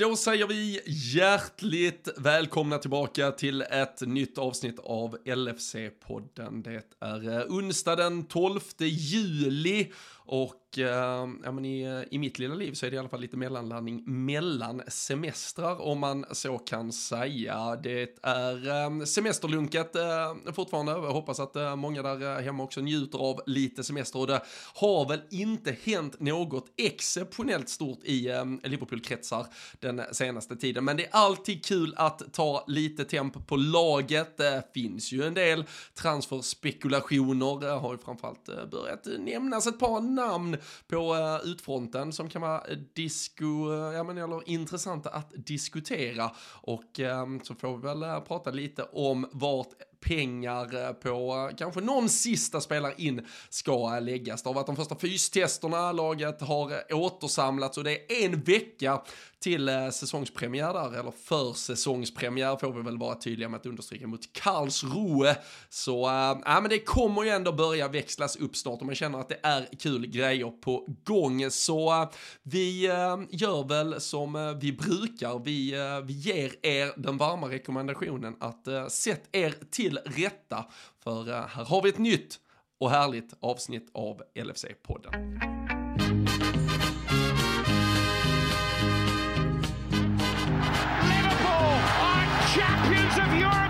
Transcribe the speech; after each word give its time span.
Då 0.00 0.16
säger 0.16 0.46
vi 0.46 0.80
hjärtligt 0.86 2.08
välkomna 2.16 2.78
tillbaka 2.78 3.30
till 3.30 3.62
ett 3.62 4.00
nytt 4.00 4.38
avsnitt 4.38 4.78
av 4.78 5.16
LFC-podden. 5.24 6.62
Det 6.62 6.82
är 7.00 7.46
onsdag 7.48 7.96
den 7.96 8.24
12 8.24 8.60
juli 8.78 9.92
och 10.24 10.67
eh, 10.78 10.86
ja, 11.44 11.52
men 11.52 11.64
i, 11.64 11.82
eh, 11.82 12.14
i 12.14 12.18
mitt 12.18 12.38
lilla 12.38 12.54
liv 12.54 12.72
så 12.72 12.86
är 12.86 12.90
det 12.90 12.96
i 12.96 12.98
alla 12.98 13.08
fall 13.08 13.20
lite 13.20 13.36
mellanlandning 13.36 14.02
mellan 14.06 14.82
semestrar 14.88 15.80
om 15.82 15.98
man 15.98 16.24
så 16.32 16.58
kan 16.58 16.92
säga. 16.92 17.76
Det 17.82 18.18
är 18.22 18.68
eh, 18.68 19.04
semesterlunket 19.04 19.96
eh, 19.96 20.52
fortfarande. 20.52 20.92
Jag 20.92 21.12
hoppas 21.12 21.40
att 21.40 21.56
eh, 21.56 21.76
många 21.76 22.02
där 22.02 22.36
eh, 22.36 22.44
hemma 22.44 22.62
också 22.62 22.80
njuter 22.80 23.18
av 23.18 23.40
lite 23.46 23.84
semester 23.84 24.18
och 24.18 24.26
det 24.26 24.42
har 24.74 25.08
väl 25.08 25.20
inte 25.30 25.76
hänt 25.82 26.20
något 26.20 26.66
exceptionellt 26.76 27.68
stort 27.68 28.04
i 28.04 28.28
eh, 28.28 28.44
Liverpool-kretsar 28.62 29.46
den 29.80 30.02
senaste 30.12 30.56
tiden. 30.56 30.84
Men 30.84 30.96
det 30.96 31.06
är 31.06 31.10
alltid 31.12 31.64
kul 31.64 31.94
att 31.96 32.32
ta 32.32 32.64
lite 32.66 33.04
temp 33.04 33.46
på 33.46 33.56
laget. 33.56 34.36
Det 34.36 34.62
finns 34.74 35.12
ju 35.12 35.22
en 35.22 35.34
del 35.34 35.64
transferspekulationer. 35.94 37.60
Det 37.60 37.70
har 37.70 37.92
ju 37.92 37.98
framförallt 37.98 38.48
eh, 38.48 38.66
börjat 38.70 39.06
nämnas 39.18 39.66
ett 39.66 39.78
par 39.78 40.00
namn 40.00 40.57
på 40.86 41.14
uh, 41.14 41.50
utfronten 41.50 42.12
som 42.12 42.28
kan 42.28 42.42
vara 42.42 42.60
eh, 42.60 42.78
disco, 42.94 43.72
eh, 43.72 43.94
ja 43.94 44.04
men 44.04 44.18
eller 44.18 44.48
intressanta 44.48 45.10
att 45.10 45.32
diskutera. 45.36 46.30
Och 46.62 47.00
ehm, 47.00 47.40
så 47.40 47.54
får 47.54 47.76
vi 47.76 47.82
väl 47.82 48.20
prata 48.20 48.50
lite 48.50 48.82
om 48.82 49.28
vart 49.32 49.68
pengar 50.00 50.86
eh, 50.86 50.92
på 50.92 51.48
eh, 51.50 51.56
kanske 51.56 51.80
någon 51.80 52.08
sista 52.08 52.60
spelare 52.60 52.94
in 52.96 53.26
ska 53.48 53.98
läggas. 53.98 54.42
Det 54.42 54.48
har 54.48 54.54
varit 54.54 54.66
de 54.66 54.76
första 54.76 54.96
fystesterna, 54.96 55.92
laget 55.92 56.40
har 56.40 56.70
eh, 56.70 56.98
återsamlats 56.98 57.78
och 57.78 57.84
det 57.84 57.92
är 57.92 58.24
en 58.24 58.40
vecka 58.40 59.02
till 59.40 59.70
säsongspremiär 59.92 60.72
där, 60.72 61.00
eller 61.00 61.10
för 61.10 61.52
säsongspremiär 61.52 62.56
får 62.56 62.72
vi 62.72 62.82
väl 62.82 62.98
vara 62.98 63.14
tydliga 63.14 63.48
med 63.48 63.60
att 63.60 63.66
understryka 63.66 64.06
mot 64.06 64.32
Karlsruhe. 64.32 65.36
Så 65.68 66.06
äh, 66.06 66.38
ja, 66.44 66.60
men 66.60 66.68
det 66.68 66.78
kommer 66.78 67.22
ju 67.22 67.30
ändå 67.30 67.52
börja 67.52 67.88
växlas 67.88 68.36
upp 68.36 68.56
snart 68.56 68.80
och 68.80 68.86
man 68.86 68.94
känner 68.94 69.20
att 69.20 69.28
det 69.28 69.40
är 69.42 69.68
kul 69.78 70.06
grejer 70.06 70.50
på 70.50 70.86
gång. 71.04 71.50
Så 71.50 72.02
äh, 72.02 72.08
vi 72.42 72.86
äh, 72.86 73.18
gör 73.30 73.68
väl 73.68 74.00
som 74.00 74.58
vi 74.60 74.72
brukar, 74.72 75.44
vi, 75.44 75.74
vi 76.04 76.12
ger 76.12 76.66
er 76.66 76.92
den 76.96 77.16
varma 77.16 77.48
rekommendationen 77.48 78.36
att 78.40 78.68
äh, 78.68 78.86
sätt 78.86 79.28
er 79.32 79.54
till 79.70 79.87
till 79.88 79.98
rätta. 80.04 80.64
För 81.04 81.28
eh, 81.28 81.46
här 81.46 81.64
har 81.64 81.82
vi 81.82 81.88
ett 81.88 81.98
nytt 81.98 82.38
och 82.80 82.90
härligt 82.90 83.34
avsnitt 83.40 83.90
av 83.94 84.22
LFC-podden. 84.34 85.12
Liverpool 91.10 91.80
are 92.00 92.26
champions 92.54 93.16
of 93.16 93.32
Europe! 93.34 93.67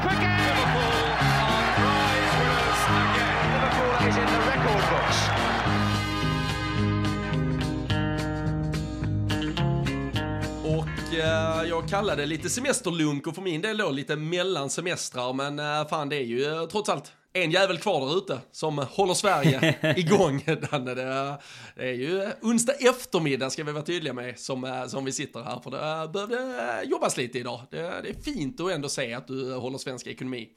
Kallade 11.88 12.22
det 12.22 12.26
lite 12.26 12.50
semesterlunk 12.50 13.26
och 13.26 13.34
för 13.34 13.42
min 13.42 13.60
del 13.60 13.76
då 13.76 13.90
lite 13.90 14.16
mellan 14.16 14.70
semestrar. 14.70 15.32
Men 15.32 15.58
äh, 15.58 15.88
fan, 15.88 16.08
det 16.08 16.16
är 16.16 16.24
ju 16.24 16.44
äh, 16.44 16.66
trots 16.66 16.88
allt 16.88 17.12
en 17.32 17.50
jävel 17.50 17.78
kvar 17.78 18.06
där 18.06 18.18
ute 18.18 18.40
som 18.52 18.78
håller 18.78 19.14
Sverige 19.14 19.74
igång. 19.96 20.44
Danne. 20.70 20.94
Det, 20.94 21.38
är 21.76 21.92
ju 21.92 22.26
onsdag 22.42 22.72
eftermiddag 22.72 23.50
ska 23.50 23.64
vi 23.64 23.72
vara 23.72 23.84
tydliga 23.84 24.12
med 24.12 24.38
som, 24.38 24.86
som 24.88 25.04
vi 25.04 25.12
sitter 25.12 25.42
här. 25.42 25.60
För 25.60 25.70
det 25.70 26.12
behövde 26.12 26.82
jobbas 26.84 27.16
lite 27.16 27.38
idag. 27.38 27.60
Det, 27.70 27.76
det, 27.76 28.08
är 28.08 28.22
fint 28.22 28.60
att 28.60 28.70
ändå 28.70 28.88
se 28.88 29.14
att 29.14 29.26
du 29.26 29.54
håller 29.54 29.78
svensk 29.78 30.06
ekonomi 30.06 30.48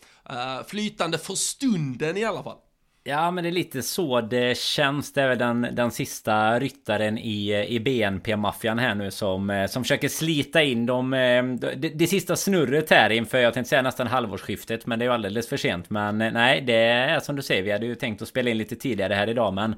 flytande 0.67 1.17
för 1.17 1.35
stunden 1.35 2.17
i 2.17 2.23
alla 2.23 2.43
fall. 2.43 2.57
Ja 3.03 3.31
men 3.31 3.43
det 3.43 3.49
är 3.49 3.51
lite 3.51 3.81
så 3.81 4.21
det 4.21 4.57
känns. 4.57 5.13
Det 5.13 5.21
är 5.21 5.27
väl 5.27 5.37
den, 5.37 5.67
den 5.71 5.91
sista 5.91 6.59
ryttaren 6.59 7.17
i, 7.17 7.65
i 7.69 7.79
BNP-maffian 7.79 8.79
här 8.79 8.95
nu 8.95 9.11
som, 9.11 9.49
eh, 9.49 9.67
som 9.67 9.83
försöker 9.83 10.09
slita 10.09 10.63
in 10.63 10.85
dem. 10.85 11.13
Eh, 11.13 11.43
det, 11.43 11.89
det 11.89 12.07
sista 12.07 12.35
snurret 12.35 12.89
här 12.89 13.09
inför, 13.09 13.37
jag 13.37 13.53
tänkte 13.53 13.69
säga 13.69 13.81
nästan 13.81 14.07
halvårsskiftet. 14.07 14.85
Men 14.85 14.99
det 14.99 15.05
är 15.05 15.07
ju 15.07 15.13
alldeles 15.13 15.49
för 15.49 15.57
sent. 15.57 15.89
Men 15.89 16.21
eh, 16.21 16.31
nej, 16.31 16.61
det 16.61 16.73
är 16.73 17.19
som 17.19 17.35
du 17.35 17.41
säger. 17.41 17.63
Vi 17.63 17.71
hade 17.71 17.85
ju 17.85 17.95
tänkt 17.95 18.21
att 18.21 18.27
spela 18.27 18.49
in 18.49 18.57
lite 18.57 18.75
tidigare 18.75 19.13
här 19.13 19.29
idag. 19.29 19.53
Men 19.53 19.75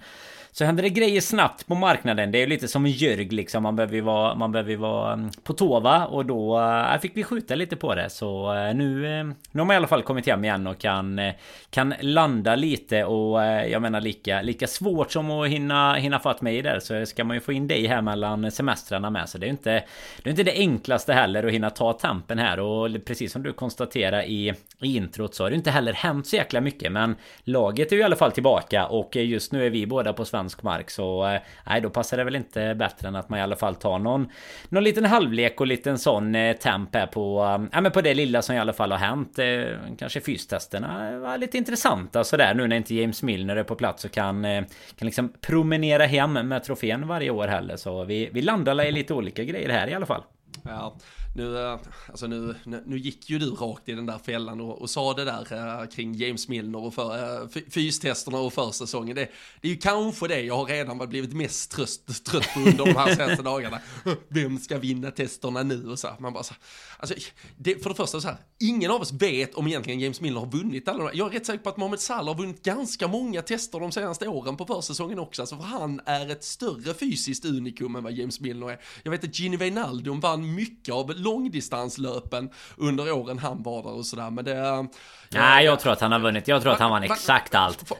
så 0.55 0.65
händer 0.65 0.83
det 0.83 0.89
grejer 0.89 1.21
snabbt 1.21 1.67
på 1.67 1.75
marknaden. 1.75 2.31
Det 2.31 2.37
är 2.37 2.39
ju 2.39 2.45
lite 2.45 2.67
som 2.67 2.87
Jörg 2.87 3.29
liksom. 3.29 3.63
Man 3.63 3.75
behöver 3.75 3.95
ju 3.95 4.01
vara, 4.01 4.35
man 4.35 4.51
behöver 4.51 4.75
vara 4.75 5.13
mm, 5.13 5.29
på 5.43 5.53
tå 5.53 5.79
va? 5.79 6.05
Och 6.05 6.25
då 6.25 6.59
äh, 6.59 6.99
fick 6.99 7.17
vi 7.17 7.23
skjuta 7.23 7.55
lite 7.55 7.75
på 7.75 7.95
det. 7.95 8.09
Så 8.09 8.53
äh, 8.53 8.75
nu, 8.75 9.19
äh, 9.19 9.23
nu 9.51 9.59
har 9.59 9.65
man 9.65 9.73
i 9.73 9.77
alla 9.77 9.87
fall 9.87 10.03
kommit 10.03 10.27
hem 10.27 10.43
igen 10.43 10.67
och 10.67 10.77
kan, 10.77 11.21
kan 11.69 11.93
landa 11.99 12.55
lite. 12.55 13.03
Och 13.03 13.43
jag 13.43 13.81
menar 13.81 14.01
lika, 14.01 14.41
lika 14.41 14.67
svårt 14.67 15.11
som 15.11 15.31
att 15.31 15.47
hinna, 15.47 15.93
hinna 15.93 16.19
fatt 16.19 16.41
mig 16.41 16.61
där. 16.61 16.79
Så 16.79 17.05
ska 17.05 17.23
man 17.23 17.37
ju 17.37 17.41
få 17.41 17.53
in 17.53 17.67
dig 17.67 17.87
här 17.87 18.01
mellan 18.01 18.51
semestrarna 18.51 19.09
med. 19.09 19.29
Så 19.29 19.37
det 19.37 19.45
är 19.45 19.47
ju 19.47 19.51
inte 19.51 19.83
det, 20.23 20.29
är 20.29 20.31
inte 20.31 20.43
det 20.43 20.57
enklaste 20.57 21.13
heller 21.13 21.43
att 21.43 21.53
hinna 21.53 21.69
ta 21.69 21.93
tampen 21.93 22.39
här. 22.39 22.59
Och 22.59 22.89
precis 23.05 23.31
som 23.31 23.43
du 23.43 23.53
konstaterar 23.53 24.23
i, 24.23 24.53
i 24.81 24.95
introt 24.97 25.35
så 25.35 25.43
har 25.43 25.49
det 25.49 25.55
inte 25.55 25.71
heller 25.71 25.93
hänt 25.93 26.27
så 26.27 26.35
jäkla 26.35 26.61
mycket. 26.61 26.91
Men 26.91 27.15
laget 27.43 27.91
är 27.91 27.95
ju 27.95 28.01
i 28.01 28.05
alla 28.05 28.15
fall 28.15 28.31
tillbaka. 28.31 28.85
Och 28.85 29.15
just 29.15 29.51
nu 29.51 29.65
är 29.65 29.69
vi 29.69 29.87
båda 29.87 30.13
på 30.13 30.25
svensk 30.25 30.42
fransk 30.43 30.63
mark 30.63 30.89
så 30.89 31.27
eh, 31.27 31.41
nej 31.65 31.81
då 31.81 31.89
passar 31.89 32.17
det 32.17 32.23
väl 32.23 32.35
inte 32.35 32.75
bättre 32.75 33.07
än 33.07 33.15
att 33.15 33.29
man 33.29 33.39
i 33.39 33.41
alla 33.41 33.55
fall 33.55 33.75
tar 33.75 33.99
någon 33.99 34.29
Någon 34.69 34.83
liten 34.83 35.05
halvlek 35.05 35.61
och 35.61 35.67
liten 35.67 35.97
sån 35.97 36.35
eh, 36.35 36.57
temp 36.57 36.95
här 36.95 37.07
på 37.07 37.43
eh, 37.43 37.67
Ja 37.71 37.81
men 37.81 37.91
på 37.91 38.01
det 38.01 38.13
lilla 38.13 38.41
som 38.41 38.55
i 38.55 38.59
alla 38.59 38.73
fall 38.73 38.91
har 38.91 38.97
hänt. 38.97 39.39
Eh, 39.39 39.95
kanske 39.99 40.21
fystesterna 40.21 41.19
var 41.19 41.37
lite 41.37 41.57
intressanta 41.57 42.23
sådär. 42.23 42.53
Nu 42.53 42.67
när 42.67 42.75
inte 42.75 42.95
James 42.95 43.23
Milner 43.23 43.55
är 43.55 43.63
på 43.63 43.75
plats 43.75 44.05
och 44.05 44.11
kan 44.11 44.43
Kan 44.43 45.05
liksom 45.05 45.33
promenera 45.41 46.05
hem 46.05 46.33
med 46.33 46.63
trofén 46.63 47.07
varje 47.07 47.29
år 47.29 47.47
heller. 47.47 47.77
Så 47.77 48.03
vi, 48.03 48.29
vi 48.33 48.41
landar 48.41 48.85
i 48.85 48.91
lite 48.91 49.13
olika 49.13 49.43
grejer 49.43 49.69
här 49.69 49.87
i 49.87 49.93
alla 49.93 50.05
fall. 50.05 50.23
Ja, 50.63 50.95
nu, 51.35 51.57
eh, 51.57 51.79
alltså 52.07 52.27
nu, 52.27 52.55
nu 52.85 52.97
gick 52.97 53.29
ju 53.29 53.39
du 53.39 53.49
rakt 53.49 53.89
i 53.89 53.91
den 53.91 54.05
där 54.05 54.17
fällan 54.17 54.61
och, 54.61 54.81
och 54.81 54.89
sa 54.89 55.13
det 55.13 55.25
där 55.25 55.53
uh, 55.53 55.87
kring 55.87 56.13
James 56.15 56.47
Milner 56.47 56.79
och 56.79 56.93
för, 56.93 57.41
uh, 57.41 57.47
fystesterna 57.69 58.37
och 58.37 58.53
försäsongen. 58.53 59.15
Det, 59.15 59.29
det 59.61 59.67
är 59.67 59.71
ju 59.71 59.77
kanske 59.77 60.27
det 60.27 60.41
jag 60.41 60.55
har 60.55 60.65
redan 60.65 61.09
blivit 61.09 61.33
mest 61.33 61.71
tröst, 61.71 62.25
trött 62.25 62.53
på 62.53 62.59
under 62.59 62.85
de 62.85 62.95
här 62.95 63.15
senaste 63.15 63.43
dagarna. 63.43 63.79
Vem 64.27 64.59
ska 64.59 64.77
vinna 64.77 65.11
testerna 65.11 65.63
nu 65.63 65.89
och 65.89 65.99
så 65.99 66.07
här. 66.07 66.15
Man 66.19 66.33
bara 66.33 66.43
så 66.43 66.53
alltså, 66.97 67.15
det, 67.57 67.83
för 67.83 67.89
det 67.89 67.95
första 67.95 68.21
så 68.21 68.27
här, 68.27 68.37
ingen 68.59 68.91
av 68.91 69.01
oss 69.01 69.11
vet 69.11 69.55
om 69.55 69.67
egentligen 69.67 69.99
James 69.99 70.21
Milner 70.21 70.39
har 70.39 70.47
vunnit 70.47 70.87
alla 70.87 71.13
Jag 71.13 71.27
är 71.27 71.31
rätt 71.39 71.45
säker 71.45 71.63
på 71.63 71.69
att 71.69 71.77
Mohamed 71.77 71.99
Salah 71.99 72.35
har 72.35 72.41
vunnit 72.41 72.63
ganska 72.63 73.07
många 73.07 73.41
tester 73.41 73.79
de 73.79 73.91
senaste 73.91 74.27
åren 74.27 74.57
på 74.57 74.65
försäsongen 74.65 75.19
också. 75.19 75.41
Alltså 75.41 75.55
för 75.57 75.63
han 75.63 76.01
är 76.05 76.29
ett 76.29 76.43
större 76.43 76.93
fysiskt 76.93 77.45
unikum 77.45 77.95
än 77.95 78.03
vad 78.03 78.13
James 78.13 78.39
Milner 78.39 78.71
är. 78.71 78.79
Jag 79.03 79.11
vet 79.11 79.23
att 79.23 79.39
Gini 79.39 79.57
Wijnaldum 79.57 80.19
vann 80.19 80.55
mycket 80.55 80.93
av 80.93 81.11
långdistanslöpen 81.23 82.49
under 82.77 83.11
åren 83.11 83.39
han 83.39 83.63
var 83.63 83.83
där 83.83 83.93
och 83.93 84.05
sådär. 84.05 84.29
Men 84.29 84.45
det... 84.45 84.87
Nej, 85.33 85.65
jag 85.65 85.79
tror 85.79 85.93
att 85.93 86.01
han 86.01 86.11
har 86.11 86.19
vunnit. 86.19 86.47
Jag 86.47 86.61
tror 86.61 86.73
att 86.73 86.79
han 86.79 86.91
vann 86.91 87.03
exakt 87.03 87.55
allt. 87.55 87.91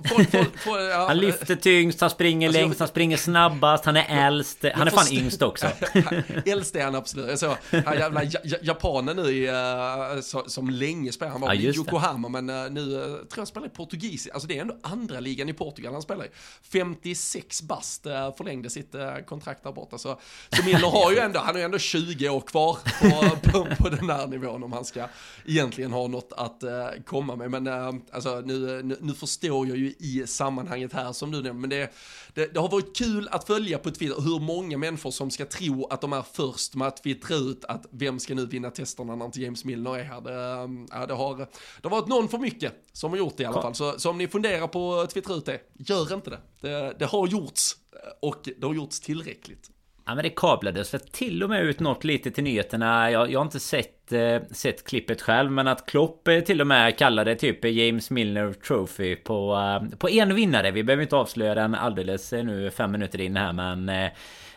Han 1.07 1.17
lyfter 1.17 1.55
tyngst, 1.55 2.01
han 2.01 2.09
springer 2.09 2.47
alltså, 2.47 2.61
längst, 2.61 2.79
han 2.79 2.88
springer 2.88 3.17
snabbast, 3.17 3.85
han 3.85 3.95
är 3.95 4.27
äldst. 4.27 4.66
Han 4.75 4.88
är 4.88 4.91
fan 4.91 5.13
yngst 5.13 5.41
också. 5.41 5.67
äldst 6.45 6.75
är 6.75 6.83
han 6.83 6.95
absolut. 6.95 7.29
Jag 7.29 7.39
såg 7.39 7.55
jävla 7.72 8.23
japanen 8.61 9.16
nu 9.16 9.47
uh, 9.47 10.22
som 10.47 10.69
länge 10.69 11.11
spelar. 11.11 11.31
Han 11.31 11.41
var 11.41 11.53
i 11.53 11.75
Yokohama 11.75 12.29
men 12.29 12.49
uh, 12.49 12.72
nu 12.72 12.81
uh, 12.81 13.03
tror 13.03 13.27
jag 13.29 13.38
han 13.38 13.45
spelar 13.45 13.67
i 13.67 13.69
portugis. 13.69 14.27
Alltså 14.33 14.47
det 14.47 14.57
är 14.57 14.61
ändå 14.61 14.77
andra 14.81 15.19
ligan 15.19 15.49
i 15.49 15.53
Portugal 15.53 15.93
han 15.93 16.01
spelar 16.01 16.25
i. 16.25 16.29
56 16.72 17.61
bast 17.61 18.03
förlängde 18.38 18.69
sitt 18.69 18.95
kontrakt 19.25 19.63
där 19.63 19.72
borta. 19.72 19.97
Så, 19.97 20.19
så 20.49 20.63
Miller 20.63 20.89
har 20.89 21.11
ju 21.11 21.19
ändå, 21.19 21.39
han 21.39 21.55
har 21.55 21.59
ju 21.59 21.66
ändå 21.66 21.77
20 21.77 22.29
år 22.29 22.41
kvar 22.41 22.77
på, 23.01 23.38
på, 23.51 23.75
på 23.75 23.90
den 23.90 24.09
här 24.09 24.28
nivån 24.28 24.63
om 24.63 24.73
han 24.73 24.85
ska 24.85 25.08
egentligen 25.46 25.91
ha 25.91 26.08
något 26.08 26.34
att 26.37 26.63
komma 27.05 27.22
komma 27.23 27.47
med. 27.47 27.64
Men 27.64 27.67
äh, 27.67 28.02
alltså, 28.11 28.41
nu, 28.46 28.84
nu, 28.84 28.97
nu, 29.02 29.14
förstår 29.14 29.67
jag 29.67 29.78
ju 29.78 29.93
i 29.99 30.23
sammanhanget 30.28 30.93
här 30.93 31.11
som 31.11 31.31
du 31.31 31.41
nämnde, 31.41 31.53
men 31.53 31.70
det, 31.70 31.93
det, 32.34 32.53
det, 32.53 32.59
har 32.59 32.70
varit 32.70 32.97
kul 32.97 33.28
att 33.31 33.47
följa 33.47 33.78
på 33.78 33.91
Twitter 33.91 34.22
hur 34.22 34.40
många 34.40 34.78
människor 34.78 35.11
som 35.11 35.31
ska 35.31 35.46
tro 35.46 35.87
att 35.87 36.02
de 36.02 36.14
är 36.14 36.23
först 36.34 36.75
med 36.75 36.87
att 36.87 37.03
twittra 37.03 37.35
ut 37.35 37.66
att 37.66 37.85
vem 37.91 38.20
ska 38.20 38.35
nu 38.35 38.46
vinna 38.46 38.70
testerna 38.70 39.16
när 39.16 39.25
inte 39.25 39.41
James 39.41 39.66
Milner 39.66 39.97
är 39.97 40.03
här. 40.03 40.22
Det, 40.22 40.97
äh, 40.97 41.08
det, 41.08 41.14
har, 41.14 41.37
det 41.37 41.47
har 41.84 41.90
varit 41.90 42.08
någon 42.08 42.29
för 42.29 42.37
mycket 42.37 42.73
som 42.93 43.11
har 43.11 43.17
gjort 43.17 43.37
det 43.37 43.43
i 43.43 43.46
alla 43.46 43.61
fall. 43.61 43.75
Så, 43.75 43.99
så 43.99 44.09
om 44.09 44.17
ni 44.17 44.28
funderar 44.28 44.67
på 44.67 44.96
att 44.96 45.09
twittra 45.09 45.35
ut 45.35 45.46
det, 45.46 45.59
gör 45.73 46.14
inte 46.14 46.29
det. 46.29 46.40
Det, 46.61 46.96
det 46.99 47.05
har 47.05 47.28
gjorts 47.28 47.75
och 48.20 48.49
det 48.58 48.66
har 48.67 48.73
gjorts 48.73 48.99
tillräckligt. 48.99 49.72
Ja 50.05 50.16
men 50.16 50.23
det 50.23 50.29
kablades 50.29 50.94
väl 50.94 51.02
till 51.02 51.44
och 51.44 51.50
med 51.50 51.64
ut 51.64 51.79
något 51.79 52.03
lite 52.03 52.32
till 52.32 52.44
nyheterna. 52.44 53.11
Jag, 53.11 53.32
jag 53.32 53.40
har 53.40 53.46
inte 53.46 53.59
sett, 53.59 54.11
eh, 54.11 54.41
sett 54.52 54.84
klippet 54.84 55.22
själv. 55.22 55.52
Men 55.52 55.67
att 55.67 55.85
Klopp 55.85 56.28
eh, 56.28 56.40
till 56.40 56.61
och 56.61 56.67
med 56.67 56.97
kallade 56.97 57.35
typ 57.35 57.66
James 57.66 58.09
Milner 58.09 58.53
Trophy 58.53 59.16
på, 59.16 59.55
eh, 59.55 59.97
på 59.97 60.09
en 60.09 60.35
vinnare. 60.35 60.72
Vi 60.72 60.84
behöver 60.84 61.03
inte 61.03 61.16
avslöja 61.16 61.55
den 61.55 61.76
alldeles 61.76 62.34
eh, 62.34 62.44
nu 62.44 62.72
fem 62.72 62.91
minuter 62.91 63.22
in 63.22 63.35
här 63.35 63.53
men... 63.53 63.90
Eh, 63.90 64.11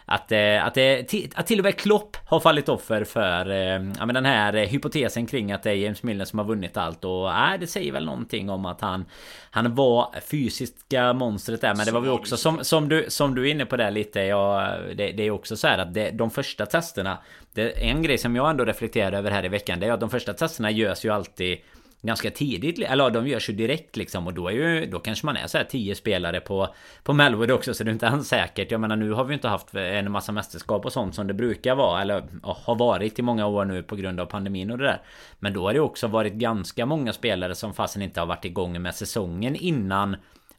att, 0.09 0.33
eh, 0.33 0.65
att, 0.65 0.77
eh, 0.77 1.25
att 1.35 1.47
till 1.47 1.59
och 1.59 1.65
med 1.65 1.77
Klopp 1.77 2.17
har 2.25 2.41
fallit 2.41 2.69
offer 2.69 3.05
för 3.05 3.51
eh, 3.51 3.93
ja, 3.99 4.07
men 4.07 4.15
den 4.15 4.25
här 4.25 4.53
hypotesen 4.53 5.27
kring 5.27 5.53
att 5.53 5.63
det 5.63 5.71
är 5.71 5.75
James 5.75 6.03
Milner 6.03 6.25
som 6.25 6.39
har 6.39 6.47
vunnit 6.47 6.77
allt. 6.77 7.05
Och 7.05 7.31
äh, 7.31 7.61
det 7.61 7.67
säger 7.67 7.93
väl 7.93 8.05
någonting 8.05 8.51
om 8.51 8.67
att 8.67 8.81
han 8.81 9.05
Han 9.51 9.75
var 9.75 10.15
fysiska 10.31 11.13
monstret 11.13 11.61
där. 11.61 11.75
Men 11.75 11.87
det 11.87 11.93
var 11.93 12.01
väl 12.01 12.11
också 12.11 12.37
som, 12.37 12.65
som, 12.65 12.89
du, 12.89 13.07
som 13.09 13.35
du 13.35 13.49
är 13.49 13.51
inne 13.51 13.67
på 13.67 13.77
där 13.77 13.91
lite. 13.91 14.21
Ja, 14.21 14.77
det, 14.95 15.13
det 15.13 15.23
är 15.23 15.31
också 15.31 15.57
så 15.57 15.67
här 15.67 15.79
att 15.79 15.95
det, 15.95 16.11
de 16.11 16.31
första 16.31 16.67
testerna 16.67 17.19
det, 17.53 17.71
En 17.71 18.03
grej 18.03 18.19
som 18.19 18.37
jag 18.37 18.51
ändå 18.51 18.65
reflekterar 18.65 19.13
över 19.13 19.31
här 19.31 19.45
i 19.45 19.49
veckan 19.49 19.81
det 19.81 19.87
är 19.87 19.93
att 19.93 20.01
de 20.01 20.11
första 20.11 20.33
testerna 20.33 20.71
görs 20.71 21.05
ju 21.05 21.11
alltid 21.11 21.59
ganska 22.07 22.31
tidigt. 22.31 22.79
Eller 22.79 23.11
de 23.11 23.27
görs 23.29 23.49
ju 23.49 23.55
direkt 23.55 23.97
liksom. 23.97 24.27
Och 24.27 24.35
då 24.35 24.49
är 24.49 24.53
ju, 24.53 24.87
då 24.87 24.99
kanske 24.99 25.27
man 25.27 25.37
är 25.37 25.47
så 25.47 25.59
här 25.59 25.65
10 25.65 25.95
spelare 25.95 26.41
på, 26.41 26.75
på 27.03 27.13
Melwood 27.13 27.51
också. 27.51 27.75
Så 27.75 27.85
det 27.85 27.91
är 27.91 27.93
inte 27.93 28.07
ens 28.07 28.29
säkert. 28.29 28.71
Jag 28.71 28.81
menar 28.81 28.97
nu 28.97 29.13
har 29.13 29.25
vi 29.25 29.35
inte 29.35 29.49
haft 29.49 29.75
en 29.75 30.13
massa 30.13 30.33
mästerskap 30.33 30.85
och 30.85 30.93
sånt 30.93 31.15
som 31.15 31.27
det 31.27 31.35
brukar 31.35 31.75
vara. 31.75 32.03
Eller 32.03 32.25
har 32.43 32.75
varit 32.75 33.19
i 33.19 33.23
många 33.23 33.47
år 33.47 33.65
nu 33.65 33.83
på 33.83 33.97
grund 33.97 34.21
av 34.21 34.27
pandemin 34.27 34.71
och 34.71 34.79
det 34.79 34.85
där. 34.85 35.03
Men 35.39 35.53
då 35.53 35.67
har 35.67 35.75
det 35.75 35.81
också 35.81 36.07
varit 36.07 36.33
ganska 36.33 36.87
många 36.87 37.13
spelare 37.13 37.55
som 37.55 37.75
fasen 37.75 38.03
inte 38.03 38.21
har 38.21 38.27
varit 38.27 38.45
igång 38.45 38.83
med 38.83 38.95
säsongen 38.95 39.57
innan 39.57 40.17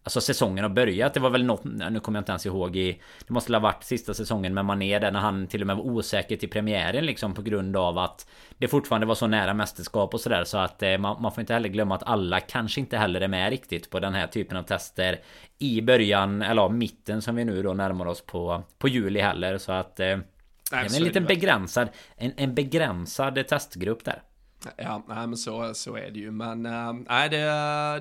Alltså 0.07 0.21
säsongen 0.21 0.63
har 0.63 0.69
börjat. 0.69 1.13
Det 1.13 1.19
var 1.19 1.30
väl 1.30 1.45
något, 1.45 1.63
nu 1.63 2.00
kommer 2.00 2.18
jag 2.18 2.21
inte 2.21 2.31
ens 2.31 2.45
ihåg 2.45 2.75
i... 2.75 3.01
Det 3.27 3.33
måste 3.33 3.54
ha 3.54 3.59
varit 3.59 3.83
sista 3.83 4.13
säsongen 4.13 4.54
med 4.54 4.65
Mané 4.65 5.00
där 5.00 5.12
när 5.12 5.19
han 5.19 5.48
till 5.48 5.62
och 5.62 5.68
med 5.68 5.75
var 5.75 5.83
osäker 5.83 6.38
till 6.38 6.50
premiären 6.50 7.06
liksom 7.06 7.33
på 7.33 7.42
grund 7.42 7.77
av 7.77 7.98
att 7.98 8.27
det 8.57 8.68
fortfarande 8.68 9.07
var 9.07 9.15
så 9.15 9.27
nära 9.27 9.54
mästerskap 9.54 10.13
och 10.13 10.21
sådär 10.21 10.44
så 10.44 10.57
att 10.57 10.83
eh, 10.83 10.98
man, 10.98 11.21
man, 11.21 11.31
får 11.31 11.42
inte 11.42 11.54
heller 11.54 11.69
glömma 11.69 11.95
att 11.95 12.04
alla 12.04 12.39
kanske 12.39 12.80
inte 12.80 12.98
heller 12.98 13.21
är 13.21 13.27
med 13.27 13.50
riktigt 13.50 13.89
på 13.89 14.00
den 14.00 14.13
här 14.13 14.27
typen 14.27 14.57
av 14.57 14.63
tester 14.63 15.19
i 15.59 15.81
början 15.81 16.42
eller 16.42 16.62
ja, 16.62 16.69
mitten 16.69 17.21
som 17.21 17.36
vi 17.36 17.45
nu 17.45 17.63
då 17.63 17.74
närmar 17.74 18.06
oss 18.06 18.21
på 18.21 18.63
på 18.77 18.88
juli 18.88 19.19
heller 19.19 19.57
så 19.57 19.71
att 19.71 20.00
eh, 20.00 20.06
det 20.06 20.75
är 20.75 20.95
en 20.95 21.04
liten 21.04 21.25
begränsad 21.25 21.89
en, 22.15 22.31
en 22.38 22.56
begränsad 22.56 23.48
testgrupp 23.48 24.06
där. 24.06 24.21
Ja, 24.78 25.04
nej, 25.08 25.28
men 25.28 25.38
så, 25.38 25.74
så 25.74 25.96
är 25.96 26.12
det 26.12 26.19
ju. 26.19 26.31
Men 26.31 26.66
äh, 26.66 26.94
nej, 26.94 27.30
det, 27.30 27.38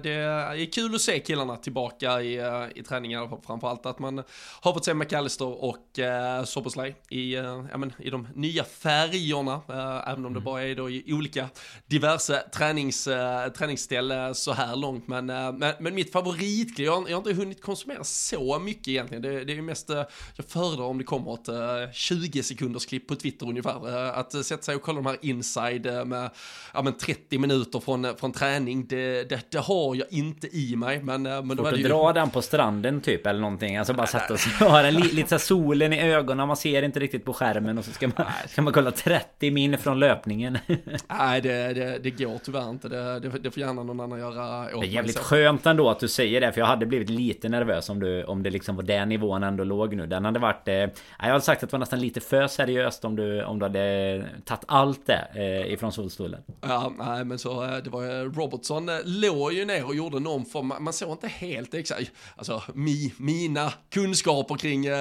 det 0.02 0.12
är 0.12 0.72
kul 0.72 0.94
att 0.94 1.00
se 1.00 1.20
killarna 1.20 1.56
tillbaka 1.56 2.22
i, 2.22 2.36
äh, 2.36 2.64
i 2.74 2.82
träningar. 2.82 3.40
Framförallt 3.46 3.86
att 3.86 3.98
man 3.98 4.22
har 4.60 4.72
fått 4.72 4.84
se 4.84 4.94
McAllister 4.94 5.64
och 5.64 5.98
äh, 5.98 6.44
Soboslaj 6.44 6.96
i, 7.10 7.34
äh, 7.34 7.64
ja, 7.70 7.78
men, 7.78 7.92
i 7.98 8.10
de 8.10 8.28
nya 8.34 8.64
färgerna. 8.64 9.60
Äh, 9.68 10.10
även 10.12 10.26
om 10.26 10.32
det 10.32 10.38
mm. 10.38 10.44
bara 10.44 10.62
är 10.62 10.74
då 10.74 10.90
i 10.90 11.12
olika 11.12 11.48
diverse 11.86 12.42
tränings, 12.54 13.06
äh, 13.06 13.48
träningsställen 13.48 14.34
så 14.34 14.52
här 14.52 14.76
långt. 14.76 15.08
Men, 15.08 15.30
äh, 15.30 15.52
men, 15.52 15.74
men 15.80 15.94
mitt 15.94 16.12
favoritklipp, 16.12 16.78
jag, 16.78 17.10
jag 17.10 17.16
har 17.16 17.30
inte 17.30 17.42
hunnit 17.42 17.62
konsumera 17.62 18.04
så 18.04 18.58
mycket 18.58 18.88
egentligen. 18.88 19.22
Det, 19.22 19.44
det 19.44 19.52
är 19.52 19.56
ju 19.56 19.62
mest, 19.62 19.88
jag 20.36 20.46
föredrar 20.48 20.84
om 20.84 20.98
det 20.98 21.04
kommer 21.04 21.34
ett 21.34 21.48
äh, 21.48 21.92
20 21.92 22.42
sekunders 22.42 22.86
klipp 22.86 23.08
på 23.08 23.14
Twitter 23.14 23.48
ungefär. 23.48 23.96
Att 24.12 24.46
sätta 24.46 24.62
sig 24.62 24.76
och 24.76 24.82
kolla 24.82 24.96
de 24.96 25.06
här 25.06 25.18
inside 25.22 26.06
med 26.06 26.30
ja, 26.74 26.82
men 26.82 26.92
30 26.98 27.38
minuter 27.38 27.80
från, 27.80 28.16
från 28.16 28.32
träning, 28.32 28.86
det, 28.86 29.28
det, 29.28 29.40
det 29.50 29.58
har 29.58 29.94
jag 29.94 30.06
inte 30.10 30.56
i 30.56 30.76
mig. 30.76 31.02
Men, 31.02 31.26
eh, 31.26 31.42
men 31.42 31.56
Fort 31.56 31.66
att 31.66 31.78
ju... 31.78 31.88
dra 31.88 32.12
den 32.12 32.30
på 32.30 32.42
stranden 32.42 33.00
typ 33.00 33.26
eller 33.26 33.40
någonting. 33.40 33.76
Alltså 33.76 33.94
bara 33.94 34.06
sätta 34.06 34.36
sig 34.36 34.66
och 34.66 34.72
ha 34.72 34.82
den 34.82 34.94
lite 34.94 35.38
så 35.38 35.38
solen 35.38 35.92
i 35.92 36.12
ögonen. 36.12 36.48
Man 36.48 36.56
ser 36.56 36.82
inte 36.82 37.00
riktigt 37.00 37.24
på 37.24 37.32
skärmen 37.32 37.78
och 37.78 37.84
så 37.84 37.90
ska 37.90 38.06
man, 38.16 38.26
ska 38.48 38.62
man 38.62 38.72
kolla 38.72 38.90
30 38.90 39.50
min 39.50 39.78
från 39.78 39.98
löpningen. 39.98 40.58
Nej, 41.08 41.40
det, 41.40 41.72
det, 41.72 41.98
det 41.98 42.10
går 42.10 42.38
tyvärr 42.44 42.70
inte. 42.70 42.88
Det, 42.88 43.20
det, 43.20 43.28
det 43.28 43.50
får 43.50 43.60
gärna 43.60 43.82
någon 43.82 44.00
annan 44.00 44.18
göra 44.18 44.76
åt 44.76 44.80
Det 44.80 44.86
är 44.86 44.90
jävligt 44.90 45.18
skönt 45.18 45.66
ändå 45.66 45.90
att 45.90 46.00
du 46.00 46.08
säger 46.08 46.40
det. 46.40 46.52
För 46.52 46.60
jag 46.60 46.66
hade 46.66 46.86
blivit 46.86 47.10
lite 47.10 47.48
nervös 47.48 47.88
om, 47.88 48.00
du, 48.00 48.24
om 48.24 48.42
det 48.42 48.50
liksom 48.50 48.76
var 48.76 48.82
den 48.82 49.08
nivån 49.08 49.42
ändå 49.42 49.64
låg 49.64 49.96
nu. 49.96 50.06
Den 50.06 50.24
hade 50.24 50.38
varit... 50.38 50.68
Eh, 50.68 50.74
jag 50.74 50.90
hade 51.18 51.40
sagt 51.40 51.62
att 51.62 51.70
det 51.70 51.74
var 51.74 51.80
nästan 51.80 52.00
lite 52.00 52.20
för 52.20 52.46
seriöst 52.46 53.04
om 53.04 53.16
du, 53.16 53.44
om 53.44 53.58
du 53.58 53.64
hade 53.64 54.24
tagit 54.44 54.64
allt 54.66 55.06
det 55.06 55.26
eh, 55.34 55.72
ifrån 55.72 55.92
solstolen. 55.92 56.35
Ja, 56.60 56.92
nej 56.98 57.24
men 57.24 57.38
så 57.38 57.64
eh, 57.64 57.76
det 57.76 57.90
var 57.90 58.34
Robertson 58.34 58.88
eh, 58.88 58.98
låg 59.04 59.52
ju 59.52 59.64
ner 59.64 59.86
och 59.86 59.94
gjorde 59.94 60.20
någon 60.20 60.44
form, 60.44 60.72
man 60.80 60.92
såg 60.92 61.10
inte 61.10 61.28
helt 61.28 61.74
exakt, 61.74 62.10
alltså 62.36 62.62
mi, 62.74 63.14
mina 63.16 63.72
kunskaper 63.90 64.54
kring 64.54 64.88
uh, 64.88 64.96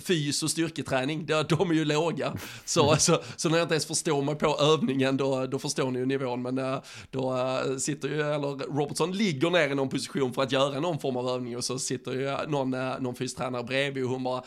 fys 0.00 0.42
och 0.42 0.50
styrketräning, 0.50 1.26
de, 1.26 1.42
de 1.48 1.70
är 1.70 1.74
ju 1.74 1.84
låga. 1.84 2.32
Så, 2.64 2.86
mm. 2.86 2.98
så, 2.98 3.18
så 3.36 3.48
när 3.48 3.58
jag 3.58 3.64
inte 3.64 3.74
ens 3.74 3.86
förstår 3.86 4.22
mig 4.22 4.34
på 4.34 4.56
övningen, 4.60 5.16
då, 5.16 5.46
då 5.46 5.58
förstår 5.58 5.90
ni 5.90 5.98
ju 5.98 6.06
nivån, 6.06 6.42
men 6.42 6.58
uh, 6.58 6.78
då 7.10 7.32
uh, 7.32 7.76
sitter 7.76 8.08
ju, 8.08 8.20
eller 8.20 8.76
Robertson 8.76 9.12
ligger 9.12 9.50
ner 9.50 9.68
i 9.68 9.74
någon 9.74 9.88
position 9.88 10.32
för 10.32 10.42
att 10.42 10.52
göra 10.52 10.80
någon 10.80 10.98
form 10.98 11.16
av 11.16 11.28
övning 11.28 11.56
och 11.56 11.64
så 11.64 11.78
sitter 11.78 12.12
ju 12.12 12.48
någon, 12.48 12.70
någon 13.00 13.14
fystränare 13.14 13.62
bredvid 13.62 14.04
och 14.04 14.10
hon 14.10 14.22
bara 14.22 14.42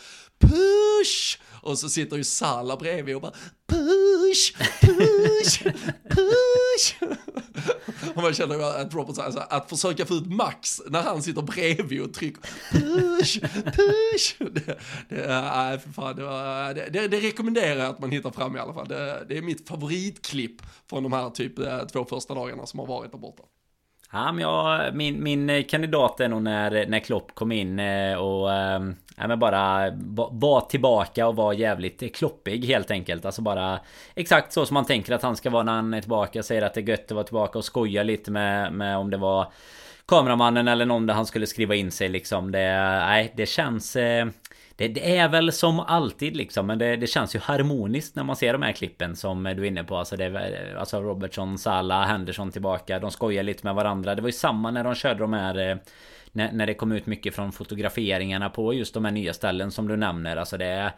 push! 0.47 1.39
Och 1.63 1.79
så 1.79 1.89
sitter 1.89 2.17
ju 2.17 2.23
Salah 2.23 2.79
bredvid 2.79 3.15
och 3.15 3.21
bara 3.21 3.33
push, 3.67 4.53
push, 4.81 5.63
push. 6.09 6.95
Och 8.15 8.21
man 8.21 8.33
känner 8.33 8.59
att 8.59 8.93
Robert 8.93 9.15
säger 9.15 9.53
att 9.53 9.69
försöka 9.69 10.05
få 10.05 10.13
ut 10.13 10.27
max 10.27 10.81
när 10.89 11.01
han 11.01 11.23
sitter 11.23 11.41
bredvid 11.41 12.01
och 12.01 12.13
trycker 12.13 12.41
push, 12.71 13.39
push. 13.65 14.35
Det, 14.39 14.79
det, 15.09 15.23
äh, 15.25 15.79
fan, 15.93 16.15
det, 16.15 16.23
var, 16.23 16.69
äh, 16.69 16.75
det, 16.75 17.07
det, 17.07 17.19
rekommenderar 17.19 17.79
jag 17.79 17.89
att 17.89 17.99
man 17.99 18.11
hittar 18.11 18.31
fram 18.31 18.55
i 18.55 18.59
alla 18.59 18.73
fall. 18.73 18.87
Det, 18.87 19.25
det 19.29 19.37
är 19.37 19.41
mitt 19.41 19.67
favoritklipp 19.67 20.61
från 20.89 21.03
de 21.03 21.13
här 21.13 21.29
typ 21.29 21.59
äh, 21.59 21.85
två 21.85 22.05
första 22.05 22.33
dagarna 22.33 22.65
som 22.65 22.79
har 22.79 22.87
varit 22.87 23.11
där 23.11 23.19
borta. 23.19 23.43
Ja, 24.13 24.31
men 24.31 24.41
jag, 24.41 24.95
min, 24.95 25.23
min 25.23 25.49
eh, 25.49 25.63
kandidat 25.63 26.19
är 26.19 26.27
nog 26.27 26.41
när, 26.41 26.85
när 26.85 26.99
Klopp 26.99 27.35
kom 27.35 27.51
in 27.51 27.79
eh, 27.79 28.15
och 28.15 28.53
ehm, 28.53 28.95
Ja 29.17 29.27
men 29.27 29.39
bara 29.39 29.91
var 30.31 30.61
tillbaka 30.61 31.27
och 31.27 31.35
var 31.35 31.53
jävligt 31.53 32.15
kloppig 32.15 32.65
helt 32.65 32.91
enkelt. 32.91 33.25
Alltså 33.25 33.41
bara 33.41 33.79
exakt 34.15 34.53
så 34.53 34.65
som 34.65 34.73
man 34.73 34.85
tänker 34.85 35.13
att 35.13 35.21
han 35.21 35.35
ska 35.35 35.49
vara 35.49 35.63
när 35.63 35.73
han 35.73 35.93
är 35.93 36.01
tillbaka. 36.01 36.43
Säger 36.43 36.61
att 36.61 36.73
det 36.73 36.79
är 36.79 36.89
gött 36.89 37.05
att 37.05 37.11
vara 37.11 37.23
tillbaka 37.23 37.57
och 37.57 37.65
skoja 37.65 38.03
lite 38.03 38.31
med, 38.31 38.73
med 38.73 38.97
om 38.97 39.09
det 39.09 39.17
var 39.17 39.51
kameramannen 40.05 40.67
eller 40.67 40.85
någon 40.85 41.07
där 41.07 41.13
han 41.13 41.25
skulle 41.25 41.47
skriva 41.47 41.75
in 41.75 41.91
sig 41.91 42.09
liksom. 42.09 42.51
Det, 42.51 42.59
nej, 42.79 43.33
det 43.35 43.45
känns... 43.45 43.95
Eh, 43.95 44.27
det, 44.75 44.87
det, 44.87 45.17
är 45.17 45.29
väl 45.29 45.51
som 45.51 45.79
alltid 45.79 46.37
liksom 46.37 46.67
Men 46.67 46.79
det, 46.79 46.95
det, 46.95 47.07
känns 47.07 47.35
ju 47.35 47.39
harmoniskt 47.39 48.15
när 48.15 48.23
man 48.23 48.35
ser 48.35 48.53
de 48.53 48.61
här 48.61 48.71
klippen 48.71 49.15
som 49.15 49.43
du 49.43 49.49
är 49.49 49.63
inne 49.63 49.83
på. 49.83 49.97
Alltså, 49.97 50.17
det, 50.17 50.75
alltså 50.79 51.01
Robertson, 51.01 51.57
Salah, 51.57 52.07
Henderson 52.07 52.51
tillbaka. 52.51 52.99
De 52.99 53.11
skojar 53.11 53.43
lite 53.43 53.65
med 53.65 53.75
varandra. 53.75 54.15
Det 54.15 54.21
var 54.21 54.29
ju 54.29 54.33
samma 54.33 54.71
när 54.71 54.83
de 54.83 54.95
körde 54.95 55.19
de 55.19 55.33
här 55.33 55.69
eh, 55.69 55.77
när, 56.31 56.51
när 56.51 56.67
det 56.67 56.73
kom 56.73 56.91
ut 56.91 57.05
mycket 57.05 57.35
från 57.35 57.51
fotograferingarna 57.51 58.49
på 58.49 58.73
just 58.73 58.93
de 58.93 59.05
här 59.05 59.11
nya 59.11 59.33
ställen 59.33 59.71
som 59.71 59.87
du 59.87 59.95
nämner. 59.95 60.37
Alltså 60.37 60.57
det 60.57 60.65
är 60.65 60.91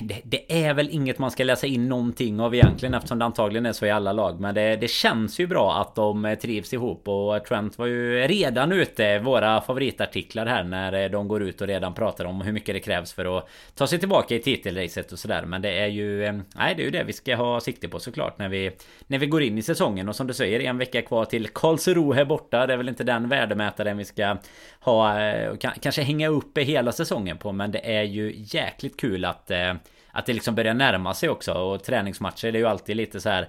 det, 0.00 0.20
det, 0.24 0.64
är 0.64 0.74
väl 0.74 0.88
inget 0.90 1.18
man 1.18 1.30
ska 1.30 1.44
läsa 1.44 1.66
in 1.66 1.88
någonting 1.88 2.40
av 2.40 2.54
egentligen 2.54 2.94
eftersom 2.94 3.18
det 3.18 3.24
antagligen 3.24 3.66
är 3.66 3.72
så 3.72 3.86
i 3.86 3.90
alla 3.90 4.12
lag. 4.12 4.40
Men 4.40 4.54
det, 4.54 4.76
det 4.76 4.88
känns 4.88 5.40
ju 5.40 5.46
bra 5.46 5.80
att 5.80 5.94
de 5.94 6.24
eh, 6.24 6.38
trivs 6.38 6.72
ihop 6.72 7.08
och 7.08 7.44
Trent 7.44 7.78
var 7.78 7.86
ju 7.86 8.28
redan 8.28 8.72
ute, 8.72 9.18
våra 9.18 9.60
favoritartiklar 9.60 10.46
här 10.46 10.64
när 10.64 10.92
eh, 10.92 11.10
de 11.10 11.28
går 11.28 11.42
ut 11.42 11.60
och 11.60 11.66
redan 11.66 11.94
pratar 11.94 12.24
om 12.24 12.40
hur 12.40 12.52
mycket 12.52 12.74
det 12.74 12.80
krävs 12.80 13.12
för 13.12 13.38
att 13.38 13.48
ta 13.74 13.86
sig 13.86 13.98
tillbaka 13.98 14.34
i 14.34 14.38
titelracet 14.38 15.12
och 15.12 15.18
sådär. 15.18 15.42
Men 15.42 15.62
det 15.62 15.78
är 15.78 15.86
ju, 15.86 16.24
eh, 16.24 16.32
nej 16.32 16.74
det 16.76 16.82
är 16.82 16.84
ju 16.84 16.90
det 16.90 17.04
vi 17.04 17.12
ska 17.12 17.36
ha 17.36 17.60
sikte 17.60 17.88
på 17.88 17.98
såklart 17.98 18.38
när 18.38 18.48
vi, 18.48 18.70
när 19.06 19.18
vi 19.18 19.26
går 19.26 19.42
in 19.42 19.58
i 19.58 19.62
säsongen. 19.62 20.08
Och 20.08 20.16
som 20.16 20.26
du 20.26 20.34
säger, 20.34 20.60
en 20.60 20.78
vecka 20.78 21.02
kvar 21.02 21.24
till 21.24 21.48
Karlsruhe 21.48 22.24
borta. 22.24 22.66
Det 22.66 22.72
är 22.72 22.76
väl 22.76 22.88
inte 22.88 23.04
den 23.04 23.28
värdemätaren 23.28 23.98
vi 23.98 24.04
ska 24.04 24.36
ha, 24.80 25.20
eh, 25.20 25.56
kanske 25.80 26.02
hänga 26.02 26.28
upp 26.28 26.58
hela 26.58 26.92
säsongen 26.92 27.38
på. 27.38 27.52
Men 27.52 27.72
det 27.72 27.96
är 27.96 28.02
ju 28.02 28.34
jäkligt 28.36 29.00
kul 29.00 29.24
att 29.24 29.50
eh, 29.50 29.74
att 30.12 30.26
det 30.26 30.32
liksom 30.32 30.54
börjar 30.54 30.74
närma 30.74 31.14
sig 31.14 31.28
också 31.28 31.52
och 31.52 31.84
träningsmatcher 31.84 32.52
det 32.52 32.58
är 32.58 32.60
ju 32.60 32.66
alltid 32.66 32.96
lite 32.96 33.20
så 33.20 33.28
här 33.28 33.48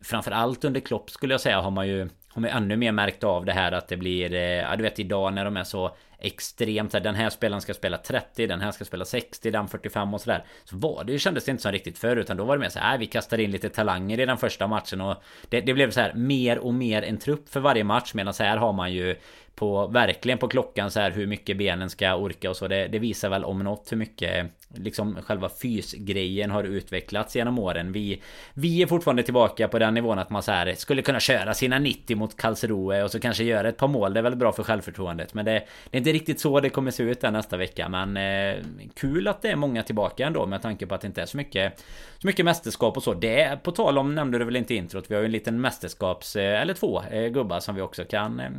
Framförallt 0.00 0.64
under 0.64 0.80
Klopp 0.80 1.10
skulle 1.10 1.34
jag 1.34 1.40
säga 1.40 1.60
har 1.60 1.70
man 1.70 1.88
ju 1.88 2.08
Har 2.28 2.42
man 2.42 2.50
ännu 2.50 2.76
mer 2.76 2.92
märkt 2.92 3.24
av 3.24 3.44
det 3.44 3.52
här 3.52 3.72
att 3.72 3.88
det 3.88 3.96
blir 3.96 4.34
eh, 4.34 4.40
Ja 4.40 4.76
du 4.76 4.82
vet 4.82 4.98
idag 4.98 5.34
när 5.34 5.44
de 5.44 5.56
är 5.56 5.64
så 5.64 5.96
Extremt 6.20 6.92
här, 6.92 7.00
den 7.00 7.14
här 7.14 7.30
spelaren 7.30 7.60
ska 7.60 7.74
spela 7.74 7.98
30 7.98 8.46
Den 8.46 8.60
här 8.60 8.70
ska 8.70 8.84
spela 8.84 9.04
60 9.04 9.50
Den 9.50 9.68
45 9.68 10.14
och 10.14 10.20
sådär 10.20 10.44
Så 10.64 10.76
var 10.76 11.04
det 11.04 11.12
ju 11.12 11.18
kändes 11.18 11.44
det 11.44 11.50
inte 11.50 11.62
som 11.62 11.72
riktigt 11.72 11.98
förr 11.98 12.16
Utan 12.16 12.36
då 12.36 12.44
var 12.44 12.56
det 12.56 12.60
mer 12.60 12.68
så 12.68 12.78
här 12.78 12.94
äh, 12.94 12.98
Vi 12.98 13.06
kastar 13.06 13.40
in 13.40 13.50
lite 13.50 13.68
talanger 13.68 14.20
i 14.20 14.26
den 14.26 14.36
första 14.36 14.66
matchen 14.66 15.00
och 15.00 15.22
Det, 15.48 15.60
det 15.60 15.74
blev 15.74 15.90
så 15.90 16.00
här 16.00 16.12
mer 16.14 16.58
och 16.58 16.74
mer 16.74 17.02
en 17.02 17.18
trupp 17.18 17.48
för 17.48 17.60
varje 17.60 17.84
match 17.84 18.14
Medan 18.14 18.34
så 18.34 18.42
här 18.42 18.56
har 18.56 18.72
man 18.72 18.92
ju 18.92 19.16
på 19.58 19.86
verkligen 19.86 20.38
på 20.38 20.48
klockan 20.48 20.90
så 20.90 21.00
här 21.00 21.10
hur 21.10 21.26
mycket 21.26 21.56
benen 21.56 21.90
ska 21.90 22.14
orka 22.14 22.50
och 22.50 22.56
så. 22.56 22.68
Det, 22.68 22.88
det 22.88 22.98
visar 22.98 23.28
väl 23.28 23.44
om 23.44 23.58
något 23.58 23.92
hur 23.92 23.96
mycket 23.96 24.46
liksom 24.74 25.18
själva 25.22 25.48
fysgrejen 25.62 26.50
har 26.50 26.64
utvecklats 26.64 27.36
genom 27.36 27.58
åren. 27.58 27.92
Vi, 27.92 28.22
vi 28.54 28.82
är 28.82 28.86
fortfarande 28.86 29.22
tillbaka 29.22 29.68
på 29.68 29.78
den 29.78 29.94
nivån 29.94 30.18
att 30.18 30.30
man 30.30 30.42
så 30.42 30.52
här 30.52 30.74
skulle 30.74 31.02
kunna 31.02 31.20
köra 31.20 31.54
sina 31.54 31.78
90 31.78 32.16
mot 32.16 32.36
Karlsruhe 32.36 33.02
och 33.02 33.10
så 33.10 33.20
kanske 33.20 33.44
göra 33.44 33.68
ett 33.68 33.76
par 33.76 33.88
mål. 33.88 34.14
Det 34.14 34.20
är 34.20 34.22
väl 34.22 34.36
bra 34.36 34.52
för 34.52 34.62
självförtroendet. 34.62 35.34
Men 35.34 35.44
det, 35.44 35.52
det 35.90 35.96
är 35.96 35.98
inte 35.98 36.12
riktigt 36.12 36.40
så 36.40 36.60
det 36.60 36.70
kommer 36.70 36.90
se 36.90 37.02
ut 37.02 37.20
där 37.20 37.30
nästa 37.30 37.56
vecka. 37.56 37.88
Men 37.88 38.16
eh, 38.16 38.64
kul 38.94 39.28
att 39.28 39.42
det 39.42 39.50
är 39.50 39.56
många 39.56 39.82
tillbaka 39.82 40.26
ändå 40.26 40.46
med 40.46 40.62
tanke 40.62 40.86
på 40.86 40.94
att 40.94 41.00
det 41.00 41.06
inte 41.06 41.22
är 41.22 41.26
så 41.26 41.36
mycket 41.36 41.84
så 42.18 42.26
mycket 42.26 42.44
mästerskap 42.44 42.96
och 42.96 43.02
så. 43.02 43.14
Det 43.14 43.62
på 43.62 43.72
tal 43.72 43.98
om 43.98 44.14
nämnde 44.14 44.38
du 44.38 44.44
väl 44.44 44.56
inte 44.56 44.74
introt. 44.74 45.10
Vi 45.10 45.14
har 45.14 45.22
ju 45.22 45.26
en 45.26 45.32
liten 45.32 45.60
mästerskaps 45.60 46.36
eh, 46.36 46.62
eller 46.62 46.74
två 46.74 47.02
eh, 47.10 47.28
gubbar 47.28 47.60
som 47.60 47.74
vi 47.74 47.80
också 47.80 48.04
kan 48.04 48.40
eh, 48.40 48.50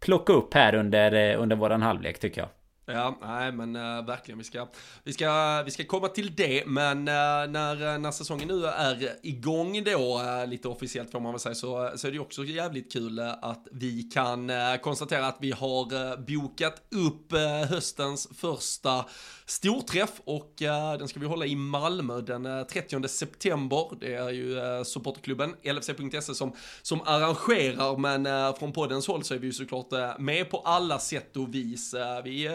plocka 0.00 0.32
upp 0.32 0.54
här 0.54 0.74
under, 0.74 1.12
eh, 1.12 1.42
under 1.42 1.56
våran 1.56 1.82
halvlek 1.82 2.18
tycker 2.18 2.40
jag. 2.40 2.48
Ja, 2.90 3.18
nej 3.20 3.52
men 3.52 3.76
äh, 3.76 4.06
verkligen. 4.06 4.38
Vi 4.38 4.44
ska, 4.44 4.68
vi, 5.04 5.12
ska, 5.12 5.62
vi 5.64 5.70
ska 5.70 5.84
komma 5.84 6.08
till 6.08 6.34
det, 6.34 6.66
men 6.66 7.08
äh, 7.08 7.14
när, 7.48 7.98
när 7.98 8.10
säsongen 8.10 8.48
nu 8.48 8.66
är 8.66 9.12
igång 9.22 9.84
då, 9.84 10.20
äh, 10.20 10.46
lite 10.46 10.68
officiellt 10.68 11.10
får 11.10 11.20
man 11.20 11.32
väl 11.32 11.40
säga, 11.40 11.54
så, 11.54 11.92
så 11.96 12.06
är 12.08 12.12
det 12.12 12.18
också 12.18 12.44
jävligt 12.44 12.92
kul 12.92 13.20
att 13.20 13.66
vi 13.72 14.02
kan 14.02 14.50
konstatera 14.82 15.26
att 15.26 15.38
vi 15.40 15.52
har 15.52 16.16
bokat 16.16 16.82
upp 16.90 17.32
höstens 17.68 18.28
första 18.36 19.04
storträff 19.48 20.20
och 20.24 20.62
eh, 20.62 20.98
den 20.98 21.08
ska 21.08 21.20
vi 21.20 21.26
hålla 21.26 21.46
i 21.46 21.56
Malmö 21.56 22.20
den 22.20 22.46
eh, 22.46 22.62
30 22.62 23.08
september. 23.08 23.96
Det 24.00 24.14
är 24.14 24.30
ju 24.30 24.58
eh, 24.58 24.82
supporterklubben 24.82 25.54
LFC.se 25.62 26.34
som, 26.34 26.52
som 26.82 27.00
arrangerar, 27.04 27.96
men 27.96 28.54
från 28.54 28.72
poddens 28.72 29.08
håll 29.08 29.24
så 29.24 29.34
är 29.34 29.38
vi 29.38 29.46
ju 29.46 29.52
såklart 29.52 30.18
med 30.18 30.50
på 30.50 30.58
alla 30.58 30.98
sätt 30.98 31.36
och 31.36 31.54
vis. 31.54 31.94
vi 32.24 32.48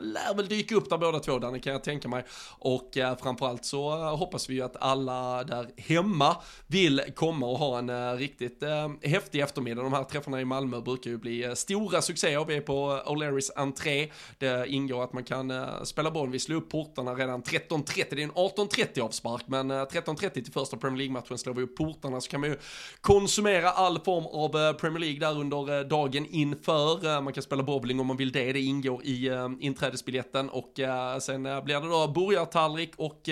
lär 0.00 0.36
väl 0.36 0.48
dyka 0.48 0.74
upp 0.74 0.90
där 0.90 0.98
båda 0.98 1.20
två, 1.20 1.38
Danne, 1.38 1.58
kan 1.58 1.72
jag 1.72 1.84
tänka 1.84 2.08
mig. 2.08 2.24
Och 2.58 2.90
framförallt 3.22 3.64
så 3.64 3.90
hoppas 3.94 4.50
vi 4.50 4.54
ju 4.54 4.62
att 4.62 4.76
alla 4.80 5.44
där 5.44 5.68
hemma 5.76 6.36
vill 6.66 7.02
komma 7.14 7.46
och 7.46 7.58
ha 7.58 7.78
en 7.78 8.18
riktigt 8.18 8.62
eh, 8.62 8.90
häftig 9.02 9.40
eftermiddag. 9.40 9.82
De 9.82 9.92
här 9.92 10.04
träffarna 10.04 10.40
i 10.40 10.44
Malmö 10.44 10.80
brukar 10.80 11.10
ju 11.10 11.18
bli 11.18 11.56
stora 11.56 12.02
succéer. 12.02 12.44
Vi 12.44 12.56
är 12.56 12.60
på 12.60 13.02
O'Learys 13.06 13.50
entré. 13.56 14.10
Det 14.38 14.68
ingår 14.68 15.04
att 15.04 15.12
man 15.12 15.24
kan 15.24 15.52
spela 15.84 16.10
boll. 16.10 16.31
Vi 16.32 16.38
slår 16.38 16.56
upp 16.56 16.70
portarna 16.70 17.14
redan 17.14 17.42
13.30. 17.42 18.04
Det 18.10 18.22
är 18.22 18.24
en 18.24 18.32
18.30 18.32 19.00
avspark, 19.00 19.42
men 19.46 19.70
eh, 19.70 19.74
13.30 19.74 20.30
till 20.30 20.52
första 20.52 20.76
Premier 20.76 20.98
League-matchen 20.98 21.38
slår 21.38 21.54
vi 21.54 21.62
upp 21.62 21.76
portarna 21.76 22.20
så 22.20 22.30
kan 22.30 22.40
man 22.40 22.50
ju 22.50 22.56
konsumera 23.00 23.70
all 23.70 24.00
form 24.00 24.26
av 24.26 24.68
eh, 24.68 24.72
Premier 24.72 25.00
League 25.00 25.20
där 25.20 25.40
under 25.40 25.78
eh, 25.78 25.86
dagen 25.86 26.26
inför. 26.30 27.20
man 27.20 27.32
kan 27.32 27.42
spela 27.42 27.62
bowling 27.62 28.00
om 28.00 28.06
man 28.06 28.16
vill 28.16 28.32
det. 28.32 28.52
Det 28.52 28.60
ingår 28.60 29.04
i 29.04 29.30
inträdesbiljetten 29.60 30.48
och 30.48 30.72
sen 31.20 31.42
blir 31.42 31.80
det 31.80 31.88
då 31.88 32.08
burgartallrik 32.08 32.92
och 32.96 33.28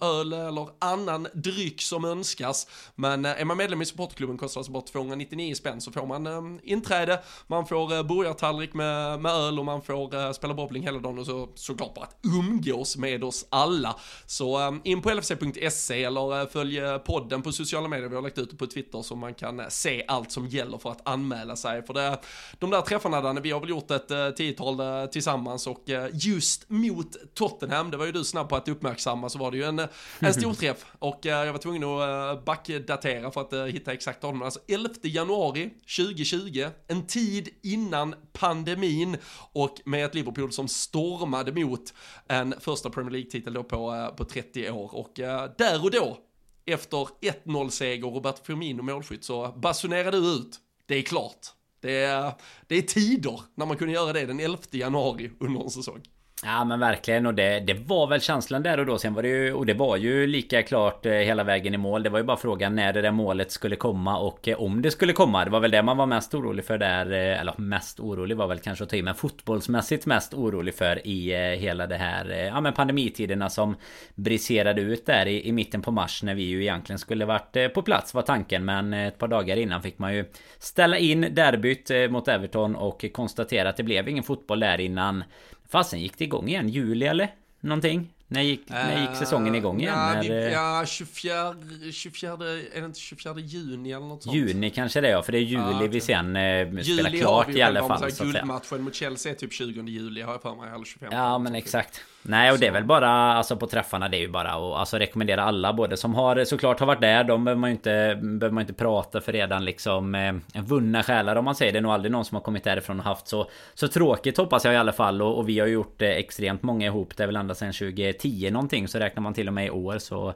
öl 0.00 0.32
eller 0.32 0.68
annan 0.78 1.26
dryck 1.34 1.82
som 1.82 2.04
önskas. 2.04 2.66
Men 2.94 3.24
är 3.24 3.44
man 3.44 3.56
medlem 3.56 3.82
i 3.82 3.84
supportklubben 3.84 4.38
kostar 4.38 4.58
det 4.58 4.60
alltså 4.60 4.72
bara 4.72 4.82
299 4.82 5.54
spänn 5.54 5.80
så 5.80 5.92
får 5.92 6.06
man 6.06 6.60
inträde, 6.62 7.22
man 7.46 7.66
får 7.66 8.02
burgartallrik 8.02 8.74
med, 8.74 9.20
med 9.20 9.32
öl 9.32 9.58
och 9.58 9.64
man 9.64 9.82
får 9.82 10.32
spela 10.32 10.54
bowling 10.54 10.82
hela 10.82 10.98
dagen 10.98 11.18
och 11.18 11.26
så 11.26 11.48
såklart 11.54 11.94
bara 11.94 12.04
ett 12.04 12.16
umgås 12.34 12.96
med 12.96 13.24
oss 13.24 13.46
alla. 13.50 13.96
Så 14.26 14.78
in 14.84 15.02
på 15.02 15.10
lfc.se 15.10 16.04
eller 16.04 16.46
följ 16.46 16.80
podden 17.06 17.42
på 17.42 17.52
sociala 17.52 17.88
medier, 17.88 18.08
vi 18.08 18.14
har 18.14 18.22
lagt 18.22 18.38
ut 18.38 18.50
det 18.50 18.56
på 18.56 18.66
Twitter 18.66 19.02
så 19.02 19.16
man 19.16 19.34
kan 19.34 19.62
se 19.68 20.04
allt 20.08 20.32
som 20.32 20.46
gäller 20.46 20.78
för 20.78 20.90
att 20.90 21.08
anmäla 21.08 21.56
sig. 21.56 21.82
För 21.82 21.94
det, 21.94 22.18
de 22.58 22.70
där 22.70 22.80
träffarna 22.80 23.20
Danne, 23.20 23.40
vi 23.40 23.50
har 23.50 23.60
väl 23.60 23.70
gjort 23.70 23.90
ett 23.90 24.36
tiotal 24.36 25.08
tillsammans 25.08 25.66
och 25.66 25.90
eh, 25.90 26.08
just 26.12 26.70
mot 26.70 27.34
Tottenham, 27.34 27.90
det 27.90 27.96
var 27.96 28.06
ju 28.06 28.12
du 28.12 28.24
snabb 28.24 28.48
på 28.48 28.56
att 28.56 28.68
uppmärksamma, 28.68 29.28
så 29.28 29.38
var 29.38 29.50
det 29.50 29.56
ju 29.56 29.64
en, 29.64 29.78
en 30.18 30.34
stor 30.34 30.54
träff 30.60 30.86
och 30.98 31.26
eh, 31.26 31.44
jag 31.44 31.52
var 31.52 31.58
tvungen 31.58 31.84
att 31.84 32.36
eh, 32.38 32.44
backdatera 32.44 33.30
för 33.30 33.40
att 33.40 33.74
hitta 33.74 33.92
exakt 33.92 34.20
datum. 34.20 34.42
Alltså 34.42 34.60
11 34.68 34.94
januari 35.02 35.70
2020, 35.96 36.66
en 36.88 37.06
tid 37.06 37.48
innan 37.62 38.14
pandemin 38.32 39.16
och 39.52 39.80
med 39.84 40.04
ett 40.04 40.14
Liverpool 40.14 40.52
som 40.52 40.68
stormade 40.68 41.52
mot 41.52 41.94
en 42.28 42.54
första 42.60 42.90
Premier 42.90 43.10
League-titel 43.12 43.52
då 43.52 43.64
på, 43.64 43.94
eh, 43.94 44.08
på 44.08 44.24
30 44.24 44.70
år 44.70 44.94
och 44.94 45.20
eh, 45.20 45.50
där 45.58 45.84
och 45.84 45.90
då 45.90 46.18
efter 46.66 47.08
1-0 47.20 47.68
seger 47.68 48.06
och 48.06 48.14
Roberto 48.14 48.44
Firmino 48.44 48.82
målskytt 48.82 49.24
så 49.24 49.52
basunerade 49.56 50.20
du 50.20 50.26
ut, 50.26 50.56
det 50.86 50.94
är 50.94 51.02
klart. 51.02 51.46
Det 51.80 52.02
är, 52.02 52.32
det 52.66 52.78
är 52.78 52.82
tider 52.82 53.40
när 53.54 53.66
man 53.66 53.76
kunde 53.76 53.94
göra 53.94 54.12
det 54.12 54.26
den 54.26 54.40
11 54.40 54.58
januari 54.70 55.30
under 55.40 55.60
en 55.60 55.70
säsong. 55.70 56.02
Ja 56.44 56.64
men 56.64 56.80
verkligen. 56.80 57.26
Och 57.26 57.34
det, 57.34 57.60
det 57.60 57.74
var 57.74 58.06
väl 58.06 58.20
känslan 58.20 58.62
där 58.62 58.80
och 58.80 58.86
då. 58.86 58.98
Sen 58.98 59.14
var 59.14 59.22
det 59.22 59.28
ju 59.28 59.52
Och 59.52 59.66
det 59.66 59.74
var 59.74 59.96
ju 59.96 60.26
lika 60.26 60.62
klart 60.62 61.06
eh, 61.06 61.12
hela 61.12 61.44
vägen 61.44 61.74
i 61.74 61.76
mål. 61.76 62.02
Det 62.02 62.10
var 62.10 62.18
ju 62.18 62.24
bara 62.24 62.36
frågan 62.36 62.74
när 62.74 62.92
det 62.92 63.02
där 63.02 63.10
målet 63.10 63.50
skulle 63.50 63.76
komma 63.76 64.18
och 64.18 64.48
eh, 64.48 64.60
om 64.60 64.82
det 64.82 64.90
skulle 64.90 65.12
komma. 65.12 65.44
Det 65.44 65.50
var 65.50 65.60
väl 65.60 65.70
det 65.70 65.82
man 65.82 65.96
var 65.96 66.06
mest 66.06 66.34
orolig 66.34 66.64
för 66.64 66.78
där 66.78 67.12
eh, 67.12 67.40
Eller 67.40 67.54
mest 67.56 68.00
orolig 68.00 68.36
var 68.36 68.46
väl 68.46 68.58
kanske 68.58 68.84
att 68.84 68.90
ta 68.90 68.96
i 68.96 69.02
Men 69.02 69.14
fotbollsmässigt 69.14 70.06
mest 70.06 70.34
orolig 70.34 70.74
för 70.74 71.06
i 71.06 71.56
hela 71.56 71.86
det 71.86 71.96
här 71.96 72.30
Ja 72.30 72.60
men 72.60 72.72
pandemitiderna 72.72 73.50
som 73.50 73.76
briserade 74.14 74.80
ut 74.80 75.06
där 75.06 75.26
i, 75.26 75.48
i 75.48 75.52
mitten 75.52 75.82
på 75.82 75.90
mars 75.90 76.22
När 76.22 76.34
vi 76.34 76.42
ju 76.42 76.62
egentligen 76.62 76.98
skulle 76.98 77.24
varit 77.24 77.74
på 77.74 77.82
plats 77.82 78.14
var 78.14 78.22
tanken. 78.22 78.64
Men 78.64 78.94
ett 78.94 79.18
par 79.18 79.28
dagar 79.28 79.56
innan 79.56 79.82
fick 79.82 79.98
man 79.98 80.14
ju 80.14 80.24
Ställa 80.58 80.98
in 80.98 81.34
derbyt 81.34 81.90
mot 82.10 82.28
Everton 82.28 82.76
och 82.76 83.04
konstatera 83.12 83.68
att 83.68 83.76
det 83.76 83.82
blev 83.82 84.08
ingen 84.08 84.24
fotboll 84.24 84.60
där 84.60 84.80
innan 84.80 85.24
Fasen 85.68 86.00
gick 86.00 86.18
det 86.18 86.24
igång 86.24 86.48
igen? 86.48 86.68
Juli 86.68 87.06
eller? 87.06 87.34
Någonting? 87.60 88.08
När 88.30 88.42
gick, 88.42 88.68
när 88.68 89.00
gick 89.00 89.16
säsongen 89.16 89.54
igång 89.54 89.80
igen? 89.80 89.94
Ja, 89.94 90.22
det, 90.22 90.50
ja 90.50 90.84
24, 90.86 91.54
24, 91.92 92.32
är 92.32 92.80
det 92.80 92.86
inte 92.86 93.00
24 93.00 93.34
juni 93.38 93.92
eller 93.92 94.06
något 94.06 94.22
sånt? 94.22 94.36
Juni 94.36 94.70
kanske 94.70 95.00
det 95.00 95.08
är, 95.08 95.22
för 95.22 95.32
det 95.32 95.38
är 95.38 95.42
juli 95.42 95.62
ja, 95.80 95.88
vi 95.90 96.00
sen 96.00 96.36
eh, 96.36 96.82
spelar 96.82 97.10
klart 97.10 97.48
i 97.48 97.62
alla 97.62 97.88
fall. 97.88 98.10
Guldmatchen 98.10 98.82
mot 98.82 98.94
Chelsea 98.94 99.32
är 99.32 99.36
typ 99.36 99.52
20 99.52 99.82
juli 99.82 100.22
har 100.22 100.32
jag 100.32 100.42
för 100.42 100.54
mig, 100.54 100.70
eller 100.74 100.84
25. 100.84 101.08
Ja, 101.12 101.38
men 101.38 101.54
exakt. 101.54 102.00
Nej 102.28 102.52
och 102.52 102.58
det 102.58 102.66
är 102.66 102.72
väl 102.72 102.84
bara 102.84 103.08
alltså 103.10 103.56
på 103.56 103.66
träffarna 103.66 104.08
det 104.08 104.16
är 104.16 104.20
ju 104.20 104.28
bara 104.28 104.48
att 104.48 104.78
alltså, 104.78 104.98
rekommendera 104.98 105.42
alla 105.42 105.72
både 105.72 105.96
som 105.96 106.14
har 106.14 106.44
såklart 106.44 106.80
har 106.80 106.86
varit 106.86 107.00
där 107.00 107.24
De 107.24 107.44
behöver 107.44 107.60
man 107.60 107.70
ju 107.70 107.76
inte 107.76 108.18
Behöver 108.22 108.50
man 108.50 108.60
inte 108.60 108.72
prata 108.72 109.20
för 109.20 109.32
redan 109.32 109.64
liksom 109.64 110.14
eh, 110.14 110.34
Vunna 110.62 111.02
själar 111.02 111.36
om 111.36 111.44
man 111.44 111.54
säger 111.54 111.72
Det. 111.72 111.78
Är 111.78 111.82
nog 111.82 111.92
aldrig 111.92 112.12
någon 112.12 112.24
som 112.24 112.34
har 112.34 112.42
kommit 112.42 112.64
därifrån 112.64 112.98
och 112.98 113.04
haft 113.04 113.28
så 113.28 113.50
Så 113.74 113.88
tråkigt 113.88 114.36
hoppas 114.36 114.64
jag 114.64 114.74
i 114.74 114.76
alla 114.76 114.92
fall. 114.92 115.22
Och, 115.22 115.38
och 115.38 115.48
vi 115.48 115.58
har 115.58 115.66
ju 115.66 115.72
gjort 115.72 116.02
eh, 116.02 116.08
extremt 116.08 116.62
många 116.62 116.86
ihop 116.86 117.16
Det 117.16 117.22
är 117.22 117.26
väl 117.26 117.36
ända 117.36 117.54
sedan 117.54 117.72
2010 117.72 118.50
någonting 118.50 118.88
Så 118.88 118.98
räknar 118.98 119.22
man 119.22 119.34
till 119.34 119.48
och 119.48 119.54
med 119.54 119.66
i 119.66 119.70
år 119.70 119.98
så 119.98 120.34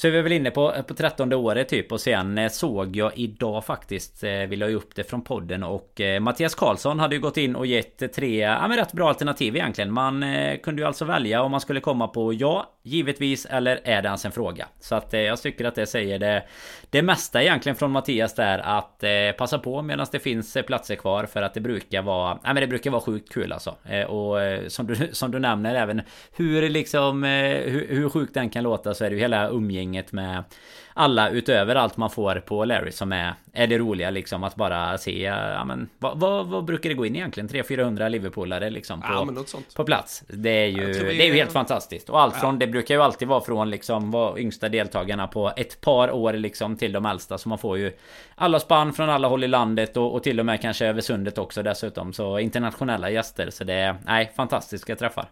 så 0.00 0.06
är 0.06 0.10
vi 0.10 0.22
väl 0.22 0.32
inne 0.32 0.50
på, 0.50 0.74
på 0.86 0.94
13 0.94 1.32
året 1.32 1.68
typ 1.68 1.92
och 1.92 2.00
sen 2.00 2.38
eh, 2.38 2.50
såg 2.50 2.96
jag 2.96 3.12
idag 3.18 3.64
faktiskt 3.64 4.24
eh, 4.24 4.30
Vill 4.30 4.60
jag 4.60 4.70
ju 4.70 4.76
upp 4.76 4.94
det 4.94 5.04
från 5.04 5.22
podden 5.22 5.62
och 5.62 6.00
eh, 6.00 6.20
Mattias 6.20 6.54
Karlsson 6.54 7.00
hade 7.00 7.14
ju 7.14 7.20
gått 7.20 7.36
in 7.36 7.56
och 7.56 7.66
gett 7.66 8.12
tre 8.14 8.38
ja, 8.38 8.68
men 8.68 8.76
rätt 8.76 8.92
bra 8.92 9.08
alternativ 9.08 9.56
egentligen 9.56 9.92
Man 9.92 10.24
kunde 10.62 10.82
ju 10.82 10.88
alltså 10.88 11.04
välja 11.04 11.42
om 11.42 11.50
man 11.50 11.60
skulle 11.60 11.80
komma 11.80 12.08
på 12.08 12.32
ja 12.32 12.74
Givetvis 12.82 13.46
eller 13.46 13.80
är 13.84 14.02
det 14.02 14.06
ens 14.06 14.24
en 14.24 14.32
fråga? 14.32 14.68
Så 14.80 14.94
att 14.94 15.12
jag 15.12 15.42
tycker 15.42 15.64
att 15.64 15.74
det 15.74 15.86
säger 15.86 16.18
det 16.18 16.44
Det 16.90 17.02
mesta 17.02 17.42
egentligen 17.42 17.76
från 17.76 17.90
Mattias 17.90 18.34
där 18.34 18.58
att 18.58 19.04
passa 19.38 19.58
på 19.58 19.82
medan 19.82 20.06
det 20.12 20.18
finns 20.18 20.56
platser 20.66 20.96
kvar 20.96 21.24
för 21.24 21.42
att 21.42 21.54
det 21.54 21.60
brukar 21.60 22.02
vara 22.02 22.38
Ja 22.42 22.54
men 22.54 22.60
det 22.60 22.66
brukar 22.66 22.90
vara 22.90 23.00
sjukt 23.00 23.32
kul 23.32 23.52
alltså 23.52 23.70
Och 24.08 24.36
som 24.68 24.86
du, 24.86 25.08
som 25.12 25.30
du 25.30 25.38
nämner 25.38 25.74
även 25.74 26.02
Hur 26.36 26.70
liksom 26.70 27.22
hur, 27.22 27.86
hur 27.88 28.08
sjukt 28.08 28.34
den 28.34 28.50
kan 28.50 28.62
låta 28.62 28.94
så 28.94 29.04
är 29.04 29.10
det 29.10 29.16
ju 29.16 29.22
hela 29.22 29.48
umgänget 29.48 29.87
gänget 29.88 30.12
med 30.12 30.44
alla 30.94 31.30
utöver 31.30 31.74
allt 31.74 31.96
man 31.96 32.10
får 32.10 32.34
på 32.40 32.64
Larry 32.64 32.92
som 32.92 33.12
är, 33.12 33.34
är 33.52 33.66
det 33.66 33.78
roliga 33.78 34.10
liksom 34.10 34.44
att 34.44 34.54
bara 34.56 34.98
se 34.98 35.22
ja, 35.22 35.64
men, 35.64 35.88
vad, 35.98 36.20
vad, 36.20 36.46
vad 36.46 36.64
brukar 36.64 36.88
det 36.88 36.94
gå 36.94 37.06
in 37.06 37.16
egentligen? 37.16 37.48
300-400 37.48 38.08
Liverpoolare 38.08 38.70
liksom 38.70 39.00
på, 39.00 39.08
ja, 39.10 39.60
på 39.76 39.84
plats. 39.84 40.22
Det 40.28 40.50
är 40.50 40.66
ju, 40.66 40.92
det 40.92 41.22
är 41.22 41.26
ju 41.26 41.34
helt 41.34 41.52
fantastiskt. 41.52 42.10
Och 42.10 42.20
allt 42.20 42.34
ja. 42.34 42.40
från, 42.40 42.58
det 42.58 42.66
brukar 42.66 42.94
ju 42.94 43.02
alltid 43.02 43.28
vara 43.28 43.40
från 43.40 43.70
liksom 43.70 44.10
var 44.10 44.38
yngsta 44.38 44.68
deltagarna 44.68 45.26
på 45.26 45.52
ett 45.56 45.80
par 45.80 46.10
år 46.10 46.32
liksom 46.32 46.76
till 46.76 46.92
de 46.92 47.06
äldsta. 47.06 47.38
Så 47.38 47.48
man 47.48 47.58
får 47.58 47.78
ju 47.78 47.92
alla 48.34 48.60
spann 48.60 48.92
från 48.92 49.10
alla 49.10 49.28
håll 49.28 49.44
i 49.44 49.48
landet 49.48 49.96
och, 49.96 50.14
och 50.14 50.22
till 50.22 50.40
och 50.40 50.46
med 50.46 50.60
kanske 50.60 50.86
över 50.86 51.00
sundet 51.00 51.38
också 51.38 51.62
dessutom. 51.62 52.12
Så 52.12 52.38
internationella 52.38 53.10
gäster. 53.10 53.50
Så 53.50 53.64
det 53.64 53.74
är, 53.74 53.96
nej, 54.04 54.32
fantastiska 54.36 54.96
träffar. 54.96 55.28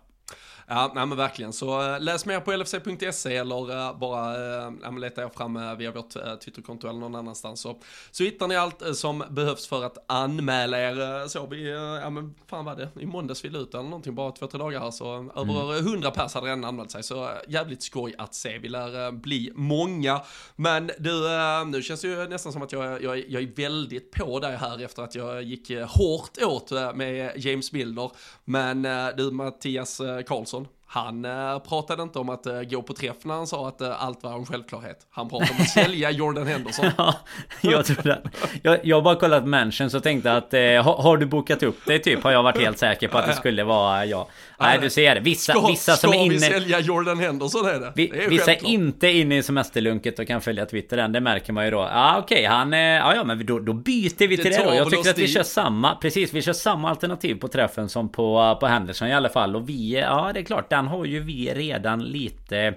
Ja, 0.69 0.93
nej, 0.95 1.07
men 1.07 1.19
verkligen. 1.19 1.53
Så 1.53 1.95
äh, 1.95 2.01
läs 2.01 2.27
mer 2.27 2.41
på 2.41 2.53
lfc.se 2.53 3.37
eller 3.37 3.89
äh, 3.89 3.99
bara 3.99 4.67
äh, 4.67 4.99
leta 4.99 5.23
er 5.23 5.29
fram 5.29 5.77
via 5.79 5.93
vårt 5.93 6.11
Twitterkonto 6.45 6.89
eller 6.89 7.01
någon 7.01 7.15
annanstans. 7.15 7.61
Så, 7.61 7.77
så 8.11 8.25
hittar 8.25 8.49
ni 8.49 8.57
allt 8.57 8.97
som 8.97 9.25
behövs 9.31 9.67
för 9.67 9.85
att 9.85 10.05
anmäla 10.07 10.79
er. 10.79 11.29
Så 11.29 11.47
vi, 11.47 11.71
ja 12.03 12.11
men 12.11 12.35
fan 12.47 12.65
vad 12.65 12.79
det, 12.79 12.89
i 13.01 13.07
måndags 13.07 13.45
vi 13.45 13.49
ut 13.49 13.75
eller 13.75 13.85
någonting, 13.85 14.15
bara 14.15 14.33
två, 14.33 14.47
tre 14.47 14.59
dagar 14.59 14.81
här. 14.81 14.91
Så 14.91 15.13
mm. 15.13 15.31
över 15.51 15.83
hundra 15.83 16.11
pers 16.11 16.35
hade 16.35 16.47
redan 16.47 16.65
anmält 16.65 16.91
sig. 16.91 17.03
Så 17.03 17.31
jävligt 17.49 17.83
skoj 17.83 18.15
att 18.19 18.35
se. 18.35 18.59
Vi 18.59 18.69
lär 18.69 19.13
bli 19.13 19.53
många. 19.55 20.21
Men 20.57 20.91
du, 20.99 21.23
nu 21.67 21.83
känns 21.83 22.01
det 22.01 22.09
ju 22.09 22.29
nästan 22.29 22.53
som 22.53 22.63
att 22.63 22.73
jag, 22.73 23.03
jag, 23.03 23.25
jag 23.29 23.43
är 23.43 23.57
väldigt 23.57 24.11
på 24.11 24.41
dig 24.41 24.57
här 24.57 24.85
efter 24.85 25.03
att 25.03 25.15
jag 25.15 25.43
gick 25.43 25.71
hårt 25.71 26.43
åt 26.43 26.71
med 26.95 27.33
James 27.37 27.73
Milner. 27.73 28.11
Men 28.45 28.83
du 29.17 29.31
Mattias 29.31 30.01
Karlsson. 30.27 30.56
Han 30.89 31.25
äh, 31.25 31.59
pratade 31.59 32.03
inte 32.03 32.19
om 32.19 32.29
att 32.29 32.47
äh, 32.47 32.63
gå 32.63 32.83
på 32.83 32.93
träff 32.93 33.17
när 33.23 33.35
han 33.35 33.47
sa 33.47 33.69
att 33.69 33.81
äh, 33.81 34.03
allt 34.03 34.23
var 34.23 34.35
en 34.35 34.47
självklarhet. 34.47 35.07
Han 35.11 35.29
pratade 35.29 35.51
om 35.51 35.63
att 35.63 35.69
sälja 35.69 36.11
Jordan 36.17 36.47
Henderson. 36.47 36.87
ja, 36.97 37.15
jag 37.61 37.87
tror 37.87 38.03
det. 38.03 38.23
Jag, 38.63 38.79
jag 38.83 38.97
har 38.97 39.03
bara 39.03 39.15
kollat 39.15 39.47
Mansion 39.47 39.91
så 39.91 40.01
tänkte 40.01 40.33
att 40.33 40.53
har, 40.53 41.03
har, 41.03 41.17
du 41.17 41.27
bokat 41.27 41.63
upp 41.63 41.87
dig 41.87 42.03
typ? 42.03 42.23
Har 42.23 42.31
jag 42.31 42.43
varit 42.43 42.59
helt 42.59 42.79
säker 42.79 43.09
på 43.09 43.19
att 43.19 43.27
det 43.27 43.33
skulle 43.33 43.65
vara 43.65 44.07
jag. 44.07 44.27
Nej, 44.61 44.79
du 44.83 44.91
ser. 44.91 45.21
Vissa, 45.21 45.53
ska, 45.53 45.67
vissa 45.67 45.97
som 45.97 46.13
är 46.13 46.25
inne... 46.25 46.39
Ska 46.39 46.49
vi 46.49 46.61
sälja 46.61 46.81
Jordan 46.81 47.19
Henderson 47.19 47.67
är 47.67 47.81
det? 47.81 47.93
Vi, 47.97 48.07
det 48.07 48.25
är 48.25 48.29
vissa 48.29 48.53
är 48.53 48.67
inte 48.67 49.09
inne 49.09 49.39
i 49.39 49.43
semesterlunket 49.43 50.19
och 50.19 50.27
kan 50.27 50.41
följa 50.41 50.67
Twitter 50.67 50.99
än. 50.99 51.13
Det 51.13 51.21
märker 51.21 51.53
man 51.53 51.65
ju 51.65 51.71
då. 51.71 51.79
Ja, 51.79 52.19
okej, 52.19 52.37
okay, 52.37 52.47
han... 52.47 52.73
Ja, 52.73 53.15
ja, 53.15 53.25
men 53.25 53.47
då, 53.47 53.59
då 53.59 53.73
byter 53.73 54.29
vi 54.29 54.37
till 54.37 54.45
det, 54.45 54.51
det 54.51 54.65
då. 54.65 54.75
Jag 54.75 54.91
tycker 54.91 55.11
att 55.11 55.19
vi 55.19 55.29
kör 55.29 55.43
samma... 55.43 55.95
Precis, 55.95 56.33
vi 56.33 56.43
kör 56.43 56.53
samma 56.53 56.91
alternativ 56.91 57.35
på 57.35 57.49
träffen 57.49 57.89
som 57.89 58.09
på, 58.09 58.57
på 58.61 58.67
Henderson 58.67 59.09
i 59.09 59.15
alla 59.15 59.29
fall. 59.29 59.57
Och 59.57 59.69
vi... 59.69 59.93
Ja, 59.93 60.31
det 60.35 60.41
är 60.41 60.45
klart, 60.45 60.71
den 60.77 60.87
har 60.87 61.05
ju 61.05 61.21
vi 61.21 61.55
redan 61.55 62.05
lite... 62.05 62.75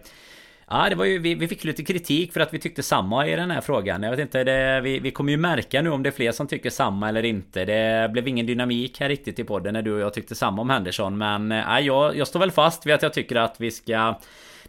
Ja, 0.72 0.90
det 0.90 0.96
var 0.96 1.06
ju, 1.06 1.20
vi, 1.20 1.36
vi 1.36 1.48
fick 1.48 1.64
lite 1.64 1.84
kritik 1.84 2.34
för 2.34 2.40
att 2.40 2.54
vi 2.54 2.60
tyckte 2.60 2.84
samma 2.84 3.28
i 3.28 3.36
den 3.36 3.52
här 3.52 3.62
frågan. 3.62 4.04
Jag 4.04 4.12
vet 4.12 4.20
inte, 4.20 4.44
det, 4.44 4.82
vi, 4.82 5.00
vi 5.00 5.12
kommer 5.12 5.32
ju 5.32 5.38
märka 5.38 5.82
nu 5.82 5.90
om 5.90 6.04
det 6.04 6.10
är 6.10 6.12
fler 6.12 6.32
som 6.32 6.48
tycker 6.48 6.70
samma 6.70 7.10
eller 7.10 7.26
inte. 7.26 7.66
Det 7.66 8.10
blev 8.12 8.28
ingen 8.28 8.46
dynamik 8.46 9.00
här 9.00 9.10
riktigt 9.10 9.40
i 9.40 9.44
podden 9.44 9.74
när 9.74 9.82
du 9.82 9.94
och 9.94 10.00
jag 10.00 10.14
tyckte 10.14 10.36
samma 10.36 10.62
om 10.62 10.70
Henderson. 10.70 11.18
Men 11.18 11.52
ja, 11.52 11.80
jag, 11.80 12.18
jag 12.18 12.28
står 12.28 12.40
väl 12.40 12.52
fast 12.52 12.86
vid 12.86 12.94
att 12.94 13.02
jag 13.02 13.14
tycker 13.14 13.36
att 13.36 13.56
vi 13.62 13.72
ska... 13.72 14.20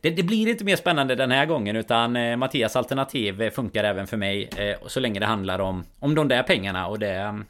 Det, 0.01 0.11
det, 0.11 0.23
blir 0.23 0.49
inte 0.49 0.65
mer 0.65 0.77
spännande 0.77 1.15
den 1.15 1.31
här 1.31 1.47
gången 1.47 1.77
utan 1.77 2.17
eh, 2.17 2.37
Mattias 2.37 2.77
alternativ 2.77 3.51
funkar 3.51 3.85
även 3.85 4.07
för 4.07 4.17
mig. 4.17 4.49
Eh, 4.57 4.77
så 4.87 5.01
länge 5.01 5.21
det 5.21 5.27
handlar 5.27 5.59
om, 5.59 5.85
om 5.99 6.15
de 6.15 6.29
där 6.29 6.43
pengarna 6.43 6.87
och 6.87 6.99
det... 6.99 7.43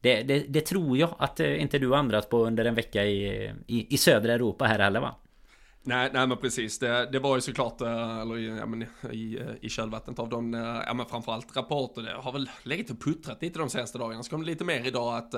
Det, 0.00 0.22
det, 0.22 0.44
det 0.48 0.60
tror 0.60 0.98
jag 0.98 1.14
att 1.18 1.40
eh, 1.40 1.62
inte 1.62 1.78
du 1.78 1.88
har 1.88 1.98
ändrat 1.98 2.30
på 2.30 2.46
under 2.46 2.64
en 2.64 2.74
vecka 2.74 3.04
i, 3.04 3.52
i, 3.66 3.94
i 3.94 3.96
södra 3.96 4.32
Europa 4.32 4.64
här 4.64 4.78
heller 4.78 5.00
va? 5.00 5.14
Nej, 5.88 6.10
nej 6.12 6.26
men 6.26 6.38
precis. 6.38 6.78
Det, 6.78 7.08
det 7.12 7.18
var 7.18 7.34
ju 7.34 7.40
såklart, 7.40 7.80
eh, 7.80 8.18
eller 8.18 8.36
ja, 8.36 8.66
men, 8.66 8.82
i, 9.12 9.38
eh, 9.40 9.54
i 9.60 9.68
kölvattnet 9.68 10.18
av 10.18 10.28
de, 10.28 10.54
eh, 10.54 10.60
ja 10.60 10.94
men 10.94 11.06
framförallt 11.06 11.56
rapporter, 11.56 12.02
det 12.02 12.12
har 12.12 12.32
väl 12.32 12.50
legat 12.62 12.90
och 12.90 13.00
puttrat 13.00 13.42
lite 13.42 13.58
de 13.58 13.70
senaste 13.70 13.98
dagarna. 13.98 14.22
Så 14.22 14.30
kom 14.30 14.40
det 14.40 14.46
lite 14.46 14.64
mer 14.64 14.86
idag 14.86 15.16
att 15.16 15.34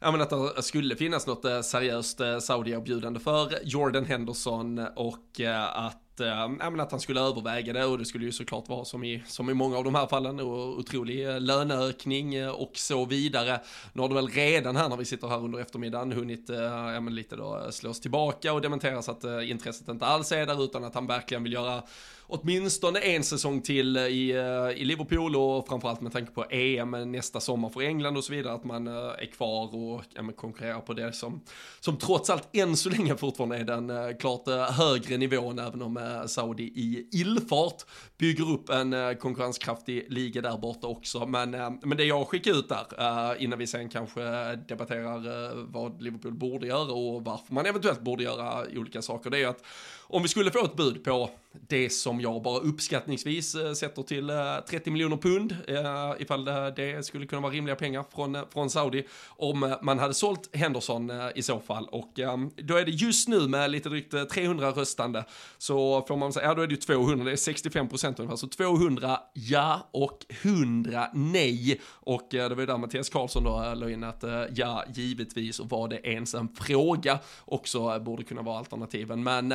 ja, 0.00 0.10
men 0.10 0.20
att 0.20 0.30
det 0.30 0.62
skulle 0.62 0.96
finnas 0.96 1.26
något 1.26 1.64
seriöst 1.64 2.20
Saudi-erbjudande 2.40 3.20
för 3.20 3.52
Jordan 3.64 4.04
Henderson 4.04 4.78
och 4.96 5.40
att 5.72 6.01
att, 6.14 6.20
äh, 6.20 6.80
att 6.80 6.90
han 6.90 7.00
skulle 7.00 7.20
överväga 7.20 7.72
det 7.72 7.84
och 7.84 7.98
det 7.98 8.04
skulle 8.04 8.24
ju 8.24 8.32
såklart 8.32 8.68
vara 8.68 8.84
som 8.84 9.04
i, 9.04 9.22
som 9.26 9.50
i 9.50 9.54
många 9.54 9.78
av 9.78 9.84
de 9.84 9.94
här 9.94 10.06
fallen 10.06 10.40
och 10.40 10.78
otrolig 10.78 11.28
eh, 11.28 11.40
löneökning 11.40 12.34
eh, 12.34 12.48
och 12.48 12.72
så 12.74 13.04
vidare. 13.04 13.60
Nu 13.92 14.02
har 14.02 14.08
det 14.08 14.14
väl 14.14 14.28
redan 14.28 14.76
här 14.76 14.88
när 14.88 14.96
vi 14.96 15.04
sitter 15.04 15.28
här 15.28 15.44
under 15.44 15.58
eftermiddagen 15.58 16.12
hunnit 16.12 16.48
ja, 16.48 17.00
lite 17.00 17.36
då 17.36 17.68
slås 17.70 18.00
tillbaka 18.00 18.52
och 18.52 18.60
dementeras 18.60 19.08
att 19.08 19.24
intresset 19.24 19.88
inte 19.88 20.06
alls 20.06 20.32
är 20.32 20.46
där 20.46 20.64
utan 20.64 20.84
att 20.84 20.94
han 20.94 21.06
verkligen 21.06 21.42
vill 21.42 21.52
göra 21.52 21.82
åtminstone 22.26 22.98
en 22.98 23.24
säsong 23.24 23.60
till 23.60 23.96
eh, 23.96 24.02
i, 24.02 24.30
eh, 24.30 24.82
i 24.82 24.84
Liverpool 24.84 25.36
och 25.36 25.68
framförallt 25.68 26.00
med 26.00 26.12
tanke 26.12 26.32
på 26.32 26.44
EM 26.50 27.12
nästa 27.12 27.40
sommar 27.40 27.68
för 27.68 27.80
England 27.80 28.16
och 28.16 28.24
så 28.24 28.32
vidare 28.32 28.54
att 28.54 28.64
man 28.64 28.86
eh, 28.86 28.94
är 28.94 29.32
kvar 29.32 29.76
och 29.76 30.02
ja, 30.14 30.32
konkurrerar 30.36 30.80
på 30.80 30.92
det 30.92 31.12
som, 31.12 31.42
som 31.80 31.96
trots 31.96 32.30
allt 32.30 32.56
än 32.56 32.76
så 32.76 32.90
länge 32.90 33.16
fortfarande 33.16 33.56
är 33.56 33.64
den 33.64 34.18
klart 34.18 34.48
högre 34.70 35.16
nivån 35.16 35.58
även 35.58 35.82
om 35.82 36.22
Saudi 36.26 36.64
i 36.64 37.08
illfart 37.12 37.82
bygger 38.18 38.50
upp 38.50 38.68
en 38.70 39.16
konkurrenskraftig 39.16 40.06
liga 40.12 40.40
där 40.40 40.58
borta 40.58 40.86
också. 40.86 41.26
Men, 41.26 41.50
men 41.82 41.96
det 41.96 42.04
jag 42.04 42.28
skickar 42.28 42.50
ut 42.50 42.68
där 42.68 43.42
innan 43.42 43.58
vi 43.58 43.66
sen 43.66 43.88
kanske 43.88 44.22
debatterar 44.56 45.52
vad 45.72 46.02
Liverpool 46.02 46.32
borde 46.32 46.66
göra 46.66 46.92
och 46.92 47.24
varför 47.24 47.54
man 47.54 47.66
eventuellt 47.66 48.00
borde 48.00 48.24
göra 48.24 48.64
olika 48.76 49.02
saker, 49.02 49.30
det 49.30 49.36
är 49.36 49.40
ju 49.40 49.46
att 49.46 49.64
om 50.12 50.22
vi 50.22 50.28
skulle 50.28 50.50
få 50.50 50.64
ett 50.64 50.76
bud 50.76 51.04
på 51.04 51.30
det 51.68 51.90
som 51.90 52.20
jag 52.20 52.42
bara 52.42 52.58
uppskattningsvis 52.58 53.54
eh, 53.54 53.72
sätter 53.72 54.02
till 54.02 54.30
eh, 54.30 54.36
30 54.68 54.90
miljoner 54.90 55.16
pund, 55.16 55.56
eh, 55.68 56.12
ifall 56.18 56.44
det 56.76 57.06
skulle 57.06 57.26
kunna 57.26 57.42
vara 57.42 57.52
rimliga 57.52 57.76
pengar 57.76 58.04
från, 58.14 58.38
från 58.52 58.70
Saudi, 58.70 59.06
om 59.28 59.76
man 59.82 59.98
hade 59.98 60.14
sålt 60.14 60.56
Henderson 60.56 61.12
i 61.34 61.42
så 61.42 61.60
fall. 61.60 61.88
Och 61.88 62.12
då 62.56 62.76
är 62.76 62.84
det 62.84 62.90
just 62.90 63.28
nu 63.28 63.48
med 63.48 63.70
lite 63.70 63.88
drygt 63.88 64.14
300 64.30 64.70
röstande, 64.70 65.24
så 65.58 66.04
får 66.08 66.16
man 66.16 66.32
säga, 66.32 66.46
ja 66.46 66.54
då 66.54 66.62
är 66.62 66.66
det 66.66 66.74
ju 66.74 66.80
200, 66.80 67.24
det 67.24 67.32
är 67.32 67.36
65 67.36 67.88
procent 67.88 68.18
ungefär, 68.18 68.36
så 68.36 68.46
200 68.46 69.18
ja 69.32 69.88
och 69.92 70.18
100 70.42 71.08
nej. 71.14 71.80
Och 71.90 72.28
det 72.30 72.48
var 72.48 72.60
ju 72.60 72.66
där 72.66 72.78
Mattias 72.78 73.08
Karlsson 73.08 73.44
då 73.44 73.74
la 73.74 73.90
in 73.90 74.04
att 74.04 74.24
ja, 74.54 74.84
givetvis, 74.94 75.60
och 75.60 75.68
var 75.68 75.88
det 75.88 76.08
ens 76.08 76.34
en 76.34 76.48
fråga 76.48 77.18
också 77.44 78.00
borde 78.00 78.24
kunna 78.24 78.42
vara 78.42 78.58
alternativen. 78.58 79.22
Men 79.22 79.52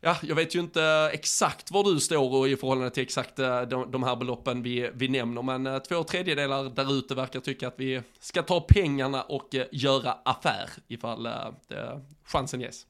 ja, 0.00 0.16
jag 0.22 0.36
vet 0.36 0.54
ju 0.54 0.60
inte 0.60 1.10
exakt 1.12 1.70
var 1.70 1.84
du 1.84 2.00
står 2.00 2.34
och 2.34 2.48
i 2.48 2.56
förhållande 2.56 2.90
till 2.90 3.02
exakt 3.02 3.38
eh, 3.38 3.62
de, 3.62 3.90
de 3.90 4.02
här 4.02 4.16
beloppen 4.16 4.62
vi, 4.62 4.90
vi 4.94 5.08
nämner, 5.08 5.42
men 5.42 5.66
eh, 5.66 5.78
två 5.78 6.04
tredjedelar 6.04 6.64
där 6.64 6.98
ute 6.98 7.14
verkar 7.14 7.40
tycka 7.40 7.68
att 7.68 7.74
vi 7.76 8.02
ska 8.20 8.42
ta 8.42 8.60
pengarna 8.60 9.22
och 9.22 9.54
eh, 9.54 9.66
göra 9.72 10.12
affär 10.24 10.70
ifall 10.88 11.22
det, 11.68 12.00
chansen 12.24 12.60
ges. 12.60 12.86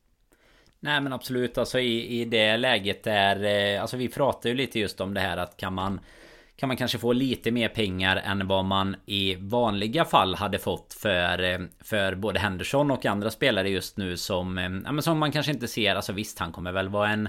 Nej 0.81 1.01
men 1.01 1.13
absolut 1.13 1.59
alltså 1.59 1.79
i, 1.79 2.21
i 2.21 2.25
det 2.25 2.57
läget 2.57 3.03
där 3.03 3.79
Alltså 3.79 3.97
vi 3.97 4.09
pratar 4.09 4.49
ju 4.49 4.55
lite 4.55 4.79
just 4.79 5.01
om 5.01 5.15
det 5.15 5.21
här 5.21 5.37
att 5.37 5.57
kan 5.57 5.75
man 5.75 6.01
kan 6.61 6.69
man 6.69 6.77
kanske 6.77 6.99
få 6.99 7.13
lite 7.13 7.51
mer 7.51 7.69
pengar 7.69 8.17
än 8.17 8.47
vad 8.47 8.65
man 8.65 8.97
i 9.07 9.35
vanliga 9.35 10.05
fall 10.05 10.35
hade 10.35 10.59
fått 10.59 10.95
för, 10.95 11.43
eh, 11.43 11.59
för 11.81 12.15
både 12.15 12.39
Henderson 12.39 12.91
och 12.91 13.07
andra 13.07 13.31
spelare 13.31 13.71
just 13.71 13.97
nu 13.97 14.17
som, 14.17 14.59
eh, 14.59 14.65
ja, 14.65 14.93
men 14.93 15.03
som 15.03 15.19
man 15.19 15.33
kanske 15.33 15.53
inte 15.53 15.69
ser. 15.69 15.95
Alltså 15.95 16.13
visst, 16.13 16.39
han 16.39 16.53
kommer 16.53 16.73
väl 16.73 16.89
vara 16.89 17.09
en 17.09 17.29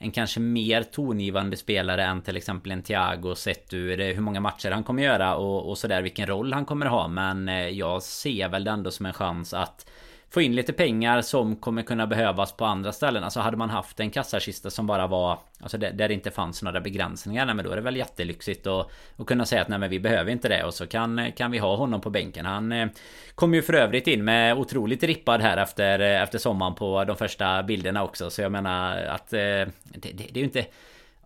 en 0.00 0.10
kanske 0.10 0.40
mer 0.40 0.82
tongivande 0.82 1.56
spelare 1.56 2.04
än 2.04 2.22
till 2.22 2.36
exempel 2.36 2.72
en 2.72 2.82
Thiago 2.82 3.34
sett 3.34 3.74
ur 3.74 4.00
eh, 4.00 4.06
hur 4.06 4.20
många 4.20 4.40
matcher 4.40 4.70
han 4.70 4.84
kommer 4.84 5.02
göra 5.02 5.36
och, 5.36 5.70
och 5.70 5.78
sådär 5.78 6.02
vilken 6.02 6.26
roll 6.26 6.52
han 6.52 6.64
kommer 6.64 6.86
ha 6.86 7.08
men 7.08 7.48
jag 7.76 8.02
ser 8.02 8.48
väl 8.48 8.64
det 8.64 8.70
ändå 8.70 8.90
som 8.90 9.06
en 9.06 9.12
chans 9.12 9.54
att 9.54 9.90
få 10.30 10.40
in 10.40 10.54
lite 10.54 10.72
pengar 10.72 11.22
som 11.22 11.56
kommer 11.56 11.82
kunna 11.82 12.06
behövas 12.06 12.52
på 12.52 12.64
andra 12.64 12.92
ställen. 12.92 13.24
Alltså 13.24 13.40
hade 13.40 13.56
man 13.56 13.70
haft 13.70 14.00
en 14.00 14.10
kassakista 14.10 14.70
som 14.70 14.86
bara 14.86 15.06
var 15.06 15.38
Alltså 15.60 15.78
där, 15.78 15.92
där 15.92 16.08
det 16.08 16.14
inte 16.14 16.30
fanns 16.30 16.62
några 16.62 16.80
begränsningar. 16.80 17.46
Nej, 17.46 17.54
men 17.54 17.64
då 17.64 17.70
är 17.70 17.76
det 17.76 17.82
väl 17.82 17.96
jättelyxigt 17.96 18.66
att, 18.66 18.90
att 19.16 19.26
kunna 19.26 19.46
säga 19.46 19.62
att 19.62 19.68
nej 19.68 19.78
men 19.78 19.90
vi 19.90 20.00
behöver 20.00 20.32
inte 20.32 20.48
det. 20.48 20.64
Och 20.64 20.74
så 20.74 20.86
kan, 20.86 21.32
kan 21.32 21.50
vi 21.50 21.58
ha 21.58 21.76
honom 21.76 22.00
på 22.00 22.10
bänken. 22.10 22.46
Han 22.46 22.72
eh, 22.72 22.88
kom 23.34 23.54
ju 23.54 23.62
för 23.62 23.72
övrigt 23.72 24.06
in 24.06 24.24
med 24.24 24.58
otroligt 24.58 25.02
rippad 25.02 25.40
här 25.40 25.56
efter, 25.56 26.00
eh, 26.00 26.22
efter 26.22 26.38
sommaren 26.38 26.74
på 26.74 27.04
de 27.04 27.16
första 27.16 27.62
bilderna 27.62 28.04
också. 28.04 28.30
Så 28.30 28.42
jag 28.42 28.52
menar 28.52 29.02
att 29.02 29.32
eh, 29.32 29.38
det, 29.38 29.70
det, 29.92 30.12
det 30.12 30.30
är 30.30 30.38
ju 30.38 30.44
inte 30.44 30.66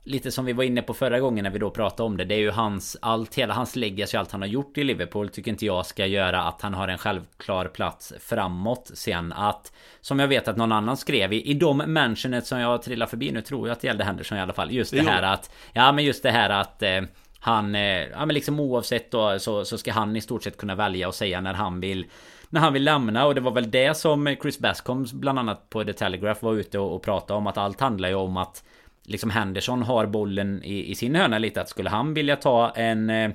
Lite 0.05 0.31
som 0.31 0.45
vi 0.45 0.53
var 0.53 0.65
inne 0.65 0.83
på 0.83 0.95
förra 0.95 1.21
gången 1.21 1.43
när 1.43 1.51
vi 1.51 1.59
då 1.59 1.71
pratade 1.71 2.07
om 2.07 2.17
det. 2.17 2.25
Det 2.25 2.35
är 2.35 2.39
ju 2.39 2.51
hans, 2.51 2.97
allt, 3.03 3.35
hela 3.35 3.55
hans 3.55 3.77
legacy, 3.77 4.17
allt 4.17 4.33
han 4.33 4.41
har 4.41 4.49
gjort 4.49 4.79
i 4.79 4.85
Liverpool 4.85 5.29
tycker 5.29 5.51
inte 5.51 5.67
jag 5.67 5.87
ska 5.87 6.07
göra 6.07 6.43
att 6.43 6.63
han 6.63 6.75
har 6.75 6.89
en 6.89 6.99
självklar 6.99 7.65
plats 7.69 8.13
framåt 8.21 8.91
sen. 8.95 9.33
Att, 9.33 9.73
som 10.01 10.19
jag 10.19 10.29
vet 10.29 10.49
att 10.49 10.57
någon 10.57 10.73
annan 10.73 10.97
skrev 10.97 11.33
i, 11.33 11.51
i 11.51 11.55
de 11.55 11.77
mentionet 11.77 12.47
som 12.47 12.59
jag 12.59 12.83
trillar 12.83 13.07
förbi 13.07 13.33
nu 13.33 13.41
tror 13.41 13.69
jag 13.69 13.73
att 13.73 13.81
det 13.81 13.87
gällde 13.87 14.05
Henderson 14.05 14.39
i 14.39 14.41
alla 14.41 14.53
fall. 14.53 14.71
Just 14.71 14.91
det, 14.91 14.97
det 14.97 15.11
här 15.11 15.23
att, 15.23 15.51
ja 15.73 15.93
men 15.93 16.05
just 16.05 16.23
det 16.23 16.31
här 16.31 16.51
att 16.51 16.83
eh, 16.83 17.01
han, 17.39 17.75
eh, 17.75 18.09
ja 18.11 18.27
men 18.27 18.35
liksom 18.35 18.61
oavsett 18.61 19.11
då 19.11 19.39
så, 19.39 19.65
så 19.65 19.79
ska 19.79 19.93
han 19.93 20.17
i 20.17 20.21
stort 20.21 20.43
sett 20.43 20.57
kunna 20.57 20.75
välja 20.75 21.09
och 21.09 21.15
säga 21.15 21.41
när 21.41 21.55
han 21.55 21.81
vill 21.81 22.07
när 22.49 22.61
han 22.61 22.73
vill 22.73 22.85
lämna 22.85 23.27
och 23.27 23.35
det 23.35 23.41
var 23.41 23.53
väl 23.53 23.71
det 23.71 23.97
som 23.97 24.37
Chris 24.43 24.59
Bascom 24.59 25.07
bland 25.13 25.39
annat 25.39 25.71
på 25.71 25.85
The 25.85 25.93
Telegraph 25.93 26.45
var 26.45 26.55
ute 26.55 26.79
och, 26.79 26.95
och 26.95 27.03
pratade 27.03 27.39
om 27.39 27.47
att 27.47 27.59
allt 27.59 27.81
handlar 27.81 28.09
ju 28.09 28.15
om 28.15 28.37
att 28.37 28.65
liksom 29.05 29.31
Henderson 29.31 29.83
har 29.83 30.07
bollen 30.07 30.63
i, 30.65 30.91
i 30.91 30.95
sin 30.95 31.15
hörna 31.15 31.39
lite 31.39 31.61
att 31.61 31.69
skulle 31.69 31.91
han 31.91 32.15
vilja 32.15 32.37
ta 32.37 32.71
en 32.71 33.11
eh, 33.11 33.31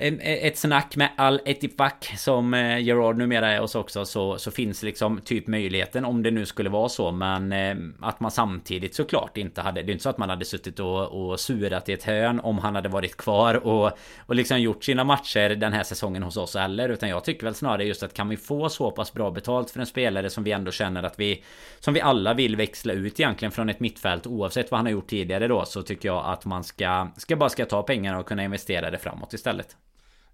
ett 0.00 0.58
snack 0.58 0.96
med 0.96 1.10
Al 1.16 1.40
Etifak 1.44 2.12
som 2.16 2.54
eh, 2.54 2.78
Gerard 2.78 3.16
numera 3.16 3.50
är 3.50 3.60
hos 3.60 3.74
också 3.74 4.04
så, 4.04 4.38
så 4.38 4.50
finns 4.50 4.82
liksom 4.82 5.20
typ 5.24 5.46
möjligheten 5.46 6.04
om 6.04 6.22
det 6.22 6.30
nu 6.30 6.46
skulle 6.46 6.70
vara 6.70 6.88
så 6.88 7.12
men 7.12 7.52
eh, 7.52 7.76
att 8.00 8.20
man 8.20 8.30
samtidigt 8.30 8.94
såklart 8.94 9.36
inte 9.36 9.60
hade 9.60 9.82
Det 9.82 9.90
är 9.90 9.92
inte 9.92 10.02
så 10.02 10.10
att 10.10 10.18
man 10.18 10.30
hade 10.30 10.44
suttit 10.44 10.80
och, 10.80 11.30
och 11.30 11.40
surat 11.40 11.88
i 11.88 11.92
ett 11.92 12.04
hörn 12.04 12.40
om 12.40 12.58
han 12.58 12.74
hade 12.74 12.88
varit 12.88 13.16
kvar 13.16 13.66
och, 13.66 13.90
och 14.26 14.34
liksom 14.34 14.60
gjort 14.60 14.84
sina 14.84 15.04
matcher 15.04 15.48
den 15.48 15.72
här 15.72 15.82
säsongen 15.82 16.22
hos 16.22 16.36
oss 16.36 16.54
heller 16.54 16.88
utan 16.88 17.08
jag 17.08 17.24
tycker 17.24 17.44
väl 17.44 17.54
snarare 17.54 17.84
just 17.84 18.02
att 18.02 18.14
kan 18.14 18.28
vi 18.28 18.36
få 18.36 18.68
så 18.68 18.90
pass 18.90 19.12
bra 19.12 19.30
betalt 19.30 19.70
för 19.70 19.80
en 19.80 19.86
spelare 19.86 20.30
som 20.30 20.44
vi 20.44 20.52
ändå 20.52 20.70
känner 20.70 21.02
att 21.02 21.18
vi 21.18 21.44
Som 21.80 21.94
vi 21.94 22.00
alla 22.00 22.34
vill 22.34 22.56
växla 22.56 22.92
ut 22.92 23.20
egentligen 23.20 23.52
från 23.52 23.68
ett 23.68 23.80
mittfält 23.80 24.26
oavsett 24.26 24.70
vad 24.70 24.78
han 24.78 24.86
har 24.86 24.92
gjort 24.92 25.08
tidigare 25.08 25.48
då 25.48 25.64
så 25.64 25.82
tycker 25.82 26.08
jag 26.08 26.26
att 26.26 26.44
man 26.44 26.64
ska 26.64 27.08
Ska 27.16 27.36
bara 27.36 27.48
ska 27.48 27.64
ta 27.64 27.82
pengarna 27.82 28.18
och 28.18 28.26
kunna 28.26 28.44
investera 28.44 28.90
det 28.90 28.98
framåt 28.98 29.32
istället. 29.32 29.76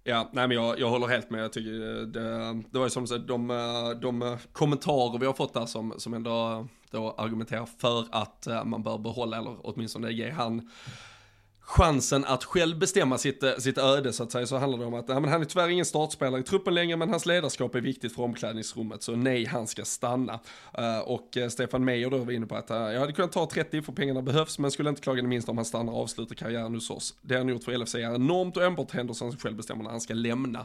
Ja, 0.03 0.29
nej 0.33 0.47
men 0.47 0.57
jag, 0.57 0.79
jag 0.79 0.89
håller 0.89 1.07
helt 1.07 1.29
med. 1.29 1.43
Jag 1.43 1.53
tycker 1.53 1.99
eh, 1.99 2.01
det, 2.01 2.53
det 2.71 2.79
var 2.79 2.85
ju 2.85 2.89
som 2.89 3.07
sagt 3.07 3.27
de, 3.27 3.51
eh, 3.51 3.89
de 4.01 4.21
eh, 4.21 4.37
kommentarer 4.51 5.19
vi 5.19 5.25
har 5.25 5.33
fått 5.33 5.53
där 5.53 5.65
som, 5.65 5.93
som 5.97 6.13
ändå 6.13 6.67
då 6.91 7.11
argumenterar 7.17 7.65
för 7.65 8.05
att 8.11 8.47
man 8.65 8.83
bör 8.83 8.97
behålla 8.97 9.37
eller 9.37 9.55
åtminstone 9.63 10.11
ge 10.11 10.29
han 10.29 10.69
chansen 11.67 12.25
att 12.25 12.43
själv 12.43 12.79
bestämma 12.79 13.17
sitt, 13.17 13.43
eh, 13.43 13.55
sitt 13.57 13.77
öde 13.77 14.13
så 14.13 14.23
att 14.23 14.31
säga 14.31 14.47
så 14.47 14.57
handlar 14.57 14.79
det 14.79 14.85
om 14.85 14.93
att 14.93 15.09
ja, 15.09 15.19
men 15.19 15.31
han 15.31 15.41
är 15.41 15.45
tyvärr 15.45 15.69
ingen 15.69 15.85
startspelare 15.85 16.41
i 16.41 16.43
truppen 16.43 16.73
längre 16.73 16.97
men 16.97 17.09
hans 17.09 17.25
ledarskap 17.25 17.75
är 17.75 17.81
viktigt 17.81 18.15
för 18.15 18.23
omklädningsrummet 18.23 19.03
så 19.03 19.15
nej 19.15 19.45
han 19.45 19.67
ska 19.67 19.85
stanna. 19.85 20.39
Uh, 20.79 20.99
och 20.99 21.37
eh, 21.37 21.49
Stefan 21.49 21.85
Meijer 21.85 22.09
då 22.09 22.17
var 22.17 22.31
inne 22.31 22.45
på 22.45 22.55
att 22.55 22.71
uh, 22.71 22.77
jag 22.77 22.99
hade 22.99 23.13
kunnat 23.13 23.31
ta 23.31 23.49
30 23.49 23.81
för 23.81 23.93
pengarna 23.93 24.21
behövs 24.21 24.59
men 24.59 24.71
skulle 24.71 24.89
inte 24.89 25.01
klaga 25.01 25.21
det 25.21 25.27
minsta 25.27 25.51
om 25.51 25.57
han 25.57 25.65
stannar 25.65 25.93
och 25.93 26.01
avslutar 26.01 26.35
karriären 26.35 26.73
hos 26.73 26.89
oss. 26.89 27.15
Det 27.21 27.33
har 27.33 27.39
han 27.39 27.49
gjort 27.49 27.63
för 27.63 27.77
LFC 27.77 27.95
är 27.95 28.15
enormt 28.15 28.57
och 28.57 28.63
enbart 28.63 28.91
Henderson 28.91 29.37
själv 29.37 29.55
bestämmer 29.55 29.83
när 29.83 29.91
han 29.91 30.01
ska 30.01 30.13
lämna. 30.13 30.59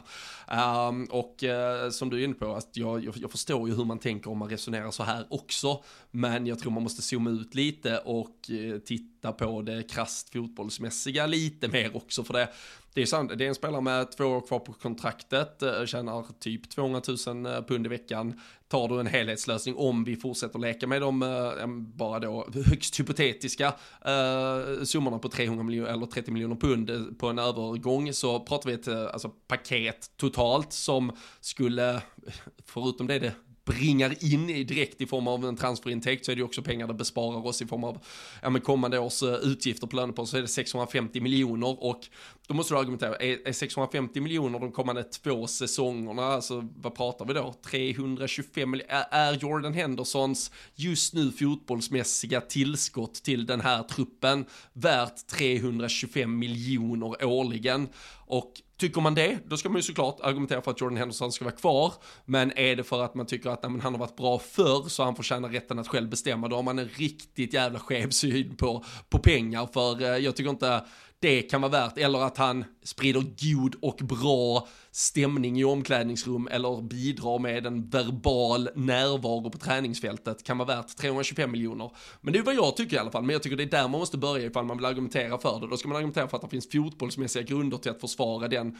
Uh, 0.51 1.09
och 1.09 1.43
som 1.91 2.09
du 2.09 2.19
är 2.19 2.23
inne 2.23 2.33
på, 2.33 2.53
att 2.53 2.69
jag, 2.77 3.03
jag, 3.03 3.13
jag 3.17 3.31
förstår 3.31 3.69
ju 3.69 3.75
hur 3.75 3.85
man 3.85 3.99
tänker 3.99 4.31
om 4.31 4.37
man 4.37 4.49
resonerar 4.49 4.91
så 4.91 5.03
här 5.03 5.25
också 5.29 5.83
men 6.11 6.47
jag 6.47 6.59
tror 6.59 6.71
man 6.71 6.83
måste 6.83 7.01
zooma 7.01 7.29
ut 7.29 7.55
lite 7.55 7.97
och 7.97 8.49
titta 8.85 9.12
titta 9.23 9.33
på 9.33 9.61
det 9.61 9.83
krasst 9.83 10.33
fotbollsmässiga 10.33 11.25
lite 11.25 11.67
mer 11.67 11.95
också 11.95 12.23
för 12.23 12.33
det. 12.33 12.49
Det 12.93 13.01
är, 13.01 13.05
sant, 13.05 13.31
det 13.37 13.45
är 13.45 13.49
en 13.49 13.55
spelare 13.55 13.81
med 13.81 14.11
två 14.11 14.25
år 14.25 14.41
kvar 14.41 14.59
på 14.59 14.73
kontraktet, 14.73 15.61
eh, 15.61 15.85
tjänar 15.85 16.25
typ 16.39 16.69
200 16.69 17.01
000 17.27 17.45
eh, 17.45 17.61
pund 17.61 17.85
i 17.85 17.89
veckan. 17.89 18.39
Tar 18.67 18.87
du 18.87 18.99
en 18.99 19.07
helhetslösning 19.07 19.75
om 19.75 20.03
vi 20.03 20.15
fortsätter 20.15 20.59
leka 20.59 20.87
med 20.87 21.01
de 21.01 21.23
eh, 21.23 21.67
bara 21.97 22.19
då 22.19 22.47
högst 22.65 22.99
hypotetiska 22.99 23.67
eh, 24.05 24.83
summorna 24.83 25.19
på 25.19 25.29
300 25.29 25.63
miljoner 25.63 25.89
eller 25.89 26.05
30 26.05 26.31
miljoner 26.31 26.55
pund 26.55 27.19
på 27.19 27.27
en 27.27 27.39
övergång 27.39 28.13
så 28.13 28.39
pratar 28.39 28.69
vi 28.69 28.75
ett 28.75 28.87
alltså, 28.87 29.29
paket 29.29 30.11
totalt 30.17 30.73
som 30.73 31.11
skulle, 31.41 32.01
förutom 32.65 33.07
det 33.07 33.19
det 33.19 33.33
bringar 33.65 34.33
in 34.33 34.47
direkt 34.47 35.01
i 35.01 35.05
form 35.05 35.27
av 35.27 35.45
en 35.45 35.55
transferintäkt 35.55 36.25
så 36.25 36.31
är 36.31 36.35
det 36.35 36.39
ju 36.39 36.45
också 36.45 36.61
pengar 36.61 36.87
det 36.87 36.93
besparar 36.93 37.47
oss 37.47 37.61
i 37.61 37.65
form 37.65 37.83
av 37.83 38.05
ja, 38.41 38.49
men 38.49 38.61
kommande 38.61 38.99
års 38.99 39.23
eh, 39.23 39.33
utgifter 39.33 39.87
på 39.87 39.95
löneposten 39.95 40.31
så 40.31 40.37
är 40.37 40.41
det 40.41 40.47
650 40.47 41.21
miljoner 41.21 41.83
och 41.83 42.07
då 42.47 42.53
måste 42.53 42.73
du 42.73 42.77
argumentera, 42.79 43.15
är, 43.15 43.47
är 43.47 43.51
650 43.51 44.21
miljoner 44.21 44.59
de 44.59 44.71
kommande 44.71 45.03
två 45.03 45.47
säsongerna, 45.47 46.23
alltså 46.23 46.69
vad 46.75 46.95
pratar 46.95 47.25
vi 47.25 47.33
då? 47.33 47.53
325 47.65 48.71
miljoner, 48.71 49.05
är 49.11 49.33
Jordan 49.33 49.73
Hendersons 49.73 50.51
just 50.75 51.13
nu 51.13 51.31
fotbollsmässiga 51.31 52.41
tillskott 52.41 53.13
till 53.13 53.45
den 53.45 53.61
här 53.61 53.83
truppen 53.83 54.45
värt 54.73 55.27
325 55.27 56.39
miljoner 56.39 57.25
årligen? 57.25 57.89
Och 58.25 58.53
Tycker 58.83 59.01
man 59.01 59.15
det, 59.15 59.39
då 59.45 59.57
ska 59.57 59.69
man 59.69 59.75
ju 59.75 59.81
såklart 59.81 60.19
argumentera 60.21 60.61
för 60.61 60.71
att 60.71 60.81
Jordan 60.81 60.97
Henderson 60.97 61.31
ska 61.31 61.45
vara 61.45 61.55
kvar. 61.55 61.93
Men 62.25 62.57
är 62.57 62.75
det 62.75 62.83
för 62.83 63.03
att 63.03 63.15
man 63.15 63.25
tycker 63.25 63.49
att 63.49 63.63
nej, 63.63 63.79
han 63.81 63.93
har 63.93 63.99
varit 63.99 64.15
bra 64.15 64.39
förr 64.39 64.89
så 64.89 65.03
han 65.03 65.15
förtjänar 65.15 65.49
rätten 65.49 65.79
att 65.79 65.87
själv 65.87 66.09
bestämma, 66.09 66.47
då 66.47 66.55
har 66.55 66.63
man 66.63 66.79
en 66.79 66.87
riktigt 66.87 67.53
jävla 67.53 67.79
skev 67.79 68.09
syn 68.09 68.55
på, 68.55 68.85
på 69.09 69.19
pengar. 69.19 69.69
För 69.73 70.01
eh, 70.01 70.17
jag 70.17 70.35
tycker 70.35 70.49
inte 70.49 70.83
det 71.23 71.41
kan 71.41 71.61
vara 71.61 71.71
värt, 71.71 71.97
eller 71.97 72.19
att 72.19 72.37
han 72.37 72.65
sprider 72.83 73.21
god 73.21 73.75
och 73.81 73.95
bra 73.95 74.67
stämning 74.91 75.59
i 75.59 75.63
omklädningsrum 75.63 76.47
eller 76.51 76.81
bidrar 76.81 77.39
med 77.39 77.65
en 77.65 77.89
verbal 77.89 78.69
närvaro 78.75 79.49
på 79.49 79.57
träningsfältet 79.57 80.43
kan 80.43 80.57
vara 80.57 80.75
värt 80.75 80.97
325 80.97 81.51
miljoner. 81.51 81.91
Men 82.21 82.33
det 82.33 82.39
är 82.39 82.43
vad 82.43 82.55
jag 82.55 82.77
tycker 82.77 82.95
i 82.95 82.99
alla 82.99 83.11
fall, 83.11 83.23
men 83.23 83.33
jag 83.33 83.43
tycker 83.43 83.57
det 83.57 83.63
är 83.63 83.67
där 83.67 83.81
man 83.81 83.91
måste 83.99 84.17
börja 84.17 84.45
ifall 84.45 84.65
man 84.65 84.77
vill 84.77 84.85
argumentera 84.85 85.37
för 85.37 85.59
det. 85.59 85.67
Då 85.67 85.77
ska 85.77 85.87
man 85.87 85.97
argumentera 85.97 86.27
för 86.27 86.37
att 86.37 86.43
det 86.43 86.49
finns 86.49 86.71
fotbollsmässiga 86.71 87.43
grunder 87.43 87.77
till 87.77 87.91
att 87.91 88.01
försvara 88.01 88.47
den 88.47 88.77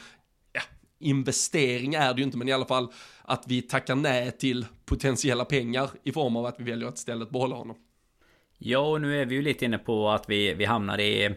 ja, 0.54 0.62
investering 1.00 1.94
är 1.94 2.14
det 2.14 2.20
ju 2.20 2.26
inte, 2.26 2.38
men 2.38 2.50
i 2.50 2.52
alla 2.52 2.66
fall 2.66 2.88
att 3.22 3.44
vi 3.48 3.62
tackar 3.62 3.96
nej 3.96 4.32
till 4.32 4.66
potentiella 4.86 5.46
pengar 5.46 5.90
i 6.04 6.12
form 6.12 6.36
av 6.36 6.46
att 6.46 6.60
vi 6.60 6.64
väljer 6.64 6.88
att 6.88 6.98
istället 6.98 7.30
behålla 7.30 7.56
honom. 7.56 7.76
Ja, 8.58 8.80
och 8.80 9.02
nu 9.02 9.22
är 9.22 9.26
vi 9.26 9.36
ju 9.36 9.42
lite 9.42 9.66
inne 9.66 9.78
på 9.78 10.10
att 10.10 10.30
vi, 10.30 10.54
vi 10.54 10.66
hamnar 10.66 11.00
i 11.00 11.36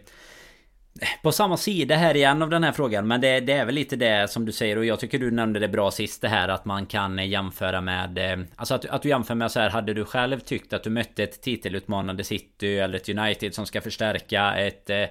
på 1.23 1.33
samma 1.33 1.57
sida 1.57 1.95
här 1.95 2.17
igen 2.17 2.43
av 2.43 2.51
den 2.51 2.65
här 2.65 2.73
frågan 2.73 3.07
Men 3.07 3.21
det, 3.21 3.41
det, 3.41 3.53
är 3.53 3.65
väl 3.65 3.75
lite 3.75 3.97
det 3.97 4.31
som 4.31 4.45
du 4.45 4.53
säger 4.53 4.79
och 4.79 4.85
jag 4.85 5.01
tycker 5.01 5.19
du 5.19 5.31
nämnde 5.31 5.61
det 5.61 5.69
bra 5.69 5.91
sist 5.91 6.23
det 6.23 6.29
här 6.29 6.49
att 6.49 6.65
man 6.65 6.87
kan 6.87 7.29
jämföra 7.29 7.81
med 7.81 8.19
eh, 8.19 8.47
Alltså 8.57 8.75
att, 8.75 8.87
att 8.87 9.03
du 9.03 9.09
jämför 9.09 9.35
med 9.35 9.51
så 9.51 9.61
här 9.61 9.71
Hade 9.71 9.95
du 9.95 10.05
själv 10.05 10.41
tyckt 10.41 10.73
att 10.73 10.83
du 10.83 10.91
mötte 10.91 11.23
ett 11.23 11.43
titelutmanande 11.43 12.25
City 12.25 12.79
eller 12.79 12.97
ett 12.99 13.09
United 13.09 13.55
som 13.55 13.67
ska 13.67 13.81
förstärka 13.81 14.57
ett 14.57 14.91
eh, 14.91 15.05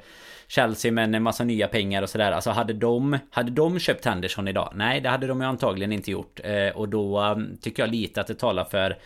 Chelsea 0.47 0.91
med 0.91 1.15
en 1.15 1.23
massa 1.23 1.43
nya 1.43 1.67
pengar 1.67 2.01
och 2.01 2.09
sådär 2.09 2.31
Alltså 2.31 2.49
hade 2.49 2.73
de 2.73 3.19
Hade 3.31 3.51
de 3.51 3.79
köpt 3.79 4.05
Henderson 4.05 4.47
idag? 4.47 4.71
Nej 4.75 5.01
det 5.01 5.09
hade 5.09 5.27
de 5.27 5.41
ju 5.41 5.47
antagligen 5.47 5.91
inte 5.91 6.11
gjort 6.11 6.39
eh, 6.43 6.69
Och 6.75 6.89
då 6.89 7.21
eh, 7.21 7.35
tycker 7.61 7.83
jag 7.83 7.91
lite 7.91 8.21
att 8.21 8.27
det 8.27 8.35
talar 8.35 8.63
för 8.63 8.97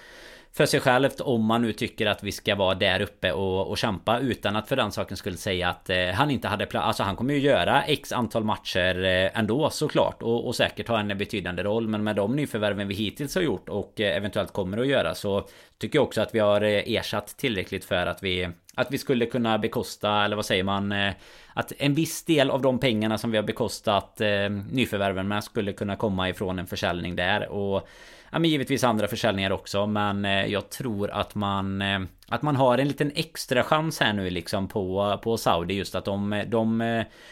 för 0.53 0.65
sig 0.65 0.79
självt 0.79 1.21
om 1.21 1.45
man 1.45 1.61
nu 1.61 1.73
tycker 1.73 2.05
att 2.05 2.23
vi 2.23 2.31
ska 2.31 2.55
vara 2.55 2.75
där 2.75 3.01
uppe 3.01 3.31
och, 3.31 3.67
och 3.69 3.77
kämpa 3.77 4.19
utan 4.19 4.55
att 4.55 4.67
för 4.67 4.75
den 4.75 4.91
saken 4.91 5.17
skulle 5.17 5.37
säga 5.37 5.69
att 5.69 5.89
eh, 5.89 6.07
han 6.07 6.31
inte 6.31 6.47
hade 6.47 6.65
plats. 6.65 6.85
Alltså 6.87 7.03
han 7.03 7.15
kommer 7.15 7.33
ju 7.33 7.39
göra 7.39 7.83
x 7.83 8.11
antal 8.11 8.43
matcher 8.43 9.03
eh, 9.03 9.39
ändå 9.39 9.69
såklart 9.69 10.21
och, 10.21 10.47
och 10.47 10.55
säkert 10.55 10.87
ha 10.87 10.99
en 10.99 11.17
betydande 11.17 11.63
roll. 11.63 11.87
Men 11.87 12.03
med 12.03 12.15
de 12.15 12.35
nyförvärven 12.35 12.87
vi 12.87 12.95
hittills 12.95 13.35
har 13.35 13.41
gjort 13.41 13.69
och 13.69 14.01
eh, 14.01 14.17
eventuellt 14.17 14.53
kommer 14.53 14.77
att 14.77 14.87
göra 14.87 15.15
så 15.15 15.47
tycker 15.79 15.99
jag 15.99 16.03
också 16.03 16.21
att 16.21 16.35
vi 16.35 16.39
har 16.39 16.61
eh, 16.61 16.83
ersatt 16.85 17.37
tillräckligt 17.37 17.85
för 17.85 18.05
att 18.05 18.23
vi 18.23 18.49
att 18.79 18.91
vi 18.91 18.97
skulle 18.97 19.25
kunna 19.25 19.57
bekosta, 19.57 20.25
eller 20.25 20.35
vad 20.35 20.45
säger 20.45 20.63
man? 20.63 20.91
Eh, 20.91 21.13
att 21.53 21.73
en 21.77 21.93
viss 21.93 22.25
del 22.25 22.49
av 22.49 22.61
de 22.61 22.79
pengarna 22.79 23.17
som 23.17 23.31
vi 23.31 23.37
har 23.37 23.43
bekostat 23.43 24.21
eh, 24.21 24.49
nyförvärven 24.71 25.27
med 25.27 25.43
skulle 25.43 25.73
kunna 25.73 25.95
komma 25.95 26.29
ifrån 26.29 26.59
en 26.59 26.67
försäljning 26.67 27.15
där. 27.15 27.47
Och 27.47 27.87
ja, 28.31 28.39
men 28.39 28.49
givetvis 28.49 28.83
andra 28.83 29.07
försäljningar 29.07 29.51
också. 29.51 29.87
Men 29.87 30.25
eh, 30.25 30.45
jag 30.45 30.69
tror 30.69 31.09
att 31.11 31.35
man 31.35 31.83
att 32.29 32.41
man 32.41 32.55
har 32.55 32.77
en 32.77 32.87
liten 32.87 33.11
extra 33.15 33.63
chans 33.63 33.99
här 33.99 34.13
nu 34.13 34.29
liksom 34.29 34.67
på, 34.67 35.19
på 35.23 35.37
Saudi 35.37 35.73
just 35.73 35.95
att 35.95 36.05
de, 36.05 36.43
de 36.47 36.81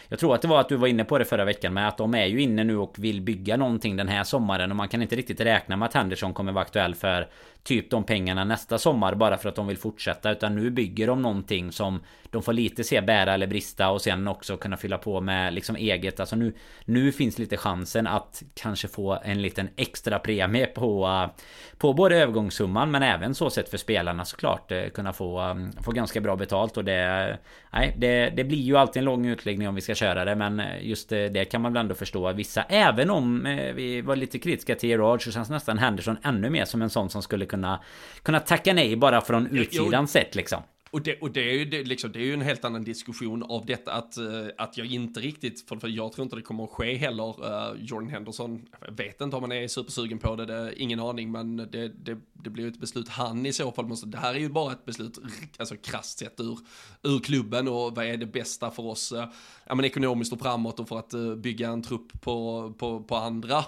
Jag 0.08 0.20
tror 0.20 0.36
att 0.36 0.42
det 0.42 0.48
var 0.48 0.60
att 0.60 0.70
du 0.70 0.76
var 0.76 0.88
inne 0.88 1.04
på 1.04 1.18
det 1.18 1.26
förra 1.26 1.46
veckan 1.46 1.74
med 1.74 1.88
att 1.88 1.98
de 1.98 2.14
är 2.14 2.26
ju 2.26 2.42
inne 2.42 2.64
nu 2.64 2.78
och 2.78 2.96
vill 2.98 3.22
bygga 3.22 3.58
någonting 3.58 3.98
den 3.98 4.08
här 4.08 4.24
sommaren 4.24 4.72
och 4.72 4.78
man 4.78 4.90
kan 4.90 5.02
inte 5.02 5.16
riktigt 5.16 5.42
räkna 5.42 5.78
med 5.78 5.86
att 5.86 5.94
Henderson 5.94 6.34
kommer 6.34 6.52
vara 6.52 6.62
aktuell 6.62 6.96
för 6.96 7.28
typ 7.64 7.90
de 7.90 8.04
pengarna 8.04 8.44
nästa 8.44 8.78
sommar 8.78 9.16
bara 9.16 9.38
för 9.38 9.50
att 9.50 9.56
de 9.56 9.68
vill 9.68 9.78
fortsätta 9.78 10.32
utan 10.32 10.56
nu 10.56 10.70
bygger 10.70 11.08
de 11.08 11.22
någonting 11.22 11.72
som 11.72 12.00
de 12.30 12.44
får 12.44 12.54
lite 12.54 12.84
se 12.84 13.02
bära 13.02 13.34
eller 13.34 13.48
brista 13.48 13.90
och 13.90 14.02
sen 14.02 14.28
också 14.28 14.58
kunna 14.58 14.78
fylla 14.78 14.98
på 14.98 15.22
med 15.22 15.54
liksom 15.54 15.76
eget. 15.76 16.20
Alltså 16.20 16.36
nu 16.36 16.54
nu 16.86 17.12
finns 17.12 17.40
lite 17.40 17.58
chansen 17.58 18.08
att 18.08 18.44
kanske 18.54 18.88
få 18.88 19.20
en 19.24 19.42
liten 19.42 19.70
extra 19.76 20.20
premie 20.20 20.66
på 20.66 21.30
på 21.78 21.94
både 21.94 22.16
övergångssumman 22.16 22.92
men 22.92 23.04
även 23.04 23.36
så 23.36 23.50
sett 23.50 23.70
för 23.70 23.78
spelarna 23.78 24.26
såklart 24.26 24.72
kunna 24.94 25.14
få, 25.14 25.42
um, 25.42 25.72
få 25.72 25.92
ganska 25.92 26.22
bra 26.22 26.36
betalt. 26.36 26.78
Och 26.78 26.86
det... 26.86 27.38
Nej, 27.74 27.96
det, 27.98 28.30
det 28.30 28.44
blir 28.44 28.62
ju 28.62 28.78
alltid 28.78 29.00
en 29.00 29.06
lång 29.06 29.26
utläggning 29.26 29.68
om 29.68 29.76
vi 29.76 29.82
ska 29.82 29.96
köra 29.96 30.26
det 30.26 30.36
men 30.36 30.62
just 30.82 31.10
det, 31.10 31.30
det 31.30 31.46
kan 31.46 31.62
man 31.62 31.74
väl 31.74 31.80
ändå 31.80 31.96
förstå. 31.96 32.32
Vissa 32.34 32.64
Även 32.64 33.10
om 33.10 33.46
eh, 33.46 33.74
vi 33.74 34.02
var 34.02 34.16
lite 34.16 34.40
kritiska 34.40 34.76
till 34.76 34.90
Gerard 34.90 35.24
så 35.24 35.32
känns 35.32 35.50
nästan 35.50 35.78
Henderson 35.78 36.18
ännu 36.24 36.50
mer 36.50 36.66
som 36.66 36.82
en 36.82 36.90
sån 36.90 37.10
som 37.10 37.22
skulle 37.22 37.46
kunna 37.46 37.80
Kunna 38.24 38.40
tacka 38.40 38.74
nej 38.74 38.96
bara 38.96 39.22
från 39.22 39.58
utsidan 39.58 40.08
sett 40.08 40.36
liksom 40.36 40.64
och 40.92 41.02
det, 41.02 41.22
och 41.22 41.32
det 41.32 41.50
är 41.50 41.54
ju 41.54 41.66
det, 41.66 41.84
liksom, 41.84 42.12
det 42.12 42.20
är 42.20 42.24
ju 42.24 42.34
en 42.34 42.42
helt 42.42 42.66
annan 42.66 42.84
diskussion 42.84 43.44
av 43.44 43.66
detta 43.66 43.94
att, 43.94 44.18
eh, 44.18 44.48
att 44.58 44.78
jag 44.78 44.88
inte 44.88 45.20
riktigt, 45.20 45.70
för, 45.70 45.76
för 45.76 45.88
jag 45.88 46.12
tror 46.12 46.24
inte 46.24 46.36
det 46.36 46.42
kommer 46.42 46.64
att 46.64 46.70
ske 46.70 46.96
heller. 46.96 47.46
Uh, 47.46 47.82
Jordan 47.82 48.10
Henderson, 48.10 48.66
jag 48.86 48.98
vet 48.98 49.22
inte 49.22 49.36
om 49.36 49.44
han 49.44 49.52
är 49.52 49.68
supersugen 49.68 50.20
på 50.20 50.36
det, 50.36 50.46
det 50.46 50.74
ingen 50.78 51.00
aning, 51.00 51.32
men 51.32 51.58
det, 51.58 51.88
det, 51.88 52.18
det 52.34 52.50
blir 52.50 52.64
ju 52.64 52.70
ett 52.70 52.80
beslut 52.80 53.10
han 53.10 53.46
i 53.46 53.54
så 53.54 53.72
fall 53.72 53.86
måste, 53.86 54.08
det 54.08 54.18
här 54.18 54.36
är 54.36 54.40
ju 54.40 54.50
bara 54.50 54.72
ett 54.72 54.86
beslut, 54.86 55.18
alltså 55.58 55.76
krasst 55.76 56.20
sett 56.20 56.40
ur, 56.40 56.60
ur 57.04 57.20
klubben 57.20 57.68
och 57.68 57.96
vad 57.96 58.06
är 58.06 58.18
det 58.18 58.26
bästa 58.26 58.72
för 58.72 58.84
oss, 58.84 59.12
uh, 59.12 59.26
ja 59.66 59.76
men 59.76 59.86
ekonomiskt 59.86 60.34
och 60.34 60.40
framåt 60.40 60.80
och 60.80 60.88
för 60.88 61.00
att 61.00 61.14
uh, 61.14 61.36
bygga 61.36 61.70
en 61.70 61.84
trupp 61.84 62.22
på, 62.22 62.74
på, 62.78 63.04
på 63.04 63.16
andra 63.16 63.64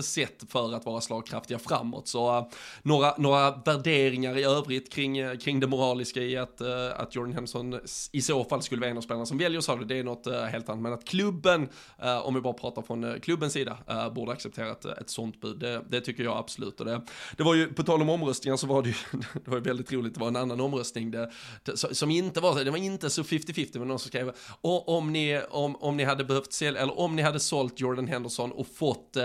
sätt 0.00 0.44
för 0.48 0.74
att 0.74 0.86
vara 0.86 1.00
slagkraftiga 1.00 1.58
framåt. 1.58 2.08
Så 2.08 2.50
några, 2.82 3.14
några 3.18 3.50
värderingar 3.50 4.38
i 4.38 4.44
övrigt 4.44 4.92
kring, 4.92 5.38
kring 5.38 5.60
det 5.60 5.66
moraliska 5.66 6.23
i 6.24 6.36
att, 6.36 6.60
uh, 6.60 7.00
att 7.00 7.14
Jordan 7.14 7.32
Henderson 7.32 7.80
i 8.12 8.22
så 8.22 8.44
fall 8.44 8.62
skulle 8.62 8.80
vara 8.80 8.90
en 8.90 8.96
av 8.96 9.00
spelarna 9.00 9.26
som 9.26 9.38
väljer 9.38 9.60
Saudi, 9.60 9.84
det 9.84 9.98
är 9.98 10.04
något 10.04 10.26
uh, 10.26 10.42
helt 10.42 10.68
annat. 10.68 10.82
Men 10.82 10.92
att 10.92 11.04
klubben, 11.04 11.68
uh, 12.04 12.26
om 12.26 12.34
vi 12.34 12.40
bara 12.40 12.52
pratar 12.52 12.82
från 12.82 13.20
klubbens 13.20 13.52
sida, 13.52 13.78
borde 14.14 14.32
acceptera 14.32 14.70
ett, 14.70 14.84
ett 14.84 15.10
sånt 15.10 15.40
bud, 15.40 15.58
det, 15.58 15.84
det, 15.88 16.00
tycker 16.00 16.24
jag 16.24 16.36
absolut. 16.36 16.80
Och 16.80 16.86
det, 16.86 17.00
det 17.36 17.42
var 17.42 17.54
ju, 17.54 17.72
på 17.74 17.82
tal 17.82 18.02
om 18.02 18.08
omröstningar 18.08 18.56
så 18.56 18.66
var 18.66 18.82
det 18.82 18.88
ju, 18.88 18.94
det 19.44 19.50
var 19.50 19.56
ju 19.56 19.62
väldigt 19.62 19.92
roligt, 19.92 20.14
det 20.14 20.20
var 20.20 20.28
en 20.28 20.36
annan 20.36 20.60
omröstning 20.60 21.10
det, 21.10 21.30
det, 21.62 21.76
som 21.76 22.10
inte 22.10 22.40
var, 22.40 22.64
det 22.64 22.70
var 22.70 22.78
inte 22.78 23.10
så 23.10 23.22
50-50, 23.22 23.78
men 23.78 23.88
någon 23.88 23.98
som 23.98 24.08
skrev, 24.08 24.32
om 24.60 25.12
ni, 25.12 25.40
om, 25.50 25.76
om 25.76 25.96
ni 25.96 26.04
hade 26.04 26.24
behövt 26.24 26.52
sälja, 26.52 26.82
eller 26.82 26.98
om 26.98 27.16
ni 27.16 27.22
hade 27.22 27.40
sålt 27.40 27.80
Jordan 27.80 28.06
Henderson 28.06 28.52
och 28.52 28.66
fått 28.66 29.16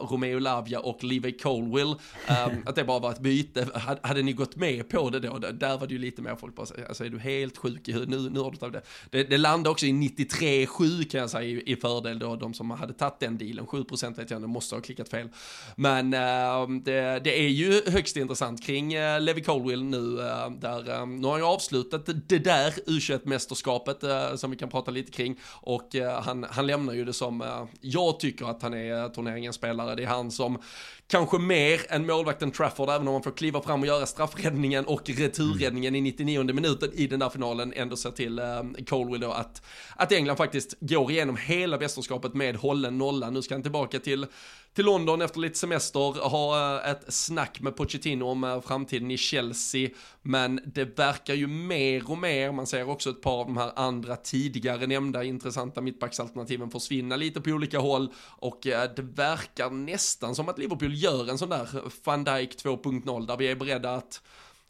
Romeo 0.00 0.38
Lavia 0.38 0.80
och 0.80 1.04
Levi 1.04 1.32
Colwill, 1.32 1.94
um, 2.28 2.62
att 2.66 2.74
det 2.74 2.84
bara 2.84 2.98
var 2.98 3.10
ett 3.10 3.20
byte, 3.20 3.68
hade, 3.74 4.00
hade 4.02 4.22
ni 4.22 4.32
gått 4.32 4.56
med 4.56 4.88
på 4.88 5.10
det 5.10 5.20
då? 5.20 5.38
Där 5.38 5.78
var 5.78 5.86
det 5.86 5.92
ju 5.94 5.98
lite 5.98 6.22
mer 6.22 6.33
säga 6.34 6.40
folk 6.40 6.54
bara, 6.54 6.86
alltså 6.88 7.04
är 7.04 7.10
du 7.10 7.18
helt 7.18 7.56
sjuk 7.56 7.88
i 7.88 7.92
huvudet, 7.92 8.20
nu, 8.20 8.30
nu 8.30 8.40
har 8.40 8.50
du 8.50 8.56
tagit 8.56 8.72
det. 8.72 8.82
det. 9.10 9.30
Det 9.30 9.38
landade 9.38 9.70
också 9.70 9.86
i 9.86 9.92
93,7 9.92 11.10
kan 11.10 11.20
jag 11.20 11.30
säga 11.30 11.42
i, 11.42 11.72
i 11.72 11.76
fördel 11.76 12.18
då, 12.18 12.36
de 12.36 12.54
som 12.54 12.70
hade 12.70 12.92
tagit 12.92 13.20
den 13.20 13.38
dealen, 13.38 13.66
7% 13.66 14.16
vet 14.16 14.30
jag, 14.30 14.38
inte, 14.38 14.48
måste 14.48 14.74
ha 14.74 14.82
klickat 14.82 15.08
fel. 15.08 15.28
Men 15.76 16.14
äh, 16.14 16.68
det, 16.84 17.20
det, 17.24 17.40
är 17.40 17.48
ju 17.48 17.82
högst 17.86 18.16
intressant 18.16 18.62
kring 18.66 18.94
äh, 18.94 19.20
Levi 19.20 19.42
Colwill 19.42 19.84
nu, 19.84 20.20
äh, 20.20 20.50
där, 20.50 21.00
äh, 21.00 21.06
nu 21.06 21.26
har 21.26 21.32
han 21.32 21.40
ju 21.40 21.46
avslutat 21.46 22.06
det 22.28 22.38
där 22.38 22.70
U21-mästerskapet 22.86 24.36
som 24.36 24.50
vi 24.50 24.56
kan 24.56 24.68
prata 24.68 24.90
lite 24.90 25.12
kring 25.12 25.40
och 25.62 25.94
han, 26.22 26.46
han 26.50 26.66
lämnar 26.66 26.94
ju 26.94 27.04
det 27.04 27.12
som, 27.12 27.66
jag 27.80 28.20
tycker 28.20 28.46
att 28.46 28.62
han 28.62 28.74
är 28.74 29.08
turneringens 29.08 29.56
spelare, 29.56 29.94
det 29.94 30.02
är 30.02 30.06
han 30.06 30.30
som 30.30 30.58
kanske 31.06 31.38
mer 31.38 31.80
än 31.88 32.06
målvakten 32.06 32.50
Trafford, 32.50 32.88
även 32.88 33.08
om 33.08 33.12
man 33.12 33.22
får 33.22 33.30
kliva 33.30 33.62
fram 33.62 33.80
och 33.80 33.86
göra 33.86 34.06
straffräddningen 34.06 34.84
och 34.84 35.10
returräddningen 35.10 35.94
mm. 35.94 36.06
i 36.06 36.10
99 36.10 36.42
minuten 36.42 36.90
i 36.94 37.06
den 37.06 37.20
där 37.20 37.28
finalen, 37.28 37.72
ändå 37.76 37.96
ser 37.96 38.10
till 38.10 38.38
eh, 38.38 38.44
Colwell 38.86 39.20
då 39.20 39.32
att, 39.32 39.62
att 39.96 40.12
England 40.12 40.36
faktiskt 40.36 40.74
går 40.80 41.10
igenom 41.10 41.36
hela 41.36 41.78
mästerskapet 41.78 42.34
med 42.34 42.56
hållen 42.56 42.98
nolla. 42.98 43.30
Nu 43.30 43.42
ska 43.42 43.54
han 43.54 43.62
tillbaka 43.62 43.98
till 43.98 44.26
till 44.74 44.84
London 44.84 45.22
efter 45.22 45.40
lite 45.40 45.58
semester, 45.58 46.28
ha 46.28 46.76
eh, 46.80 46.90
ett 46.90 47.04
snack 47.08 47.60
med 47.60 47.76
Pochettino 47.76 48.24
om 48.24 48.44
eh, 48.44 48.60
framtiden 48.60 49.10
i 49.10 49.16
Chelsea. 49.16 49.90
Men 50.22 50.60
det 50.66 50.98
verkar 50.98 51.34
ju 51.34 51.46
mer 51.46 52.10
och 52.10 52.18
mer, 52.18 52.52
man 52.52 52.66
ser 52.66 52.88
också 52.88 53.10
ett 53.10 53.22
par 53.22 53.40
av 53.40 53.46
de 53.46 53.56
här 53.56 53.72
andra 53.76 54.16
tidigare 54.16 54.86
nämnda 54.86 55.24
intressanta 55.24 55.80
mittbacksalternativen 55.80 56.70
försvinna 56.70 57.16
lite 57.16 57.40
på 57.40 57.50
olika 57.50 57.78
håll. 57.78 58.12
Och 58.28 58.66
eh, 58.66 58.90
det 58.96 59.02
verkar 59.02 59.70
nästan 59.70 60.34
som 60.34 60.48
att 60.48 60.58
Liverpool 60.58 60.94
gör 60.94 61.30
en 61.30 61.38
sån 61.38 61.48
där 61.48 61.68
van 62.04 62.24
Dijk 62.24 62.64
2.0 62.64 63.26
där 63.26 63.36
vi 63.36 63.50
är 63.50 63.56
beredda 63.56 63.94
att 63.94 64.22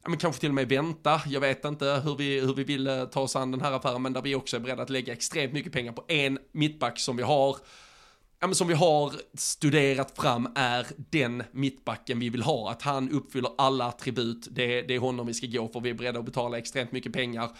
ja, 0.03 0.09
men 0.09 0.19
kanske 0.19 0.41
till 0.41 0.51
och 0.51 0.55
med 0.55 0.69
vänta. 0.69 1.21
Jag 1.27 1.41
vet 1.41 1.65
inte 1.65 2.03
hur 2.05 2.17
vi, 2.17 2.41
hur 2.41 2.55
vi 2.55 2.65
vill 2.65 3.07
ta 3.13 3.21
oss 3.21 3.37
an 3.37 3.51
den 3.51 3.61
här 3.61 3.73
affären, 3.73 4.03
men 4.03 4.13
där 4.13 4.23
vi 4.23 4.35
också 4.35 4.57
är 4.57 4.61
beredda 4.61 4.83
att 4.83 4.91
lägga 4.91 5.13
extremt 5.13 5.53
mycket 5.53 5.73
pengar 5.73 5.93
på 5.93 6.05
en 6.09 6.39
mittback 6.53 6.99
som 6.99 7.17
vi 7.17 7.23
har 7.23 7.57
ja, 8.45 8.49
men 8.49 8.55
som 8.55 8.69
vi 8.69 8.75
har 8.75 9.13
studerat 9.35 10.17
fram 10.17 10.49
är 10.55 10.87
den 11.11 11.43
mittbacken 11.53 12.19
vi 12.19 12.29
vill 12.29 12.43
ha. 12.43 12.71
Att 12.71 12.83
han 12.83 13.11
uppfyller 13.11 13.51
alla 13.59 13.85
attribut, 13.85 14.49
det, 14.51 14.83
det 14.83 14.95
är 14.95 14.99
honom 14.99 15.27
vi 15.27 15.35
ska 15.35 15.47
gå 15.47 15.69
för, 15.69 15.81
vi 15.81 15.91
är 15.91 15.95
beredda 15.95 16.19
att 16.19 16.25
betala 16.25 16.59
extremt 16.59 16.93
mycket 16.93 17.13
pengar. 17.13 17.51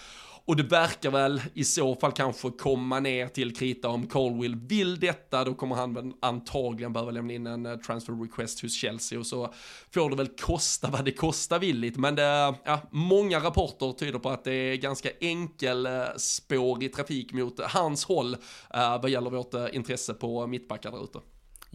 Och 0.47 0.57
det 0.57 0.63
verkar 0.63 1.11
väl 1.11 1.43
i 1.55 1.65
så 1.65 1.95
fall 1.95 2.13
kanske 2.13 2.51
komma 2.51 3.01
ner 3.01 3.29
till 3.29 3.57
krita 3.57 3.89
om 3.89 4.07
Colwill 4.07 4.57
vill 4.57 5.01
detta, 5.01 5.45
då 5.45 5.55
kommer 5.55 5.77
han 5.77 5.95
väl 5.95 6.13
antagligen 6.21 6.93
behöva 6.93 7.11
lämna 7.11 7.33
in 7.33 7.47
en 7.47 7.67
eh, 7.67 7.77
transfer 7.77 8.13
request 8.13 8.63
hos 8.63 8.75
Chelsea 8.75 9.19
och 9.19 9.27
så 9.27 9.55
får 9.95 10.11
det 10.11 10.17
väl 10.17 10.29
kosta 10.29 10.91
vad 10.91 11.05
det 11.05 11.13
kostar 11.13 11.59
villigt. 11.59 11.97
Men 11.97 12.15
det, 12.15 12.25
eh, 12.25 12.55
ja, 12.65 12.81
många 12.91 13.39
rapporter 13.39 13.93
tyder 13.93 14.19
på 14.19 14.31
att 14.31 14.45
det 14.45 14.53
är 14.55 14.77
ganska 14.77 15.09
enkel 15.21 15.87
eh, 15.87 16.05
spår 16.17 16.83
i 16.83 16.89
trafik 16.89 17.33
mot 17.33 17.61
hans 17.61 18.05
håll 18.05 18.37
vad 18.73 19.11
gäller 19.11 19.31
vårt 19.31 19.55
intresse 19.73 20.15
på 20.15 20.47
mittbackar 20.47 20.91
där 20.91 21.05
ute. 21.05 21.19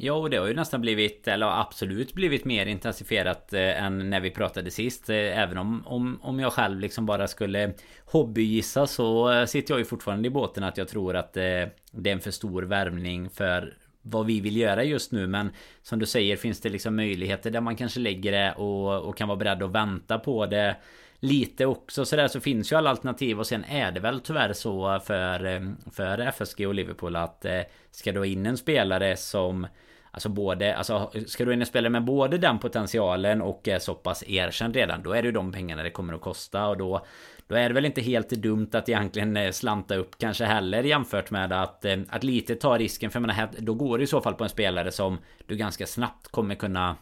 Ja, 0.02 0.14
och 0.14 0.30
det 0.30 0.38
har 0.38 0.48
ju 0.48 0.54
nästan 0.54 0.82
blivit, 0.82 1.28
eller 1.28 1.62
absolut 1.62 2.14
blivit 2.14 2.46
mer 2.46 2.66
intensifierat 2.66 3.54
eh, 3.54 3.84
än 3.84 4.10
när 4.10 4.20
vi 4.20 4.32
pratade 4.32 4.72
sist. 4.72 5.10
Eh, 5.10 5.40
även 5.40 5.58
om, 5.58 5.84
om, 5.86 6.20
om 6.22 6.40
jag 6.40 6.54
själv 6.54 6.80
liksom 6.80 7.06
bara 7.06 7.28
skulle 7.28 7.74
hobbygissa 8.06 8.88
så 8.88 9.32
eh, 9.32 9.46
sitter 9.46 9.74
jag 9.74 9.80
ju 9.80 9.86
fortfarande 9.86 10.28
i 10.28 10.32
båten 10.32 10.64
att 10.64 10.78
jag 10.78 10.88
tror 10.88 11.16
att 11.16 11.38
eh, 11.38 11.44
det 11.92 12.10
är 12.10 12.14
en 12.14 12.20
för 12.20 12.32
stor 12.32 12.64
värvning 12.64 13.30
för 13.30 13.74
vad 14.02 14.26
vi 14.26 14.42
vill 14.42 14.58
göra 14.58 14.84
just 14.84 15.12
nu 15.12 15.28
men 15.28 15.52
som 15.82 16.00
du 16.00 16.06
säger 16.06 16.38
finns 16.38 16.62
det 16.62 16.70
liksom 16.70 16.96
möjligheter 16.96 17.52
där 17.52 17.62
man 17.62 17.76
kanske 17.76 18.00
lägger 18.00 18.32
det 18.32 18.54
och, 18.54 19.02
och 19.02 19.18
kan 19.18 19.28
vara 19.28 19.38
beredd 19.38 19.64
att 19.64 19.72
vänta 19.72 20.20
på 20.20 20.46
det 20.46 20.76
lite 21.20 21.66
också 21.66 22.06
sådär 22.06 22.28
så 22.28 22.40
finns 22.40 22.72
ju 22.72 22.76
alla 22.76 22.90
alternativ 22.90 23.40
och 23.40 23.48
sen 23.48 23.64
är 23.64 23.92
det 23.92 24.00
väl 24.00 24.20
tyvärr 24.20 24.54
så 24.54 25.00
för, 25.00 25.46
eh, 25.46 25.62
för 25.92 26.20
FSG 26.20 26.68
och 26.68 26.74
Liverpool 26.74 27.16
att 27.16 27.46
eh, 27.46 27.62
ska 27.92 28.12
du 28.12 28.20
ha 28.20 28.26
in 28.26 28.46
en 28.46 28.58
spelare 28.58 29.18
som 29.18 29.68
Alltså 30.12 30.30
både, 30.30 30.76
alltså 30.76 31.12
ska 31.28 31.46
du 31.46 31.54
in 31.54 31.62
och 31.62 31.68
spela 31.68 31.90
med 31.90 32.04
både 32.04 32.38
den 32.38 32.60
potentialen 32.60 33.42
och 33.42 33.68
är 33.68 33.80
så 33.80 33.96
pass 33.96 34.24
erkänd 34.28 34.76
redan 34.76 35.04
Då 35.04 35.14
är 35.14 35.22
det 35.22 35.26
ju 35.26 35.32
de 35.32 35.52
pengarna 35.52 35.84
det 35.84 35.90
kommer 35.90 36.14
att 36.14 36.22
kosta 36.22 36.68
och 36.68 36.78
då 36.78 37.06
Då 37.48 37.56
är 37.56 37.70
det 37.70 37.76
väl 37.76 37.86
inte 37.86 38.02
helt 38.02 38.30
dumt 38.30 38.70
att 38.74 38.90
egentligen 38.90 39.38
eh, 39.38 39.52
slanta 39.52 39.96
upp 39.96 40.18
kanske 40.18 40.46
heller 40.46 40.84
jämfört 40.84 41.32
med 41.32 41.54
att 41.54 41.86
eh, 41.86 41.98
Att 42.10 42.24
lite 42.24 42.56
ta 42.56 42.78
risken. 42.78 43.12
För 43.12 43.20
jag 43.20 43.28
menar, 43.28 43.50
då 43.58 43.74
går 43.74 43.98
det 43.98 44.04
i 44.04 44.08
så 44.08 44.22
fall 44.22 44.34
på 44.34 44.44
en 44.44 44.50
spelare 44.50 44.92
som 44.92 45.18
Du 45.46 45.56
ganska 45.56 45.86
snabbt 45.86 46.28
kommer 46.28 46.56
kunna 46.56 46.96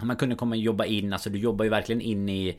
Man 0.00 0.16
kunde 0.16 0.34
komma 0.34 0.56
jobba 0.56 0.84
in, 0.84 1.12
alltså 1.12 1.30
du 1.30 1.38
jobbar 1.38 1.64
ju 1.64 1.70
verkligen 1.70 2.00
in 2.00 2.28
i 2.28 2.58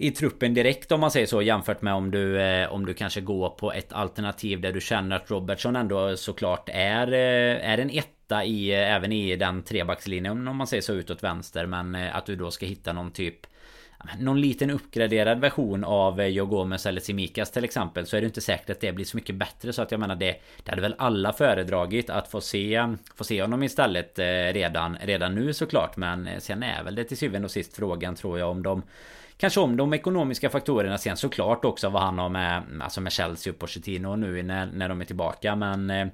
i 0.00 0.10
truppen 0.10 0.54
direkt 0.54 0.92
om 0.92 1.00
man 1.00 1.10
säger 1.10 1.26
så 1.26 1.42
jämfört 1.42 1.82
med 1.82 1.94
om 1.94 2.10
du 2.10 2.40
eh, 2.40 2.72
om 2.72 2.86
du 2.86 2.94
kanske 2.94 3.20
går 3.20 3.50
på 3.50 3.72
ett 3.72 3.92
alternativ 3.92 4.60
där 4.60 4.72
du 4.72 4.80
känner 4.80 5.16
att 5.16 5.30
Robertson 5.30 5.76
ändå 5.76 6.16
såklart 6.16 6.68
är 6.72 7.12
eh, 7.12 7.70
är 7.70 7.78
en 7.78 7.90
etta 7.90 8.44
i 8.44 8.72
eh, 8.72 8.94
även 8.94 9.12
i 9.12 9.36
den 9.36 9.62
trebackslinjen 9.62 10.48
om 10.48 10.56
man 10.56 10.66
säger 10.66 10.82
så 10.82 10.92
utåt 10.92 11.22
vänster. 11.22 11.66
Men 11.66 11.94
eh, 11.94 12.16
att 12.16 12.26
du 12.26 12.36
då 12.36 12.50
ska 12.50 12.66
hitta 12.66 12.92
någon 12.92 13.10
typ 13.10 13.46
någon 14.18 14.40
liten 14.40 14.70
uppgraderad 14.70 15.40
version 15.40 15.84
av 15.84 16.20
eh, 16.20 16.26
Joe 16.26 16.46
Gomez 16.46 16.86
eller 16.86 17.00
Simikas 17.00 17.50
till 17.50 17.64
exempel 17.64 18.06
så 18.06 18.16
är 18.16 18.20
det 18.20 18.26
inte 18.26 18.40
säkert 18.40 18.70
att 18.70 18.80
det 18.80 18.92
blir 18.92 19.04
så 19.04 19.16
mycket 19.16 19.34
bättre. 19.34 19.72
Så 19.72 19.82
att 19.82 19.90
jag 19.90 20.00
menar 20.00 20.16
det 20.16 20.36
Det 20.64 20.70
hade 20.70 20.82
väl 20.82 20.94
alla 20.98 21.32
föredragit 21.32 22.10
att 22.10 22.28
få 22.28 22.40
se 22.40 22.74
eh, 22.74 22.92
Få 23.14 23.24
se 23.24 23.42
honom 23.42 23.62
istället 23.62 24.18
eh, 24.18 24.24
redan 24.24 24.96
Redan 25.02 25.34
nu 25.34 25.52
såklart. 25.52 25.96
Men 25.96 26.28
sen 26.38 26.62
är 26.62 26.82
väl 26.82 26.94
det 26.94 27.04
till 27.04 27.16
syvende 27.16 27.46
och 27.46 27.52
sist 27.52 27.76
frågan 27.76 28.14
tror 28.14 28.38
jag 28.38 28.50
om 28.50 28.62
de 28.62 28.82
Kanske 29.40 29.60
om 29.60 29.76
de 29.76 29.94
ekonomiska 29.94 30.50
faktorerna 30.50 30.98
sen 30.98 31.16
såklart 31.16 31.64
också 31.64 31.88
vad 31.88 32.02
han 32.02 32.18
har 32.18 32.28
med 32.28 32.62
Alltså 32.80 33.00
med 33.00 33.12
Chelsea 33.12 33.52
och 33.52 33.58
Pochettino 33.58 34.16
nu 34.16 34.42
när, 34.42 34.66
när 34.66 34.88
de 34.88 35.00
är 35.00 35.04
tillbaka 35.04 35.56
men 35.56 35.90
eh, 35.90 36.06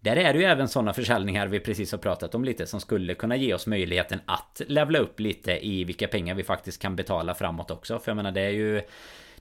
där 0.00 0.16
är 0.16 0.32
det 0.32 0.38
ju 0.38 0.44
även 0.44 0.68
sådana 0.68 0.92
försäljningar 0.92 1.46
vi 1.46 1.60
precis 1.60 1.92
har 1.92 1.98
pratat 1.98 2.34
om 2.34 2.44
lite 2.44 2.66
som 2.66 2.80
skulle 2.80 3.14
kunna 3.14 3.36
ge 3.36 3.54
oss 3.54 3.66
möjligheten 3.66 4.20
att 4.26 4.60
levla 4.66 4.98
upp 4.98 5.20
lite 5.20 5.66
i 5.66 5.84
vilka 5.84 6.08
pengar 6.08 6.34
vi 6.34 6.44
faktiskt 6.44 6.82
kan 6.82 6.96
betala 6.96 7.34
framåt 7.34 7.70
också. 7.70 7.98
För 7.98 8.10
jag 8.10 8.16
menar 8.16 8.32
det 8.32 8.40
är 8.40 8.50
ju 8.50 8.82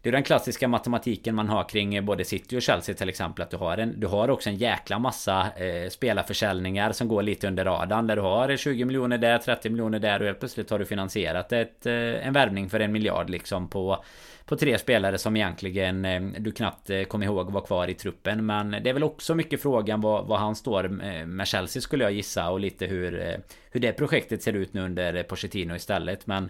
det 0.08 0.12
är 0.12 0.14
den 0.18 0.24
klassiska 0.24 0.68
matematiken 0.68 1.36
man 1.36 1.50
har 1.50 1.70
kring 1.70 2.06
både 2.06 2.26
City 2.26 2.58
och 2.58 2.62
Chelsea 2.62 2.96
till 2.96 3.10
exempel. 3.10 3.44
Att 3.44 3.52
du 3.52 3.58
har, 3.58 3.78
en, 3.78 4.00
du 4.00 4.08
har 4.08 4.30
också 4.30 4.50
en 4.50 4.56
jäkla 4.56 5.00
massa 5.00 5.48
eh, 5.58 5.90
spelarförsäljningar 5.90 6.92
som 6.92 7.08
går 7.08 7.24
lite 7.24 7.48
under 7.48 7.66
radarn. 7.66 8.08
Där 8.08 8.16
du 8.16 8.22
har 8.22 8.58
20 8.58 8.86
miljoner 8.86 9.18
där, 9.18 9.38
30 9.38 9.70
miljoner 9.70 10.00
där 10.00 10.20
och 10.20 10.26
helt 10.26 10.40
plötsligt 10.40 10.70
har 10.70 10.80
du 10.80 10.86
finansierat 10.86 11.52
ett, 11.52 11.86
eh, 11.86 12.28
en 12.28 12.34
värvning 12.34 12.70
för 12.70 12.80
en 12.80 12.92
miljard 12.92 13.30
liksom 13.30 13.70
på 13.70 14.04
på 14.48 14.56
tre 14.56 14.78
spelare 14.78 15.18
som 15.18 15.36
egentligen 15.36 16.06
eh, 16.06 16.22
du 16.40 16.52
knappt 16.52 16.90
eh, 16.90 17.04
kommer 17.04 17.26
ihåg 17.26 17.52
var 17.52 17.62
kvar 17.62 17.88
i 17.88 17.94
truppen. 17.94 18.46
Men 18.46 18.72
det 18.72 18.90
är 18.90 18.94
väl 18.94 19.04
också 19.04 19.36
mycket 19.36 19.62
frågan 19.62 20.02
vad, 20.02 20.26
vad 20.26 20.40
han 20.40 20.56
står 20.56 20.86
eh, 20.86 21.26
med 21.26 21.48
Chelsea 21.48 21.82
skulle 21.82 22.04
jag 22.04 22.14
gissa 22.14 22.50
och 22.50 22.60
lite 22.60 22.86
hur, 22.86 23.22
eh, 23.22 23.36
hur 23.72 23.80
det 23.80 23.92
projektet 23.92 24.44
ser 24.44 24.54
ut 24.54 24.74
nu 24.74 24.82
under 24.82 25.24
Pochettino 25.24 25.76
istället. 25.76 26.28
Men 26.28 26.50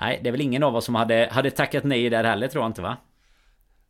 nej, 0.00 0.20
det 0.22 0.28
är 0.28 0.30
väl 0.30 0.40
ingen 0.40 0.62
av 0.62 0.76
oss 0.76 0.84
som 0.84 0.94
hade, 0.94 1.28
hade 1.32 1.50
tackat 1.50 1.84
nej 1.84 2.10
där 2.10 2.24
heller 2.24 2.48
tror 2.48 2.64
jag 2.64 2.70
inte 2.70 2.82
va? 2.82 2.96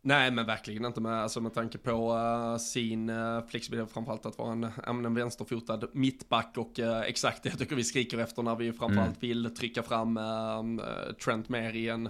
Nej 0.05 0.31
men 0.31 0.45
verkligen 0.45 0.85
inte 0.85 1.01
med, 1.01 1.13
alltså 1.13 1.41
med 1.41 1.53
tanke 1.53 1.77
på 1.77 2.13
uh, 2.13 2.57
sin 2.57 3.09
uh, 3.09 3.45
flexibilitet 3.47 3.93
framförallt 3.93 4.25
att 4.25 4.37
vara 4.37 4.51
en, 4.51 4.63
en 5.05 5.13
vänsterfotad 5.13 5.79
mittback 5.93 6.53
och 6.57 6.79
uh, 6.79 6.99
exakt 6.99 7.43
det 7.43 7.49
jag 7.49 7.59
tycker 7.59 7.75
vi 7.75 7.83
skriker 7.83 8.17
efter 8.17 8.43
när 8.43 8.55
vi 8.55 8.73
framförallt 8.73 9.23
mm. 9.23 9.43
vill 9.43 9.55
trycka 9.55 9.83
fram 9.83 10.17
uh, 10.17 10.83
Trent 11.23 11.49
mer 11.49 11.75
i 11.75 11.89
en 11.89 12.09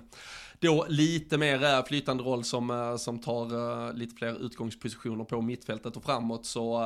då 0.64 0.86
lite 0.90 1.38
mer 1.38 1.64
eh, 1.64 1.84
flytande 1.84 2.24
roll 2.24 2.44
som, 2.44 2.70
eh, 2.70 2.96
som 2.96 3.20
tar 3.20 3.46
eh, 3.88 3.94
lite 3.94 4.16
fler 4.16 4.46
utgångspositioner 4.46 5.24
på 5.24 5.42
mittfältet 5.42 5.98
och 5.98 6.04
framåt 6.04 6.46
så, 6.46 6.82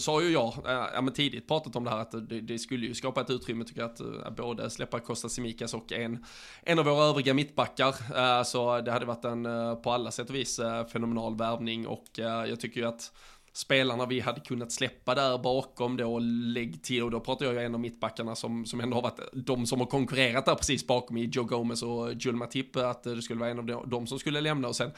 sa 0.00 0.22
ju 0.22 0.28
jag 0.28 0.54
ja, 0.64 1.00
men 1.02 1.12
tidigt 1.12 1.48
pratat 1.48 1.76
om 1.76 1.84
det 1.84 1.90
här 1.90 1.98
att 1.98 2.28
det, 2.28 2.40
det 2.40 2.58
skulle 2.58 2.86
ju 2.86 2.94
skapa 2.94 3.20
ett 3.20 3.30
utrymme 3.30 3.64
tycker 3.64 3.80
jag 3.80 3.90
att 3.90 4.36
både 4.36 4.70
släppa 4.70 5.00
Costa 5.00 5.28
Simikas 5.28 5.74
och 5.74 5.92
en, 5.92 6.24
en 6.62 6.78
av 6.78 6.84
våra 6.84 7.04
övriga 7.04 7.34
mittbackar. 7.34 8.44
Så 8.44 8.80
det 8.80 8.92
hade 8.92 9.06
varit 9.06 9.24
en 9.24 9.42
på 9.82 9.92
alla 9.92 10.10
sätt 10.10 10.28
och 10.28 10.34
vis 10.34 10.60
fenomenal 10.92 11.36
värvning 11.36 11.86
och 11.86 12.08
jag 12.48 12.60
tycker 12.60 12.80
ju 12.80 12.86
att 12.86 13.12
spelarna 13.56 14.06
vi 14.06 14.20
hade 14.20 14.40
kunnat 14.40 14.72
släppa 14.72 15.14
där 15.14 15.38
bakom 15.38 15.96
då, 15.96 16.18
lägg 16.18 16.82
till, 16.82 17.02
och 17.02 17.10
då 17.10 17.20
pratar 17.20 17.46
jag 17.46 17.54
ju 17.54 17.60
en 17.60 17.74
av 17.74 17.80
mittbackarna 17.80 18.34
som, 18.34 18.66
som 18.66 18.80
ändå 18.80 18.96
har 18.96 19.02
varit 19.02 19.20
de 19.32 19.66
som 19.66 19.80
har 19.80 19.86
konkurrerat 19.86 20.44
där 20.44 20.54
precis 20.54 20.86
bakom 20.86 21.16
i 21.16 21.24
Joe 21.24 21.44
Gomez 21.44 21.82
och 21.82 22.12
Julma 22.12 22.46
Tippe 22.46 22.88
att 22.88 23.02
det 23.02 23.22
skulle 23.22 23.40
vara 23.40 23.50
en 23.50 23.58
av 23.58 23.88
dem 23.88 24.06
som 24.06 24.18
skulle 24.18 24.40
lämna. 24.40 24.68
Och 24.68 24.76
sen 24.76 24.90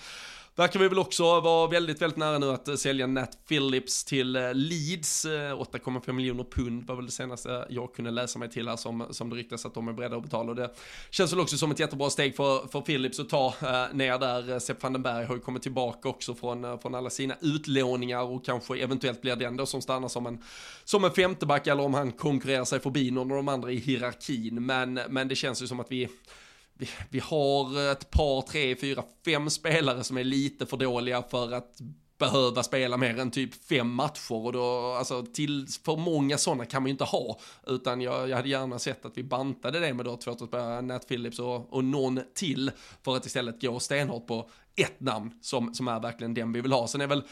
Verkar 0.56 0.80
vi 0.80 0.88
väl 0.88 0.98
också 0.98 1.40
vara 1.40 1.66
väldigt, 1.66 2.02
väldigt 2.02 2.16
nära 2.16 2.38
nu 2.38 2.50
att 2.50 2.68
eh, 2.68 2.74
sälja 2.74 3.06
Nat 3.06 3.38
Phillips 3.48 4.04
till 4.04 4.36
eh, 4.36 4.54
Leeds. 4.54 5.24
Eh, 5.24 5.30
8,5 5.30 6.12
miljoner 6.12 6.44
pund 6.44 6.86
var 6.86 6.96
väl 6.96 7.06
det 7.06 7.12
senaste 7.12 7.66
jag 7.68 7.94
kunde 7.94 8.10
läsa 8.10 8.38
mig 8.38 8.50
till 8.50 8.68
här 8.68 8.76
som, 8.76 9.06
som 9.10 9.30
det 9.30 9.36
ryktas 9.36 9.66
att 9.66 9.74
de 9.74 9.88
är 9.88 9.92
beredda 9.92 10.16
att 10.16 10.22
betala. 10.22 10.50
Och 10.50 10.56
det 10.56 10.74
känns 11.10 11.32
väl 11.32 11.40
också 11.40 11.56
som 11.56 11.70
ett 11.70 11.78
jättebra 11.78 12.10
steg 12.10 12.36
för, 12.36 12.68
för 12.68 12.80
Phillips 12.80 13.20
att 13.20 13.28
ta 13.28 13.46
eh, 13.46 13.94
ner 13.94 14.18
där. 14.18 14.58
Sepp 14.58 14.82
van 14.82 14.92
den 14.92 15.02
Berg 15.02 15.24
har 15.26 15.34
ju 15.34 15.40
kommit 15.40 15.62
tillbaka 15.62 16.08
också 16.08 16.34
från, 16.34 16.78
från 16.78 16.94
alla 16.94 17.10
sina 17.10 17.36
utlåningar 17.40 18.22
och 18.22 18.44
kanske 18.44 18.78
eventuellt 18.78 19.22
blir 19.22 19.36
den 19.36 19.56
då 19.56 19.66
som 19.66 19.82
stannar 19.82 20.08
som 20.08 20.26
en, 20.26 20.42
som 20.84 21.04
en 21.04 21.10
femteback 21.10 21.66
eller 21.66 21.82
om 21.82 21.94
han 21.94 22.12
konkurrerar 22.12 22.64
sig 22.64 22.80
förbi 22.80 23.10
någon 23.10 23.30
av 23.30 23.36
de 23.36 23.48
andra 23.48 23.70
i 23.70 23.76
hierarkin. 23.76 24.66
Men, 24.66 25.00
men 25.08 25.28
det 25.28 25.34
känns 25.34 25.62
ju 25.62 25.66
som 25.66 25.80
att 25.80 25.92
vi 25.92 26.08
vi, 26.78 26.88
vi 27.10 27.18
har 27.18 27.92
ett 27.92 28.10
par, 28.10 28.42
tre, 28.42 28.76
fyra, 28.76 29.04
fem 29.24 29.50
spelare 29.50 30.04
som 30.04 30.18
är 30.18 30.24
lite 30.24 30.66
för 30.66 30.76
dåliga 30.76 31.22
för 31.22 31.52
att 31.52 31.80
behöva 32.18 32.62
spela 32.62 32.96
mer 32.96 33.18
än 33.18 33.30
typ 33.30 33.66
fem 33.68 33.90
matcher. 33.90 34.32
Och 34.32 34.52
då, 34.52 34.92
alltså 34.92 35.22
till 35.22 35.66
för 35.84 35.96
många 35.96 36.38
sådana 36.38 36.64
kan 36.64 36.82
man 36.82 36.88
ju 36.88 36.92
inte 36.92 37.04
ha, 37.04 37.38
utan 37.66 38.00
jag, 38.00 38.28
jag 38.28 38.36
hade 38.36 38.48
gärna 38.48 38.78
sett 38.78 39.04
att 39.04 39.18
vi 39.18 39.22
bantade 39.22 39.80
det 39.80 39.94
med 39.94 40.04
då 40.04 40.16
två 40.16 40.36
Nat 40.82 41.08
Phillips 41.08 41.38
och, 41.38 41.72
och 41.72 41.84
någon 41.84 42.20
till. 42.34 42.70
För 43.04 43.16
att 43.16 43.26
istället 43.26 43.62
gå 43.62 43.80
stenhårt 43.80 44.26
på 44.26 44.50
ett 44.76 45.00
namn 45.00 45.30
som, 45.42 45.74
som 45.74 45.88
är 45.88 46.00
verkligen 46.00 46.34
den 46.34 46.52
vi 46.52 46.60
vill 46.60 46.72
ha. 46.72 46.88
Sen 46.88 47.00
är 47.00 47.06
väl 47.06 47.22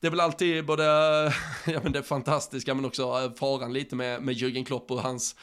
det 0.00 0.06
är 0.06 0.10
väl 0.10 0.20
alltid 0.20 0.66
både 0.66 0.84
ja, 1.66 1.80
men 1.82 1.92
det 1.92 2.02
fantastiska 2.02 2.74
men 2.74 2.84
också 2.84 3.32
faran 3.36 3.72
lite 3.72 3.96
med, 3.96 4.22
med 4.22 4.34
Jürgen 4.34 4.64
Klopp 4.64 4.90
och 4.90 5.02
hans 5.02 5.36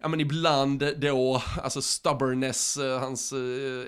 ja 0.00 0.08
men 0.08 0.20
ibland 0.20 0.84
då, 0.96 1.42
alltså 1.62 1.82
stubbornness, 1.82 2.76
eh, 2.76 3.00
hans, 3.00 3.32
eh, 3.32 3.38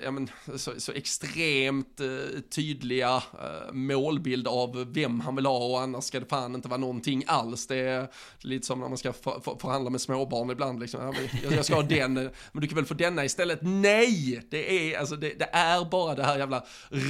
ja 0.03 0.11
men 0.11 0.29
så, 0.55 0.71
så 0.77 0.91
extremt 0.91 1.99
eh, 1.99 2.39
tydliga 2.55 3.15
eh, 3.15 3.73
målbild 3.73 4.47
av 4.47 4.93
vem 4.93 5.19
han 5.19 5.35
vill 5.35 5.45
ha 5.45 5.57
och 5.57 5.81
annars 5.81 6.03
ska 6.03 6.19
det 6.19 6.25
fan 6.25 6.55
inte 6.55 6.67
vara 6.67 6.79
någonting 6.79 7.23
alls. 7.27 7.67
Det 7.67 7.79
är 7.79 8.07
lite 8.39 8.65
som 8.67 8.79
när 8.79 8.87
man 8.87 8.97
ska 8.97 9.13
förhandla 9.59 9.89
med 9.89 10.01
småbarn 10.01 10.49
ibland 10.49 10.79
liksom. 10.79 11.13
Jag 11.51 11.65
ska 11.65 11.75
ha 11.75 11.83
den, 11.83 12.13
men 12.13 12.61
du 12.61 12.67
kan 12.67 12.75
väl 12.75 12.85
få 12.85 12.93
denna 12.93 13.25
istället? 13.25 13.59
Nej! 13.61 14.41
Det 14.51 14.93
är, 14.93 14.99
alltså 14.99 15.15
det, 15.15 15.39
det 15.39 15.49
är 15.51 15.85
bara 15.85 16.15
det 16.15 16.23
här 16.23 16.37
jävla 16.37 16.63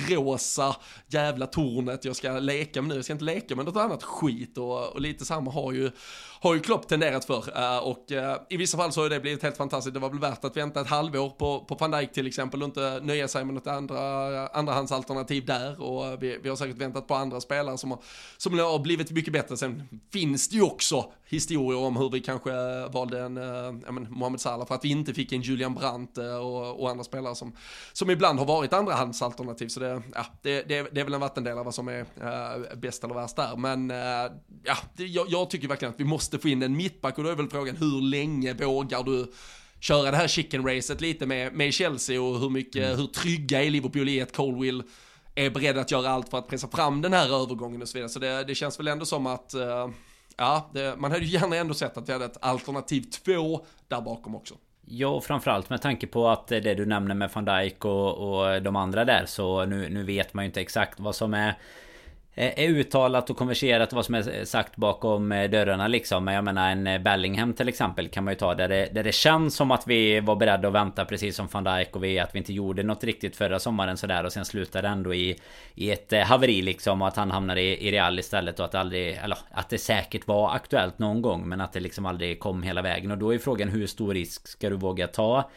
rosa 0.09 0.75
jävla 1.07 1.47
tornet 1.47 2.05
jag 2.05 2.15
ska 2.15 2.39
leka 2.39 2.81
med 2.81 2.89
nu. 2.89 2.95
Jag 2.95 3.03
ska 3.03 3.13
inte 3.13 3.25
leka 3.25 3.55
med 3.55 3.65
något 3.65 3.77
annat 3.77 4.03
skit 4.03 4.57
och, 4.57 4.93
och 4.93 5.01
lite 5.01 5.25
samma 5.25 5.51
har 5.51 5.71
ju 5.71 5.91
har 6.41 6.53
ju 6.53 6.59
Klopp 6.59 6.87
tenderat 6.87 7.25
för. 7.25 7.43
Och 7.83 8.05
i 8.49 8.57
vissa 8.57 8.77
fall 8.77 8.88
så 8.91 9.01
har 9.01 9.09
det 9.09 9.19
blivit 9.19 9.43
helt 9.43 9.57
fantastiskt. 9.57 9.93
Det 9.93 9.99
var 9.99 10.09
väl 10.09 10.19
värt 10.19 10.45
att 10.45 10.57
vänta 10.57 10.81
ett 10.81 10.87
halvår 10.87 11.29
på, 11.29 11.65
på 11.65 11.75
van 11.75 11.91
Dijk 11.91 12.11
till 12.11 12.27
exempel 12.27 12.61
och 12.61 12.65
inte 12.65 12.99
nöja 13.03 13.27
sig 13.27 13.45
med 13.45 13.53
något 13.53 13.67
andra, 13.67 14.47
andrahandsalternativ 14.47 15.45
där. 15.45 15.81
Och 15.81 16.23
vi, 16.23 16.37
vi 16.43 16.49
har 16.49 16.55
säkert 16.55 16.77
väntat 16.77 17.07
på 17.07 17.15
andra 17.15 17.41
spelare 17.41 17.77
som 17.77 17.91
har, 17.91 17.99
som 18.37 18.59
har 18.59 18.79
blivit 18.79 19.11
mycket 19.11 19.33
bättre. 19.33 19.57
Sen 19.57 19.83
finns 20.13 20.49
det 20.49 20.55
ju 20.55 20.61
också 20.61 21.11
historier 21.25 21.79
om 21.79 21.97
hur 21.97 22.09
vi 22.09 22.19
kanske 22.19 22.51
valde 22.87 23.21
en 23.21 23.37
eh, 23.37 23.91
men, 23.91 24.07
Mohamed 24.09 24.41
Salah 24.41 24.67
för 24.67 24.75
att 24.75 24.85
vi 24.85 24.89
inte 24.89 25.13
fick 25.13 25.31
en 25.31 25.41
Julian 25.41 25.73
Brandt 25.73 26.17
eh, 26.17 26.35
och, 26.35 26.81
och 26.81 26.89
andra 26.89 27.03
spelare 27.03 27.35
som, 27.35 27.55
som 27.93 28.09
ibland 28.09 28.39
har 28.39 28.45
varit 28.45 28.73
andrahandsalternativ. 28.73 29.67
Så 29.67 29.79
det, 29.79 30.01
ja, 30.13 30.25
det, 30.41 30.61
det, 30.61 30.87
det 30.91 30.99
är 30.99 31.03
väl 31.03 31.13
en 31.13 31.19
vattendelare 31.19 31.63
vad 31.63 31.75
som 31.75 31.87
är 31.87 31.99
eh, 31.99 32.77
bäst 32.77 33.03
eller 33.03 33.15
värst 33.15 33.35
där. 33.35 33.55
Men 33.55 33.91
eh, 33.91 33.97
ja, 34.63 34.75
det, 34.95 35.05
jag, 35.05 35.25
jag 35.29 35.49
tycker 35.49 35.67
verkligen 35.67 35.93
att 35.93 35.99
vi 35.99 36.05
måste 36.05 36.19
måste 36.19 36.41
få 36.41 36.49
in 36.49 36.63
en 36.63 36.77
mittback 36.77 37.17
och 37.17 37.23
då 37.23 37.29
är 37.29 37.35
väl 37.35 37.49
frågan 37.49 37.75
hur 37.75 38.01
länge 38.01 38.53
vågar 38.53 38.78
du 38.87 39.31
köra 39.79 40.11
det 40.11 40.17
här 40.17 40.27
chicken 40.27 40.67
racet 40.67 41.01
lite 41.01 41.25
med, 41.25 41.53
med 41.53 41.73
Chelsea 41.73 42.21
och 42.21 42.39
hur 42.39 42.49
mycket, 42.49 42.85
mm. 42.85 42.97
hur 42.97 43.07
trygga 43.07 43.63
är 43.63 43.69
Liverpool 43.69 44.09
i 44.09 44.21
att 44.21 44.35
Colwill 44.35 44.83
är 45.35 45.49
beredd 45.49 45.77
att 45.77 45.91
göra 45.91 46.09
allt 46.09 46.29
för 46.29 46.37
att 46.37 46.47
pressa 46.47 46.67
fram 46.67 47.01
den 47.01 47.13
här 47.13 47.43
övergången 47.43 47.81
och 47.81 47.87
så 47.87 47.97
vidare. 47.97 48.09
Så 48.09 48.19
det, 48.19 48.43
det 48.43 48.55
känns 48.55 48.79
väl 48.79 48.87
ändå 48.87 49.05
som 49.05 49.27
att, 49.27 49.53
uh, 49.55 49.93
ja, 50.37 50.69
det, 50.73 50.95
man 50.97 51.11
hade 51.11 51.25
ju 51.25 51.31
gärna 51.39 51.55
ändå 51.55 51.73
sett 51.73 51.97
att 51.97 52.09
vi 52.09 52.13
hade 52.13 52.25
ett 52.25 52.37
alternativ 52.41 53.01
två 53.01 53.65
där 53.87 54.01
bakom 54.01 54.35
också. 54.35 54.55
Ja, 54.85 55.21
framförallt 55.21 55.69
med 55.69 55.81
tanke 55.81 56.07
på 56.07 56.29
att 56.29 56.47
det 56.47 56.73
du 56.73 56.85
nämner 56.85 57.15
med 57.15 57.31
van 57.33 57.45
Dijk 57.45 57.85
och, 57.85 58.17
och 58.17 58.61
de 58.61 58.75
andra 58.75 59.05
där 59.05 59.25
så 59.25 59.65
nu, 59.65 59.89
nu 59.89 60.03
vet 60.03 60.33
man 60.33 60.45
ju 60.45 60.47
inte 60.47 60.61
exakt 60.61 60.99
vad 60.99 61.15
som 61.15 61.33
är 61.33 61.57
Eh, 62.35 62.59
är 62.59 62.69
uttalat 62.69 63.29
och 63.29 63.37
konverserat 63.37 63.93
vad 63.93 64.05
som 64.05 64.15
är 64.15 64.45
sagt 64.45 64.75
bakom 64.75 65.31
eh, 65.31 65.49
dörrarna 65.49 65.87
liksom. 65.87 66.25
Men 66.25 66.33
jag 66.33 66.43
menar 66.43 66.71
en 66.71 66.87
eh, 66.87 67.01
Bellingham 67.01 67.53
till 67.53 67.69
exempel 67.69 68.07
kan 68.07 68.23
man 68.23 68.33
ju 68.33 68.37
ta 68.37 68.55
där 68.55 68.69
det, 68.69 68.89
där 68.93 69.03
det 69.03 69.11
känns 69.11 69.55
som 69.55 69.71
att 69.71 69.87
vi 69.87 70.19
var 70.19 70.35
beredda 70.35 70.67
att 70.67 70.73
vänta 70.73 71.05
precis 71.05 71.35
som 71.35 71.47
van 71.51 71.63
Dijk 71.63 71.95
och 71.95 72.03
vi 72.03 72.19
att 72.19 72.35
vi 72.35 72.39
inte 72.39 72.53
gjorde 72.53 72.83
något 72.83 73.03
riktigt 73.03 73.35
förra 73.35 73.59
sommaren 73.59 73.97
sådär. 73.97 74.23
Och 74.23 74.33
sen 74.33 74.45
slutade 74.45 74.87
ändå 74.87 75.13
i 75.13 75.39
i 75.75 75.91
ett 75.91 76.13
haveri 76.25 76.61
liksom 76.61 77.01
och 77.01 77.07
att 77.07 77.15
han 77.15 77.31
hamnade 77.31 77.61
i, 77.61 77.87
i 77.87 77.91
Real 77.91 78.19
istället 78.19 78.59
och 78.59 78.65
att 78.65 78.71
det 78.71 78.79
aldrig 78.79 79.19
eller 79.23 79.37
att 79.51 79.69
det 79.69 79.77
säkert 79.77 80.27
var 80.27 80.55
aktuellt 80.55 80.99
någon 80.99 81.21
gång 81.21 81.49
men 81.49 81.61
att 81.61 81.73
det 81.73 81.79
liksom 81.79 82.05
aldrig 82.05 82.39
kom 82.39 82.63
hela 82.63 82.81
vägen. 82.81 83.11
Och 83.11 83.17
då 83.17 83.33
är 83.33 83.37
frågan 83.37 83.69
hur 83.69 83.87
stor 83.87 84.13
risk 84.13 84.47
ska 84.47 84.69
du 84.69 84.75
våga 84.75 85.07
ta? 85.07 85.49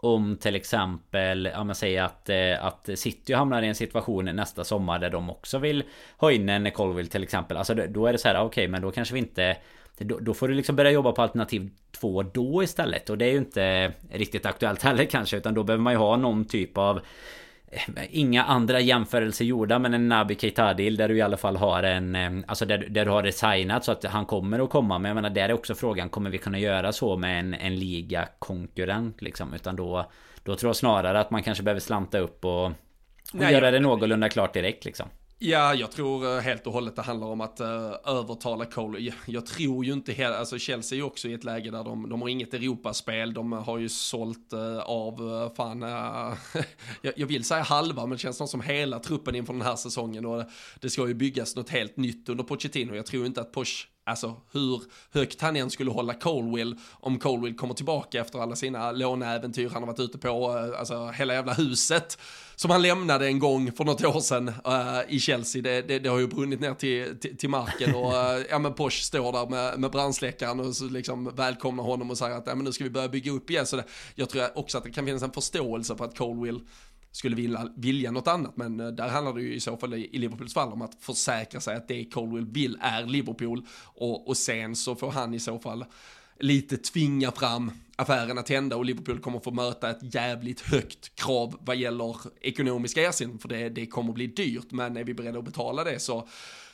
Om 0.00 0.36
till 0.36 0.54
exempel, 0.54 1.50
ja 1.52 1.64
men 1.64 1.74
säger 1.74 2.02
att, 2.02 2.28
eh, 2.28 2.64
att 2.64 2.88
City 2.94 3.32
hamnar 3.32 3.62
i 3.62 3.66
en 3.66 3.74
situation 3.74 4.24
nästa 4.24 4.64
sommar 4.64 4.98
där 4.98 5.10
de 5.10 5.30
också 5.30 5.58
vill 5.58 5.82
ha 6.16 6.32
in 6.32 6.48
en 6.48 6.70
Colville 6.70 7.08
till 7.08 7.22
exempel. 7.22 7.56
Alltså 7.56 7.74
då 7.74 8.06
är 8.06 8.12
det 8.12 8.18
så 8.18 8.28
här, 8.28 8.34
ah, 8.34 8.42
okej 8.42 8.62
okay, 8.62 8.68
men 8.68 8.82
då 8.82 8.90
kanske 8.90 9.14
vi 9.14 9.20
inte 9.20 9.56
då, 9.98 10.18
då, 10.18 10.34
får 10.34 10.48
du 10.48 10.54
liksom 10.54 10.76
börja 10.76 10.90
jobba 10.90 11.12
på 11.12 11.22
alternativ 11.22 11.70
två 11.92 12.22
då 12.22 12.62
istället. 12.62 13.10
Och 13.10 13.18
det 13.18 13.24
är 13.24 13.30
ju 13.30 13.38
inte 13.38 13.92
riktigt 14.10 14.46
aktuellt 14.46 14.82
heller 14.82 15.04
kanske. 15.04 15.36
Utan 15.36 15.54
då 15.54 15.64
behöver 15.64 15.82
man 15.82 15.92
ju 15.92 15.98
ha 15.98 16.16
någon 16.16 16.44
typ 16.44 16.78
av 16.78 17.00
Inga 18.10 18.44
andra 18.44 18.80
jämförelser 18.80 19.44
gjorda 19.44 19.78
men 19.78 19.94
en 19.94 20.08
Nabi 20.08 20.34
Keitadil 20.34 20.96
där 20.96 21.08
du 21.08 21.16
i 21.16 21.22
alla 21.22 21.36
fall 21.36 21.56
har 21.56 21.82
en 21.82 22.16
eh, 22.16 22.30
Alltså 22.46 22.66
där, 22.66 22.78
där 22.78 23.04
du 23.04 23.10
har 23.10 23.22
designat 23.22 23.84
så 23.84 23.92
att 23.92 24.04
han 24.04 24.26
kommer 24.26 24.64
att 24.64 24.70
komma. 24.70 24.98
Men 24.98 25.08
jag 25.08 25.14
menar 25.14 25.30
där 25.30 25.48
är 25.48 25.52
också 25.52 25.74
frågan 25.74 26.08
Kommer 26.08 26.30
vi 26.30 26.38
kunna 26.38 26.58
göra 26.58 26.92
så 26.92 27.16
med 27.16 27.40
en, 27.40 27.54
en 27.54 27.76
liga-konkurrent 27.76 29.22
liksom? 29.22 29.54
Utan 29.54 29.76
då 29.76 30.10
Då 30.42 30.56
tror 30.56 30.68
jag 30.68 30.76
snarare 30.76 31.20
att 31.20 31.30
man 31.30 31.42
kanske 31.42 31.64
behöver 31.64 31.80
slanta 31.80 32.18
upp 32.18 32.44
och, 32.44 32.64
och 32.64 32.72
Nej, 33.32 33.52
göra 33.52 33.70
det 33.70 33.80
någorlunda 33.80 34.28
klart 34.28 34.54
direkt 34.54 34.84
liksom 34.84 35.08
Ja, 35.40 35.74
jag 35.74 35.92
tror 35.92 36.36
eh, 36.36 36.40
helt 36.40 36.66
och 36.66 36.72
hållet 36.72 36.96
det 36.96 37.02
handlar 37.02 37.26
om 37.26 37.40
att 37.40 37.60
uh, 37.60 37.66
övertala 38.04 38.64
Cole. 38.64 38.98
Jag, 38.98 39.14
jag, 39.26 39.46
tror 39.46 39.84
ju 39.84 39.92
inte 39.92 40.12
hela, 40.12 40.38
alltså 40.38 40.58
Chelsea 40.58 40.96
är 40.96 40.98
ju 40.98 41.02
också 41.02 41.28
i 41.28 41.34
ett 41.34 41.44
läge 41.44 41.70
där 41.70 41.84
de, 41.84 42.08
de 42.08 42.22
har 42.22 42.28
inget 42.28 42.54
Europaspel, 42.54 43.34
de 43.34 43.52
har 43.52 43.78
ju 43.78 43.88
sålt 43.88 44.52
uh, 44.52 44.78
av, 44.78 45.22
uh, 45.22 45.54
fan, 45.54 45.80
jag, 47.02 47.12
jag, 47.16 47.26
vill 47.26 47.44
säga 47.44 47.62
halva, 47.62 48.02
men 48.02 48.10
det 48.10 48.18
känns 48.18 48.50
som 48.50 48.60
hela 48.60 48.98
truppen 48.98 49.34
inför 49.34 49.52
den 49.52 49.62
här 49.62 49.76
säsongen 49.76 50.26
och 50.26 50.44
det 50.80 50.90
ska 50.90 51.08
ju 51.08 51.14
byggas 51.14 51.56
något 51.56 51.70
helt 51.70 51.96
nytt 51.96 52.28
under 52.28 52.44
Pochettino. 52.44 52.94
Jag 52.94 53.06
tror 53.06 53.26
inte 53.26 53.40
att 53.40 53.52
Poch 53.52 53.88
Alltså 54.08 54.36
hur 54.52 54.82
högt 55.12 55.40
han 55.40 55.56
än 55.56 55.70
skulle 55.70 55.90
hålla 55.90 56.14
Colwell 56.14 56.76
om 56.92 57.18
Colwell 57.18 57.54
kommer 57.54 57.74
tillbaka 57.74 58.20
efter 58.20 58.38
alla 58.38 58.56
sina 58.56 58.92
låneäventyr 58.92 59.68
han 59.68 59.82
har 59.82 59.86
varit 59.86 60.00
ute 60.00 60.18
på, 60.18 60.28
eh, 60.28 60.80
alltså 60.80 61.06
hela 61.06 61.34
jävla 61.34 61.52
huset 61.52 62.18
som 62.60 62.70
han 62.70 62.82
lämnade 62.82 63.26
en 63.26 63.38
gång 63.38 63.72
för 63.72 63.84
något 63.84 64.04
år 64.04 64.20
sedan 64.20 64.48
uh, 64.48 65.14
i 65.14 65.20
Chelsea, 65.20 65.62
det, 65.62 65.82
det, 65.82 65.98
det, 65.98 66.08
har 66.08 66.18
ju 66.18 66.26
brunnit 66.26 66.60
ner 66.60 66.74
till, 66.74 67.18
till, 67.20 67.36
till 67.36 67.48
marken 67.48 67.94
och 67.94 68.12
uh, 68.12 68.44
ja 68.50 68.58
men 68.58 68.74
Posh 68.74 69.02
står 69.02 69.32
där 69.32 69.46
med, 69.46 69.78
med 69.78 69.90
brandsläckaren 69.90 70.60
och 70.60 70.76
så 70.76 70.84
liksom 70.84 71.34
välkomnar 71.36 71.84
honom 71.84 72.10
och 72.10 72.18
säger 72.18 72.36
att 72.36 72.46
ja, 72.46 72.54
men 72.54 72.64
nu 72.64 72.72
ska 72.72 72.84
vi 72.84 72.90
börja 72.90 73.08
bygga 73.08 73.32
upp 73.32 73.50
igen. 73.50 73.66
Så 73.66 73.76
det, 73.76 73.84
jag 74.14 74.28
tror 74.28 74.58
också 74.58 74.78
att 74.78 74.84
det 74.84 74.90
kan 74.90 75.06
finnas 75.06 75.22
en 75.22 75.32
förståelse 75.32 75.96
för 75.96 76.04
att 76.04 76.18
Colwell 76.18 76.60
skulle 77.12 77.36
vilja, 77.36 77.68
vilja 77.76 78.10
något 78.10 78.28
annat, 78.28 78.56
men 78.56 78.80
eh, 78.80 78.88
där 78.88 79.08
handlar 79.08 79.34
det 79.34 79.42
ju 79.42 79.54
i 79.54 79.60
så 79.60 79.76
fall 79.76 79.94
i, 79.94 80.18
Liverpools 80.18 80.54
fall 80.54 80.72
om 80.72 80.82
att 80.82 80.94
försäkra 81.00 81.60
sig 81.60 81.76
att 81.76 81.88
det 81.88 82.04
Colwell 82.04 82.46
vill 82.46 82.78
är 82.80 83.06
Liverpool. 83.06 83.66
Och, 83.84 84.28
och 84.28 84.36
sen 84.36 84.76
så 84.76 84.96
får 84.96 85.10
han 85.10 85.34
i 85.34 85.40
så 85.40 85.58
fall 85.58 85.84
lite 86.40 86.76
tvinga 86.76 87.32
fram 87.32 87.72
affären 87.96 88.38
att 88.38 88.48
hända 88.48 88.76
och 88.76 88.84
Liverpool 88.84 89.18
kommer 89.18 89.40
få 89.40 89.50
möta 89.50 89.90
ett 89.90 90.14
jävligt 90.14 90.60
högt 90.60 91.16
krav 91.16 91.58
vad 91.60 91.76
gäller 91.76 92.16
ekonomiska 92.40 93.08
ersättning 93.08 93.38
för 93.38 93.48
det, 93.48 93.68
det 93.68 93.86
kommer 93.86 94.12
bli 94.12 94.26
dyrt. 94.26 94.70
Men 94.70 94.96
är 94.96 95.04
vi 95.04 95.14
beredda 95.14 95.38
att 95.38 95.44
betala 95.44 95.84
det 95.84 95.98
så, 95.98 96.28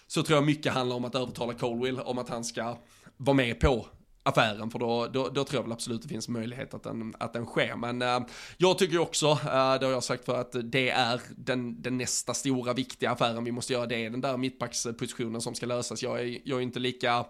så 0.06 0.22
tror 0.22 0.36
jag 0.36 0.46
mycket 0.46 0.72
handlar 0.72 0.96
om 0.96 1.04
att 1.04 1.14
övertala 1.14 1.54
Colwell 1.54 2.00
om 2.00 2.18
att 2.18 2.28
han 2.28 2.44
ska 2.44 2.78
vara 3.16 3.36
med 3.36 3.60
på 3.60 3.86
affären 4.26 4.70
för 4.70 4.78
då, 4.78 5.06
då, 5.06 5.28
då, 5.28 5.44
tror 5.44 5.58
jag 5.58 5.62
väl 5.62 5.72
absolut 5.72 6.02
det 6.02 6.08
finns 6.08 6.28
möjlighet 6.28 6.74
att 6.74 6.82
den, 6.82 7.14
att 7.18 7.32
den 7.32 7.46
sker. 7.46 7.76
Men 7.76 8.02
äh, 8.02 8.20
jag 8.56 8.78
tycker 8.78 8.98
också, 8.98 9.26
äh, 9.26 9.38
det 9.80 9.86
har 9.86 9.90
jag 9.90 10.04
sagt 10.04 10.24
för 10.24 10.40
att 10.40 10.56
det 10.62 10.90
är 10.90 11.20
den, 11.36 11.82
den 11.82 11.98
nästa 11.98 12.34
stora 12.34 12.72
viktiga 12.72 13.10
affären 13.10 13.44
vi 13.44 13.52
måste 13.52 13.72
göra, 13.72 13.86
det 13.86 14.04
är 14.04 14.10
den 14.10 14.20
där 14.20 14.36
mittbackspositionen 14.36 15.40
som 15.40 15.54
ska 15.54 15.66
lösas. 15.66 16.02
Jag 16.02 16.20
är, 16.20 16.38
jag 16.44 16.58
är 16.58 16.62
inte 16.62 16.78
lika 16.78 17.24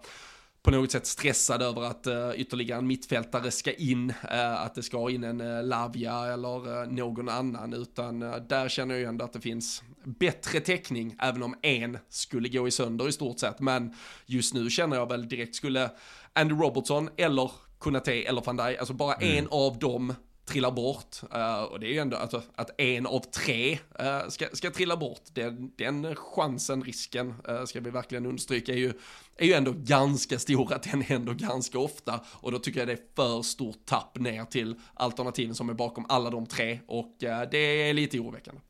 på 0.64 0.70
något 0.70 0.90
sätt 0.90 1.06
stressad 1.06 1.62
över 1.62 1.82
att 1.82 2.06
uh, 2.06 2.30
ytterligare 2.36 2.78
en 2.78 2.86
mittfältare 2.86 3.50
ska 3.50 3.72
in, 3.72 4.10
uh, 4.10 4.62
att 4.62 4.74
det 4.74 4.82
ska 4.82 5.10
in 5.10 5.24
en 5.24 5.40
uh, 5.40 5.64
Lavia 5.64 6.26
eller 6.32 6.82
uh, 6.82 6.92
någon 6.92 7.28
annan, 7.28 7.72
utan 7.72 8.20
där 8.48 8.68
känner 8.68 8.94
jag 8.94 9.00
ju 9.00 9.06
ändå 9.06 9.24
att 9.24 9.32
det 9.32 9.40
finns 9.40 9.82
bättre 10.04 10.60
täckning, 10.60 11.16
även 11.20 11.42
om 11.42 11.54
en 11.62 11.98
skulle 12.08 12.48
gå 12.48 12.68
i 12.68 12.70
sönder 12.70 13.08
i 13.08 13.12
stort 13.12 13.38
sett, 13.38 13.60
men 13.60 13.94
just 14.26 14.54
nu 14.54 14.70
känner 14.70 14.96
jag 14.96 15.08
väl 15.08 15.28
direkt 15.28 15.54
skulle 15.54 15.90
Andy 16.34 16.54
Robertson 16.54 17.10
eller 17.16 17.50
Kunate 17.80 18.22
eller 18.22 18.42
van 18.42 18.56
Dijk, 18.56 18.78
alltså 18.78 18.94
bara 18.94 19.14
mm. 19.14 19.38
en 19.38 19.48
av 19.50 19.78
dem 19.78 20.14
trillar 20.44 20.70
bort. 20.70 21.16
Uh, 21.34 21.62
och 21.62 21.80
det 21.80 21.86
är 21.86 21.92
ju 21.92 21.98
ändå 21.98 22.16
alltså, 22.16 22.42
att 22.54 22.80
en 22.80 23.06
av 23.06 23.20
tre 23.20 23.72
uh, 23.72 24.28
ska, 24.28 24.46
ska 24.52 24.70
trilla 24.70 24.96
bort. 24.96 25.22
Den, 25.32 25.72
den 25.76 26.16
chansen, 26.16 26.82
risken, 26.82 27.34
uh, 27.48 27.64
ska 27.64 27.80
vi 27.80 27.90
verkligen 27.90 28.26
understryka, 28.26 28.72
är 28.72 28.76
ju, 28.76 28.92
är 29.36 29.46
ju 29.46 29.52
ändå 29.52 29.72
ganska 29.76 30.38
stor 30.38 30.72
att 30.72 30.82
den 30.82 31.00
händer 31.00 31.34
ganska 31.34 31.78
ofta. 31.78 32.20
Och 32.26 32.52
då 32.52 32.58
tycker 32.58 32.80
jag 32.80 32.88
det 32.88 32.92
är 32.92 33.14
för 33.16 33.42
stort 33.42 33.86
tapp 33.86 34.18
ner 34.18 34.44
till 34.44 34.74
alternativen 34.94 35.54
som 35.54 35.68
är 35.68 35.74
bakom 35.74 36.06
alla 36.08 36.30
de 36.30 36.46
tre. 36.46 36.78
Och 36.86 37.16
det 37.50 37.58
är 37.58 37.94
lite 37.94 38.20
oroväckande. 38.20 38.60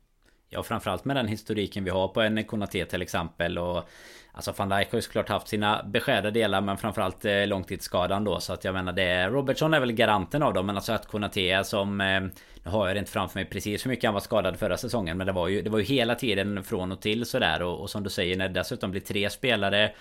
Ja 0.49 0.63
framförallt 0.63 1.05
med 1.05 1.15
den 1.15 1.27
historiken 1.27 1.83
vi 1.83 1.89
har 1.89 2.07
på 2.07 2.21
en 2.21 2.43
Konaté 2.43 2.85
till 2.85 3.01
exempel. 3.01 3.57
Och 3.57 3.89
Alltså 4.35 4.53
van 4.57 4.69
Dijk 4.69 4.91
har 4.91 4.97
ju 4.97 5.01
såklart 5.01 5.29
haft 5.29 5.47
sina 5.47 5.83
beskärda 5.83 6.31
delar 6.31 6.61
men 6.61 6.77
framförallt 6.77 7.25
eh, 7.25 7.47
långtidsskadan 7.47 8.23
då. 8.23 8.39
Så 8.39 8.53
att 8.53 8.63
jag 8.63 8.73
menar 8.73 8.93
det 8.93 9.27
Robertson 9.27 9.73
är 9.73 9.79
väl 9.79 9.91
garanten 9.91 10.43
av 10.43 10.53
dem 10.53 10.65
men 10.65 10.75
alltså 10.75 10.93
att 10.93 11.07
Konaté 11.07 11.63
som 11.63 12.01
eh, 12.01 12.19
Nu 12.63 12.71
har 12.71 12.87
jag 12.87 12.95
det 12.95 12.99
inte 12.99 13.11
framför 13.11 13.39
mig 13.39 13.45
precis 13.45 13.85
hur 13.85 13.89
mycket 13.89 14.07
han 14.07 14.13
var 14.13 14.21
skadad 14.21 14.59
förra 14.59 14.77
säsongen 14.77 15.17
men 15.17 15.27
det 15.27 15.33
var 15.33 15.47
ju 15.47 15.61
Det 15.61 15.69
var 15.69 15.79
ju 15.79 15.85
hela 15.85 16.15
tiden 16.15 16.63
från 16.63 16.91
och 16.91 17.01
till 17.01 17.25
sådär. 17.25 17.61
Och, 17.61 17.81
och 17.81 17.89
som 17.89 18.03
du 18.03 18.09
säger 18.09 18.37
när 18.37 18.47
det 18.47 18.59
dessutom 18.59 18.91
blir 18.91 19.01
tre 19.01 19.29
spelare 19.29 19.91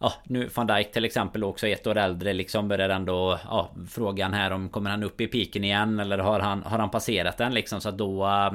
Ja 0.00 0.12
nu 0.24 0.48
van 0.54 0.66
Dijk 0.66 0.92
till 0.92 1.04
exempel 1.04 1.44
också 1.44 1.66
ett 1.66 1.86
år 1.86 1.96
äldre 1.96 2.32
liksom 2.32 2.68
börjar 2.68 2.88
ändå 2.88 3.38
Ja 3.44 3.70
frågan 3.90 4.34
här 4.34 4.50
om 4.50 4.68
kommer 4.68 4.90
han 4.90 5.02
upp 5.02 5.20
i 5.20 5.26
piken 5.26 5.64
igen 5.64 6.00
eller 6.00 6.18
har 6.18 6.40
han 6.40 6.62
Har 6.62 6.78
han 6.78 6.90
passerat 6.90 7.36
den 7.38 7.54
liksom? 7.54 7.80
Så 7.80 7.88
att 7.88 7.98
då 7.98 8.26
eh, 8.26 8.52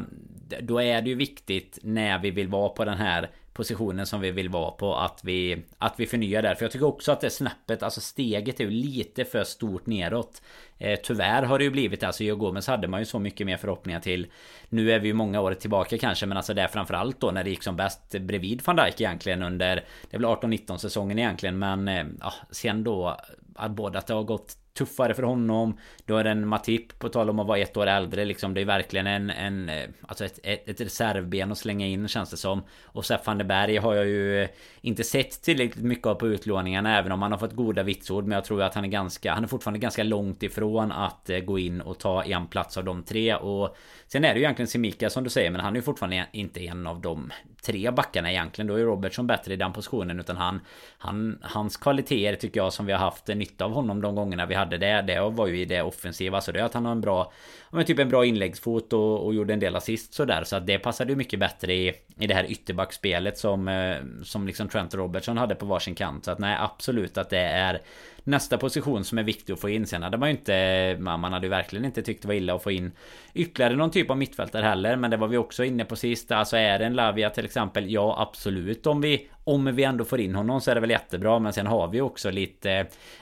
Då 0.61 0.81
är 0.81 1.01
det 1.01 1.09
ju 1.09 1.15
viktigt 1.15 1.79
när 1.81 2.19
vi 2.19 2.31
vill 2.31 2.47
vara 2.47 2.69
på 2.69 2.85
den 2.85 2.97
här 2.97 3.29
positionen 3.53 4.05
som 4.05 4.21
vi 4.21 4.31
vill 4.31 4.49
vara 4.49 4.71
på 4.71 4.95
att 4.95 5.19
vi 5.23 5.63
Att 5.77 5.93
vi 5.97 6.05
förnyar 6.05 6.41
där. 6.41 6.55
För 6.55 6.65
jag 6.65 6.71
tycker 6.71 6.85
också 6.85 7.11
att 7.11 7.21
det 7.21 7.29
snäppet 7.29 7.83
Alltså 7.83 8.01
steget 8.01 8.59
är 8.59 8.63
ju 8.63 8.69
lite 8.69 9.25
för 9.25 9.43
stort 9.43 9.85
neråt 9.85 10.41
eh, 10.77 10.99
Tyvärr 11.03 11.43
har 11.43 11.57
det 11.57 11.63
ju 11.63 11.71
blivit 11.71 12.03
alltså 12.03 12.23
Joe 12.23 12.35
Gomez 12.35 12.67
hade 12.67 12.87
man 12.87 12.99
ju 12.99 13.05
så 13.05 13.19
mycket 13.19 13.47
mer 13.47 13.57
förhoppningar 13.57 13.99
till. 13.99 14.27
Nu 14.69 14.91
är 14.91 14.99
vi 14.99 15.07
ju 15.07 15.13
många 15.13 15.41
år 15.41 15.53
tillbaka 15.53 15.97
kanske 15.97 16.25
men 16.25 16.37
alltså 16.37 16.53
det 16.53 16.61
är 16.61 16.67
framförallt 16.67 17.21
då 17.21 17.31
när 17.31 17.43
det 17.43 17.49
gick 17.49 17.63
som 17.63 17.75
bäst 17.75 18.15
bredvid 18.19 18.61
van 18.65 18.75
Dijk 18.75 19.01
egentligen 19.01 19.43
under 19.43 19.75
Det 20.09 20.17
är 20.17 20.19
väl 20.19 20.25
18-19 20.25 20.77
säsongen 20.77 21.19
egentligen 21.19 21.59
men 21.59 21.87
eh, 21.87 22.05
ja, 22.19 22.33
sen 22.51 22.83
då 22.83 23.17
att 23.55 23.71
både 23.71 23.97
att 23.97 24.07
det 24.07 24.13
har 24.13 24.23
gått 24.23 24.55
tuffare 24.77 25.13
för 25.13 25.23
honom. 25.23 25.77
Då 26.05 26.17
är 26.17 26.25
en 26.25 26.47
Matip 26.47 26.99
på 26.99 27.09
tal 27.09 27.29
om 27.29 27.39
att 27.39 27.47
vara 27.47 27.57
ett 27.57 27.77
år 27.77 27.87
äldre 27.87 28.25
liksom. 28.25 28.53
Det 28.53 28.61
är 28.61 28.65
verkligen 28.65 29.07
en, 29.07 29.29
en 29.29 29.69
eh, 29.69 29.89
alltså 30.01 30.25
ett, 30.25 30.39
ett, 30.43 30.69
ett 30.69 30.81
reservben 30.81 31.51
att 31.51 31.57
slänga 31.57 31.87
in 31.87 32.07
känns 32.07 32.29
det 32.29 32.37
som. 32.37 32.63
Och 32.83 33.05
Sepp 33.05 33.25
van 33.27 33.37
der 33.37 33.45
Berg 33.45 33.77
har 33.77 33.95
jag 33.95 34.05
ju 34.05 34.43
eh, 34.43 34.49
inte 34.81 35.03
sett 35.03 35.41
tillräckligt 35.41 35.85
mycket 35.85 36.07
av 36.07 36.15
på 36.15 36.27
utlåningarna 36.27 36.97
även 36.97 37.11
om 37.11 37.21
han 37.21 37.31
har 37.31 37.39
fått 37.39 37.53
goda 37.53 37.83
vitsord. 37.83 38.23
Men 38.23 38.35
jag 38.35 38.45
tror 38.45 38.61
att 38.61 38.75
han 38.75 38.83
är 38.83 38.89
ganska, 38.89 39.33
han 39.33 39.43
är 39.43 39.47
fortfarande 39.47 39.79
ganska 39.79 40.03
långt 40.03 40.43
ifrån 40.43 40.91
att 40.91 41.29
eh, 41.29 41.39
gå 41.39 41.59
in 41.59 41.81
och 41.81 41.99
ta 41.99 42.23
en 42.23 42.47
plats 42.47 42.77
av 42.77 42.83
de 42.83 43.03
tre. 43.03 43.35
Och 43.35 43.77
sen 44.07 44.25
är 44.25 44.33
det 44.33 44.39
ju 44.39 44.43
egentligen 44.43 44.67
Simika 44.67 45.09
som 45.09 45.23
du 45.23 45.29
säger 45.29 45.51
men 45.51 45.61
han 45.61 45.73
är 45.73 45.77
ju 45.77 45.83
fortfarande 45.83 46.27
inte 46.31 46.65
en 46.65 46.87
av 46.87 47.01
de 47.01 47.31
tre 47.65 47.91
backarna 47.91 48.31
egentligen. 48.31 48.67
Då 48.67 48.75
är 48.75 48.83
Robertson 48.83 49.27
bättre 49.27 49.53
i 49.53 49.57
den 49.57 49.73
positionen 49.73 50.19
utan 50.19 50.37
han, 50.37 50.61
han 50.97 51.39
Hans 51.41 51.77
kvaliteter 51.77 52.35
tycker 52.35 52.59
jag 52.59 52.73
som 52.73 52.85
vi 52.85 52.91
har 52.91 52.99
haft 52.99 53.27
nytta 53.27 53.65
av 53.65 53.71
honom 53.71 54.01
de 54.01 54.15
gångerna 54.15 54.45
vi 54.45 54.55
hade 54.65 54.77
det. 54.77 55.01
Det 55.01 55.29
var 55.29 55.47
ju 55.47 55.59
i 55.59 55.65
det 55.65 55.81
offensiva. 55.81 56.41
Så 56.41 56.51
det 56.51 56.59
är 56.59 56.63
att 56.63 56.73
han 56.73 56.85
har 56.85 56.91
en 56.91 57.01
bra 57.01 57.31
men 57.75 57.85
typ 57.85 57.99
en 57.99 58.09
bra 58.09 58.25
inläggsfot 58.25 58.93
och, 58.93 59.25
och 59.25 59.33
gjorde 59.33 59.53
en 59.53 59.59
del 59.59 59.75
assist 59.75 60.13
sådär. 60.13 60.43
Så 60.43 60.55
att 60.55 60.67
det 60.67 60.79
passade 60.79 61.11
ju 61.11 61.15
mycket 61.15 61.39
bättre 61.39 61.73
i, 61.73 61.93
i 62.19 62.27
det 62.27 62.33
här 62.33 62.51
ytterbackspelet 62.51 63.37
som, 63.37 63.67
eh, 63.67 63.95
som 64.23 64.47
liksom 64.47 64.69
Trent 64.69 64.93
och 64.93 64.99
Robertson 64.99 65.37
hade 65.37 65.55
på 65.55 65.65
varsin 65.65 65.95
kant. 65.95 66.25
Så 66.25 66.31
att 66.31 66.39
nej 66.39 66.57
absolut 66.59 67.17
att 67.17 67.29
det 67.29 67.39
är 67.39 67.81
nästa 68.25 68.57
position 68.57 69.03
som 69.03 69.17
är 69.17 69.23
viktig 69.23 69.53
att 69.53 69.59
få 69.59 69.69
in. 69.69 69.87
Sen 69.87 70.03
hade 70.03 70.17
man 70.17 70.29
ju 70.29 70.35
inte... 70.35 70.97
Man 70.99 71.33
hade 71.33 71.45
ju 71.45 71.49
verkligen 71.49 71.85
inte 71.85 72.01
tyckt 72.01 72.21
det 72.21 72.27
var 72.27 72.35
illa 72.35 72.55
att 72.55 72.63
få 72.63 72.71
in 72.71 72.91
ytterligare 73.33 73.75
någon 73.75 73.91
typ 73.91 74.09
av 74.09 74.17
mittfältare 74.17 74.65
heller. 74.65 74.95
Men 74.95 75.11
det 75.11 75.17
var 75.17 75.27
vi 75.27 75.37
också 75.37 75.63
inne 75.63 75.85
på 75.85 75.95
sist. 75.95 76.31
Alltså 76.31 76.57
är 76.57 76.79
det 76.79 76.85
en 76.85 76.93
Lavia 76.93 77.29
till 77.29 77.45
exempel? 77.45 77.91
Ja 77.91 78.15
absolut. 78.19 78.87
Om 78.87 79.01
vi, 79.01 79.27
om 79.43 79.75
vi 79.75 79.83
ändå 79.83 80.05
får 80.05 80.19
in 80.19 80.35
honom 80.35 80.61
så 80.61 80.71
är 80.71 80.75
det 80.75 80.81
väl 80.81 80.89
jättebra. 80.89 81.39
Men 81.39 81.53
sen 81.53 81.67
har 81.67 81.87
vi 81.87 82.01
också 82.01 82.31
lite... 82.31 82.69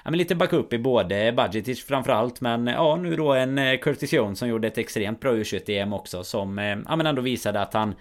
Ja 0.03 0.11
men 0.11 0.17
lite 0.17 0.35
backup 0.35 0.73
i 0.73 0.77
både 0.77 1.31
Budgetic 1.31 1.85
framförallt. 1.85 2.41
Men 2.41 2.67
ja 2.67 2.95
nu 2.95 3.15
då 3.15 3.33
en 3.33 3.57
eh, 3.57 3.77
Curtis 3.77 4.13
Jones 4.13 4.39
som 4.39 4.47
gjorde 4.47 4.67
ett 4.67 4.77
extremt 4.77 5.19
bra 5.19 5.33
U21-EM 5.33 5.93
också. 5.93 6.23
Som 6.23 6.59
eh, 6.59 6.77
ja 6.87 6.95
men 6.95 7.05
ändå 7.05 7.21
visade 7.21 7.61
att 7.61 7.73
han... 7.73 7.95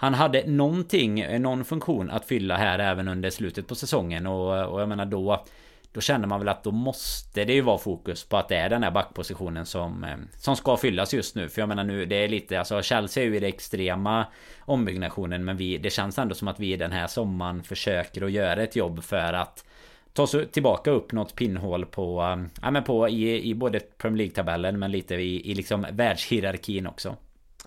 Han 0.00 0.14
hade 0.14 0.46
någonting, 0.46 1.20
eh, 1.20 1.40
någon 1.40 1.64
funktion 1.64 2.10
att 2.10 2.24
fylla 2.24 2.56
här 2.56 2.78
även 2.78 3.08
under 3.08 3.30
slutet 3.30 3.66
på 3.66 3.74
säsongen. 3.74 4.26
Och, 4.26 4.72
och 4.72 4.80
jag 4.80 4.88
menar 4.88 5.06
då... 5.06 5.44
Då 5.92 6.00
känner 6.00 6.28
man 6.28 6.40
väl 6.40 6.48
att 6.48 6.64
då 6.64 6.70
måste 6.70 7.44
det 7.44 7.52
ju 7.52 7.60
vara 7.60 7.78
fokus 7.78 8.24
på 8.24 8.36
att 8.36 8.48
det 8.48 8.56
är 8.56 8.68
den 8.68 8.82
här 8.82 8.90
backpositionen 8.90 9.66
som 9.66 10.04
eh, 10.04 10.16
Som 10.36 10.56
ska 10.56 10.76
fyllas 10.76 11.14
just 11.14 11.34
nu. 11.34 11.48
För 11.48 11.62
jag 11.62 11.68
menar 11.68 11.84
nu 11.84 12.06
det 12.06 12.16
är 12.16 12.28
lite 12.28 12.58
alltså 12.58 12.82
Chelsea 12.82 13.22
är 13.22 13.28
ju 13.28 13.36
i 13.36 13.40
det 13.40 13.46
extrema 13.46 14.26
Ombyggnationen 14.60 15.44
men 15.44 15.56
vi 15.56 15.78
Det 15.78 15.90
känns 15.90 16.18
ändå 16.18 16.34
som 16.34 16.48
att 16.48 16.60
vi 16.60 16.76
den 16.76 16.92
här 16.92 17.06
sommaren 17.06 17.62
försöker 17.62 18.24
att 18.24 18.30
göra 18.30 18.62
ett 18.62 18.76
jobb 18.76 19.04
för 19.04 19.32
att 19.32 19.64
Ta 20.12 20.22
oss 20.22 20.36
tillbaka 20.52 20.90
upp 20.90 21.12
något 21.12 21.34
pinnhål 21.34 21.86
på 21.86 22.22
eh, 22.22 22.62
Ja 22.62 22.70
men 22.70 22.84
på 22.84 23.08
i, 23.08 23.50
i 23.50 23.54
både 23.54 23.80
Premier 23.80 24.18
League-tabellen 24.18 24.78
men 24.78 24.90
lite 24.90 25.14
i, 25.14 25.50
i 25.50 25.54
liksom 25.54 25.86
världshierarkin 25.92 26.86
också. 26.86 27.16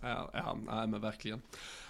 Ja, 0.02 0.32
ja 0.34 0.58
nej 0.68 0.88
men 0.88 1.02
verkligen. 1.02 1.42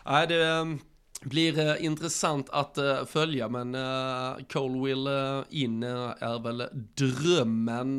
Nej 0.06 0.28
det 0.28 0.48
ehm, 0.48 0.80
blir 1.26 1.60
uh, 1.60 1.86
intressant 1.86 2.50
att 2.50 2.78
uh, 2.78 3.06
följa 3.06 3.50
men 3.50 3.76
uh, 3.76 4.38
Colwill 4.52 5.08
uh, 5.08 5.44
in 5.50 5.84
är 5.84 6.44
väl 6.44 6.64
drömmen. 6.96 7.98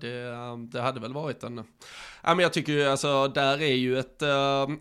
det, 0.00 0.32
det 0.72 0.80
hade 0.80 1.00
väl 1.00 1.12
varit 1.12 1.42
en... 1.42 1.64
Ja 2.22 2.34
men 2.34 2.42
jag 2.42 2.52
tycker 2.52 2.72
ju 2.72 2.84
alltså 2.84 3.28
där 3.28 3.62
är 3.62 3.74
ju 3.74 3.98
ett, 3.98 4.16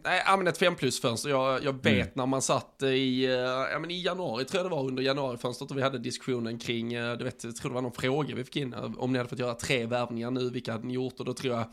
ja 0.04 0.38
men 0.38 0.48
ett 0.48 0.58
5 0.58 0.76
plus 0.76 1.02
fönster. 1.02 1.30
Jag, 1.30 1.64
jag 1.64 1.74
vet 1.74 1.86
mm. 1.86 2.10
när 2.14 2.26
man 2.26 2.42
satt 2.42 2.84
i, 2.84 3.26
ja 3.72 3.80
men 3.80 3.92
i 3.92 4.02
januari 4.02 4.46
tror 4.46 4.64
jag 4.64 4.72
det 4.72 4.76
var 4.76 4.84
under 4.84 5.04
januarifönstret 5.04 5.72
och 5.72 5.78
vi 5.78 5.82
hade 5.82 6.00
diskussionen 6.00 6.60
kring, 6.60 6.90
du 6.90 7.24
vet, 7.24 7.44
jag 7.44 7.56
tror 7.56 7.70
det 7.70 7.76
var 7.76 7.82
någon 7.82 7.92
fråga 7.92 8.36
vi 8.36 8.44
fick 8.44 8.56
in 8.56 8.74
om 8.98 9.12
ni 9.12 9.18
hade 9.18 9.30
fått 9.30 9.40
göra 9.40 9.54
tre 9.54 9.86
värvningar 9.86 10.32
nu, 10.32 10.50
vilka 10.50 10.72
hade 10.72 10.88
ni 10.88 10.94
gjort? 10.94 11.20
Och 11.20 11.26
då 11.26 11.34
tror 11.34 11.54
jag 11.56 11.66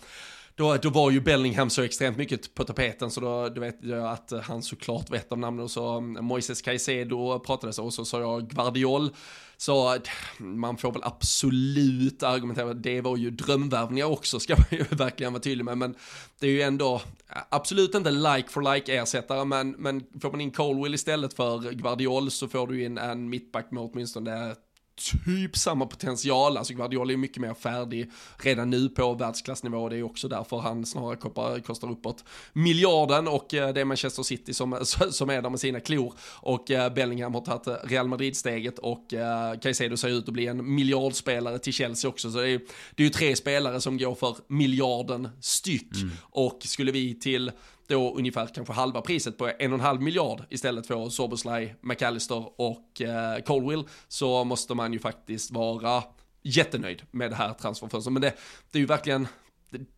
då, 0.63 0.77
då 0.77 0.91
var 0.91 1.11
ju 1.11 1.21
Bellingham 1.21 1.71
så 1.71 1.83
extremt 1.83 2.17
mycket 2.17 2.55
på 2.55 2.65
tapeten 2.65 3.11
så 3.11 3.21
då, 3.21 3.49
du 3.49 3.61
vet 3.61 3.79
jag 3.81 4.07
att 4.07 4.33
han 4.43 4.63
såklart 4.63 5.11
vet 5.11 5.33
om 5.33 5.41
namnen 5.41 5.65
och 5.65 5.71
så 5.71 5.89
mm, 5.97 6.25
Moises 6.25 6.63
Caicedo 6.63 7.39
pratades 7.39 7.79
och 7.79 7.95
så 7.95 8.05
sa 8.05 8.21
jag 8.21 8.51
Guardiol. 8.51 9.11
Så 9.57 9.97
man 10.39 10.77
får 10.77 10.93
väl 10.93 11.03
absolut 11.05 12.23
argumentera, 12.23 12.75
det 12.75 13.01
var 13.01 13.17
ju 13.17 13.31
drömvärvningar 13.31 14.07
också 14.07 14.41
ska 14.41 14.57
man 14.57 14.67
ju 14.71 14.85
verkligen 14.97 15.33
vara 15.33 15.43
tydlig 15.43 15.65
med, 15.65 15.79
men 15.79 15.95
det 16.39 16.47
är 16.47 16.51
ju 16.51 16.63
ändå 16.63 17.03
absolut 17.49 17.95
inte 17.95 18.11
like 18.11 18.49
for 18.49 18.75
like 18.75 18.97
ersättare, 18.97 19.45
men, 19.45 19.71
men 19.71 20.05
får 20.21 20.31
man 20.31 20.41
in 20.41 20.51
Colwell 20.51 20.95
istället 20.95 21.35
för 21.35 21.73
Guardiol 21.73 22.31
så 22.31 22.49
får 22.49 22.67
du 22.67 22.85
in 22.85 22.99
en 22.99 23.29
mittback 23.29 23.71
med 23.71 23.83
åtminstone 23.83 24.55
typ 24.95 25.57
samma 25.57 25.87
potential, 25.87 26.57
alltså 26.57 26.75
Guardiola 26.75 27.13
är 27.13 27.17
mycket 27.17 27.41
mer 27.41 27.55
färdig 27.55 28.11
redan 28.39 28.71
nu 28.71 28.89
på 28.89 29.15
världsklassnivå, 29.15 29.89
det 29.89 29.97
är 29.97 30.03
också 30.03 30.29
därför 30.29 30.59
han 30.59 30.87
snarare 30.87 31.17
koppar, 31.17 31.61
kostar 31.61 31.91
uppåt 31.91 32.25
miljarden 32.53 33.29
och 33.29 33.55
eh, 33.55 33.75
det 33.75 33.81
är 33.81 33.85
Manchester 33.85 34.23
City 34.23 34.55
som, 34.55 34.79
som 35.11 35.31
är 35.31 35.43
där 35.43 35.51
med 35.51 35.61
sina 35.61 35.81
klor. 35.81 36.15
Och 36.23 36.71
eh, 36.71 36.93
Bellingham 36.93 37.35
har 37.35 37.41
tagit 37.41 37.67
eh, 37.67 37.75
Real 37.85 38.09
Madrid-steget 38.09 38.79
och 38.79 39.15
Caicedo 39.63 39.97
ser 39.97 40.09
ut 40.09 40.29
att 40.29 40.35
bli 40.35 40.47
en 40.47 40.75
miljardspelare 40.75 41.59
till 41.59 41.73
Chelsea 41.73 42.09
också, 42.09 42.31
så 42.31 42.39
det 42.39 42.51
är, 42.51 42.61
det 42.95 43.03
är 43.03 43.05
ju 43.05 43.11
tre 43.11 43.37
spelare 43.37 43.81
som 43.81 43.99
går 43.99 44.15
för 44.15 44.37
miljarden 44.47 45.29
styck. 45.41 45.97
Mm. 45.97 46.11
och 46.21 46.59
skulle 46.65 46.93
vi 46.93 47.15
till 47.15 47.51
då 47.93 48.15
ungefär 48.15 48.47
kanske 48.47 48.73
halva 48.73 49.01
priset 49.01 49.39
på 49.39 49.51
en 49.59 49.73
och 49.73 49.79
en 49.79 49.85
halv 49.85 50.03
miljard 50.03 50.43
istället 50.51 50.87
för 50.87 51.09
Soboslaj, 51.09 51.77
McAllister 51.81 52.61
och 52.61 53.01
eh, 53.01 53.43
Colwill 53.43 53.85
så 54.09 54.45
måste 54.45 54.75
man 54.75 54.93
ju 54.93 54.99
faktiskt 54.99 55.51
vara 55.51 56.03
jättenöjd 56.43 57.03
med 57.11 57.31
det 57.31 57.35
här 57.35 57.53
transferfönstret. 57.53 58.13
Men 58.13 58.23
det, 58.23 58.33
det 58.71 58.79
är 58.79 58.81
ju 58.81 58.87
verkligen, 58.87 59.29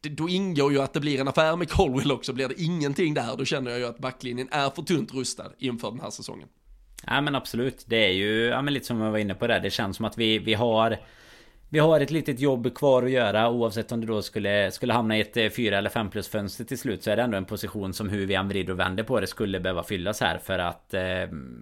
det, 0.01 0.09
då 0.09 0.29
ingår 0.29 0.73
ju 0.73 0.81
att 0.81 0.93
det 0.93 1.01
blir 1.01 1.21
en 1.21 1.29
affär 1.29 1.57
med 1.57 1.71
Colwill 1.71 2.13
också. 2.13 2.33
Blir 2.33 2.49
det 2.49 2.63
ingenting 2.63 3.15
där, 3.15 3.37
då 3.37 3.45
känner 3.45 3.71
jag 3.71 3.81
ju 3.81 3.87
att 3.87 3.99
backlinjen 3.99 4.49
är 4.51 4.71
för 4.71 4.83
tunt 4.83 5.15
rustad 5.15 5.51
inför 5.59 5.91
den 5.91 6.01
här 6.01 6.11
säsongen. 6.11 6.49
Ja 7.07 7.21
men 7.21 7.35
absolut. 7.35 7.85
Det 7.87 8.07
är 8.07 8.13
ju, 8.13 8.45
ja 8.45 8.63
men 8.63 8.75
lite 8.75 8.87
som 8.87 9.01
jag 9.01 9.11
var 9.11 9.19
inne 9.19 9.35
på 9.35 9.47
där. 9.47 9.61
Det 9.61 9.71
känns 9.71 9.97
som 9.97 10.05
att 10.05 10.19
vi, 10.19 10.39
vi 10.39 10.55
har 10.55 10.99
vi 11.75 11.81
har 11.81 12.01
ett 12.01 12.11
litet 12.11 12.41
jobb 12.41 12.75
kvar 12.75 13.03
att 13.03 13.11
göra. 13.11 13.51
Oavsett 13.51 13.93
om 13.93 14.01
det 14.01 14.07
då 14.07 14.23
skulle, 14.23 14.71
skulle 14.71 14.93
hamna 14.93 15.17
i 15.17 15.21
ett 15.21 15.37
eh, 15.37 15.51
4 15.51 15.79
eller 15.79 15.91
5 15.91 16.11
plus 16.11 16.29
fönster 16.29 16.65
till 16.65 16.79
slut 16.79 17.03
så 17.03 17.11
är 17.11 17.17
det 17.17 17.23
ändå 17.23 17.37
en 17.37 17.45
position 17.45 17.93
som 17.93 18.09
hur 18.09 18.27
vi 18.27 18.35
än 18.35 18.49
vrider 18.49 18.73
och 18.73 18.79
vänder 18.79 19.05
på 19.05 19.21
det 19.21 19.27
skulle 19.27 19.61
behöva 19.61 19.83
fyllas 19.83 20.21
här 20.21 20.39
för 20.39 20.59
att 20.59 20.95
eh, 20.95 21.03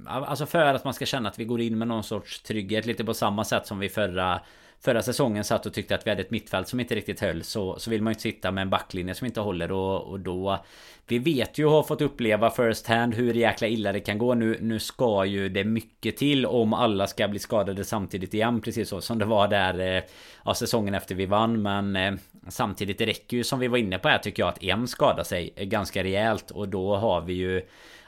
Alltså 0.06 0.46
för 0.46 0.74
att 0.74 0.84
man 0.84 0.94
ska 0.94 1.06
känna 1.06 1.28
att 1.28 1.38
vi 1.38 1.44
går 1.44 1.60
in 1.60 1.78
med 1.78 1.88
någon 1.88 2.04
sorts 2.04 2.42
trygghet 2.42 2.86
lite 2.86 3.04
på 3.04 3.14
samma 3.14 3.44
sätt 3.44 3.66
som 3.66 3.78
vi 3.78 3.88
förra 3.88 4.40
förra 4.84 5.02
säsongen 5.02 5.44
satt 5.44 5.66
och 5.66 5.74
tyckte 5.74 5.94
att 5.94 6.06
vi 6.06 6.10
hade 6.10 6.22
ett 6.22 6.30
mittfält 6.30 6.68
som 6.68 6.80
inte 6.80 6.94
riktigt 6.94 7.20
höll 7.20 7.42
så, 7.42 7.78
så 7.78 7.90
vill 7.90 8.02
man 8.02 8.10
ju 8.10 8.12
inte 8.12 8.22
sitta 8.22 8.50
med 8.50 8.62
en 8.62 8.70
backlinje 8.70 9.14
som 9.14 9.26
inte 9.26 9.40
håller 9.40 9.72
och, 9.72 10.10
och 10.10 10.20
då 10.20 10.64
Vi 11.06 11.18
vet 11.18 11.58
ju 11.58 11.64
och 11.64 11.72
har 11.72 11.82
fått 11.82 12.00
uppleva 12.00 12.50
first 12.50 12.86
hand 12.86 13.14
hur 13.14 13.34
jäkla 13.34 13.68
illa 13.68 13.92
det 13.92 14.00
kan 14.00 14.18
gå. 14.18 14.34
Nu 14.34 14.58
Nu 14.60 14.78
ska 14.78 15.24
ju 15.24 15.48
det 15.48 15.64
mycket 15.64 16.16
till 16.16 16.46
om 16.46 16.74
alla 16.74 17.06
ska 17.06 17.28
bli 17.28 17.38
skadade 17.38 17.84
samtidigt 17.84 18.34
igen 18.34 18.60
precis 18.60 18.88
så 18.88 19.00
som 19.00 19.18
det 19.18 19.24
var 19.24 19.48
där 19.48 19.96
eh, 19.96 20.02
Ja 20.44 20.54
säsongen 20.54 20.94
efter 20.94 21.14
vi 21.14 21.26
vann. 21.26 21.62
Men 21.62 21.96
eh, 21.96 22.12
Samtidigt 22.48 22.98
det 22.98 23.06
räcker 23.06 23.36
ju 23.36 23.44
som 23.44 23.58
vi 23.58 23.68
var 23.68 23.78
inne 23.78 23.98
på 23.98 24.08
här 24.08 24.18
tycker 24.18 24.42
jag 24.42 24.48
att 24.48 24.62
en 24.62 24.88
skadar 24.88 25.24
sig 25.24 25.54
ganska 25.56 26.04
rejält 26.04 26.50
och 26.50 26.68
då 26.68 26.96
har 26.96 27.20
vi 27.20 27.32
ju 27.32 27.62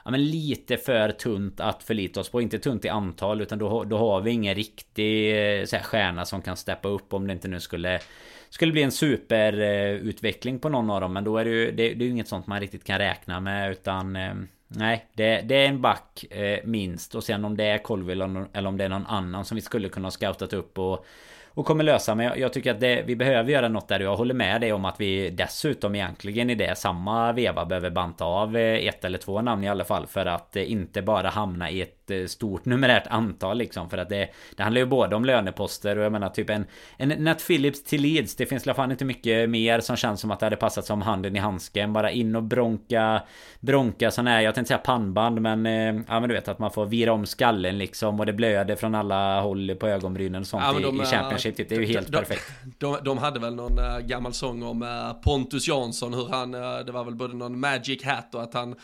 ja, 0.05 0.11
men 0.11 0.25
lite 0.25 0.77
för 0.77 1.11
tunt 1.11 1.61
att 1.61 1.83
förlita 1.83 2.21
oss 2.21 2.29
på. 2.29 2.41
Inte 2.41 2.59
tunt 2.59 2.85
i 2.85 2.89
antal 2.89 3.41
utan 3.41 3.59
då, 3.59 3.85
då 3.85 3.99
har 3.99 4.21
vi 4.21 4.31
ingen 4.31 4.55
riktig 4.55 5.31
eh, 5.61 5.65
så 5.65 5.77
här, 5.77 5.83
stjärna 5.83 6.25
som 6.25 6.43
kan 6.43 6.57
steppa 6.57 6.89
upp 6.89 7.15
om 7.15 7.27
det 7.27 7.33
inte 7.33 7.49
nu 7.49 7.61
skulle 7.61 8.01
skulle 8.51 8.73
bli 8.73 8.83
en 8.83 8.93
superutveckling 8.93 10.59
på 10.59 10.69
någon 10.69 10.91
av 10.91 11.01
dem. 11.01 11.13
Men 11.13 11.25
då 11.25 11.39
är 11.39 11.45
det 11.45 11.51
ju 11.51 11.71
det, 11.71 11.95
det 11.95 12.05
är 12.05 12.09
inget 12.09 12.29
sånt 12.29 12.47
man 12.47 12.61
riktigt 12.61 12.85
kan 12.85 12.99
räkna 12.99 13.41
med 13.41 13.71
utan 13.71 14.17
eh, 14.17 14.35
Nej, 14.77 15.07
det, 15.13 15.41
det 15.41 15.55
är 15.55 15.69
en 15.69 15.81
back 15.81 16.25
eh, 16.31 16.59
minst. 16.65 17.15
Och 17.15 17.25
sen 17.25 17.45
om 17.45 17.57
det 17.57 17.65
är 17.65 17.79
Colville 17.79 18.25
eller 18.53 18.69
om 18.69 18.77
det 18.77 18.85
är 18.85 18.89
någon 18.89 19.07
annan 19.07 19.45
som 19.45 19.55
vi 19.55 19.61
skulle 19.61 19.89
kunna 19.89 20.07
ha 20.07 20.11
scoutat 20.11 20.53
upp 20.53 20.79
och 20.79 21.07
och 21.55 21.67
kommer 21.67 21.85
lösa. 21.85 22.15
Men 22.15 22.27
jag, 22.27 22.39
jag 22.39 22.53
tycker 22.53 22.71
att 22.71 22.81
det, 22.81 23.03
vi 23.07 23.17
behöver 23.17 23.51
göra 23.51 23.69
något 23.69 23.89
där. 23.89 24.01
Jag 24.01 24.17
håller 24.17 24.35
med 24.35 24.61
dig 24.61 24.73
om 24.73 24.85
att 24.85 25.01
vi 25.01 25.31
dessutom 25.31 25.95
egentligen 25.95 26.51
i 26.51 26.55
det 26.55 26.79
samma 26.79 27.33
veva 27.33 27.65
behöver 27.65 27.91
banta 27.91 28.25
av 28.25 28.57
eh, 28.57 28.87
ett 28.87 29.05
eller 29.05 29.19
två 29.19 29.43
namn 29.43 29.65
i 29.65 29.69
alla 29.69 29.85
fall. 29.85 30.07
För 30.07 30.27
att 30.27 30.57
eh, 30.57 30.73
inte 30.73 31.03
bara 31.03 31.29
hamna 31.29 31.71
i 31.71 31.83
ett 31.83 32.04
eh, 32.11 32.27
stort 32.27 32.65
numerärt 32.65 33.07
antal 33.07 33.59
liksom. 33.59 33.91
För 33.91 33.99
att 33.99 34.09
det, 34.09 34.29
det 34.57 34.63
handlar 34.63 34.81
ju 34.81 34.87
både 34.87 35.17
om 35.17 35.25
löneposter 35.25 35.99
och 35.99 36.05
jag 36.05 36.13
menar 36.13 36.29
typ 36.29 36.51
en, 36.51 36.67
en 36.97 37.09
Nat 37.09 37.47
Phillips 37.47 37.83
till 37.83 38.03
Leeds. 38.03 38.37
Det 38.37 38.47
finns 38.47 38.67
i 38.67 38.71
alla 38.71 38.75
fall 38.75 38.91
inte 38.91 39.05
mycket 39.05 39.51
mer 39.51 39.81
som 39.81 39.97
känns 39.97 40.21
som 40.21 40.31
att 40.31 40.41
det 40.41 40.47
hade 40.47 40.57
passat 40.57 40.87
som 40.87 41.03
handen 41.03 41.37
i 41.37 41.39
handsken. 41.39 41.93
Bara 41.93 42.11
in 42.11 42.37
och 42.37 42.43
bronka 42.43 43.23
Bronka 43.61 44.11
sån 44.11 44.27
här, 44.27 44.41
jag 44.41 44.55
tänkte 44.55 44.69
säga 44.69 44.79
pannband 44.79 45.41
men 45.41 45.65
Ja 46.09 46.21
men 46.21 46.29
du 46.29 46.35
vet 46.35 46.49
att 46.49 46.59
man 46.59 46.71
får 46.71 46.87
vira 46.87 47.13
om 47.13 47.27
skallen 47.27 47.79
liksom 47.79 48.21
och 48.21 48.27
det 48.27 48.33
blöder 48.33 48.77
från 48.77 48.95
alla 48.95 49.41
håll 49.41 49.75
på 49.75 49.89
ögonbrynen 49.89 50.41
och 50.41 50.47
sånt 50.47 50.65
ja, 50.67 50.73
de, 50.73 51.01
i, 51.01 51.03
i 51.03 51.07
Champions 51.07 51.45
Championship, 51.45 51.69
det 51.69 51.75
är 51.77 51.81
ju 51.81 51.87
helt 51.87 52.13
de, 52.13 52.19
perfekt. 52.19 52.53
De, 52.79 52.99
de, 53.05 53.19
hade 53.19 53.41
väl 53.41 53.55
någon 53.55 53.79
äh, 53.79 53.99
gammal 53.99 54.33
sång 54.33 54.63
om 54.63 54.83
äh, 54.83 55.23
Pontus 55.23 55.69
Jansson, 55.69 56.15
hur 56.15 56.29
han, 56.29 56.55
äh, 56.55 56.61
det 56.87 56.93
var 56.93 57.05
väl 57.05 57.15
både 57.15 57.35
någon 57.35 57.61
magic 57.61 58.05
hat 58.05 58.35
och 58.35 58.43
att 58.43 58.55
han 58.55 58.75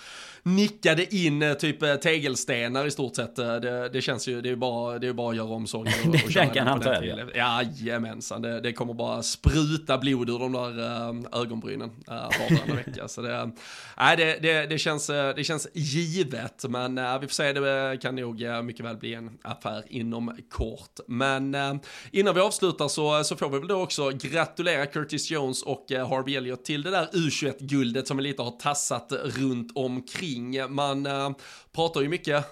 nickade 0.42 1.14
in 1.14 1.56
typ 1.58 2.02
tegelstenar 2.02 2.86
i 2.86 2.90
stort 2.90 3.09
sett. 3.16 3.36
Det, 3.36 3.88
det 3.88 4.02
känns 4.02 4.28
ju, 4.28 4.40
det 4.40 4.48
är 4.48 4.50
ju 4.50 4.56
bara, 4.56 4.98
det 4.98 5.08
är 5.08 5.12
bara 5.12 5.30
att 5.30 5.36
göra 5.36 5.48
om 5.48 5.66
sången 5.66 5.92
och, 6.08 6.14
och 6.24 6.30
köra 6.30 6.46
kan 6.46 6.66
han 6.66 6.80
ta 6.80 6.94
över. 6.94 7.36
Jajamensan, 7.36 8.42
det, 8.42 8.60
det 8.60 8.72
kommer 8.72 8.94
bara 8.94 9.22
spruta 9.22 9.98
blod 9.98 10.30
ur 10.30 10.38
de 10.38 10.52
där 10.52 11.40
ögonbrynen 11.40 11.90
äh, 12.08 12.14
varannan 12.14 12.76
vecka. 12.86 13.08
Så 13.08 13.22
det, 13.22 13.34
äh, 13.36 14.16
det, 14.16 14.38
det, 14.42 14.66
det, 14.66 14.78
känns, 14.78 15.06
det 15.06 15.46
känns 15.46 15.68
givet, 15.74 16.64
men 16.68 16.98
äh, 16.98 17.18
vi 17.18 17.26
får 17.26 17.34
se, 17.34 17.52
det 17.52 17.98
kan 18.02 18.16
nog 18.16 18.44
mycket 18.64 18.84
väl 18.84 18.96
bli 18.96 19.14
en 19.14 19.38
affär 19.42 19.84
inom 19.88 20.36
kort. 20.50 21.00
Men 21.06 21.54
äh, 21.54 21.74
innan 22.10 22.34
vi 22.34 22.40
avslutar 22.40 22.88
så, 22.88 23.24
så 23.24 23.36
får 23.36 23.48
vi 23.48 23.58
väl 23.58 23.68
då 23.68 23.82
också 23.82 24.10
gratulera 24.10 24.86
Curtis 24.86 25.30
Jones 25.30 25.62
och 25.62 25.92
eh, 25.92 26.08
Harvey 26.08 26.36
Elliott 26.36 26.64
till 26.64 26.82
det 26.82 26.90
där 26.90 27.08
U21-guldet 27.12 28.08
som 28.08 28.20
lite 28.20 28.42
har 28.42 28.50
tassat 28.50 29.12
runt 29.12 29.72
omkring. 29.74 30.74
Man 30.74 31.06
äh, 31.06 31.30
pratar 31.72 32.00
ju 32.00 32.08
mycket 32.08 32.44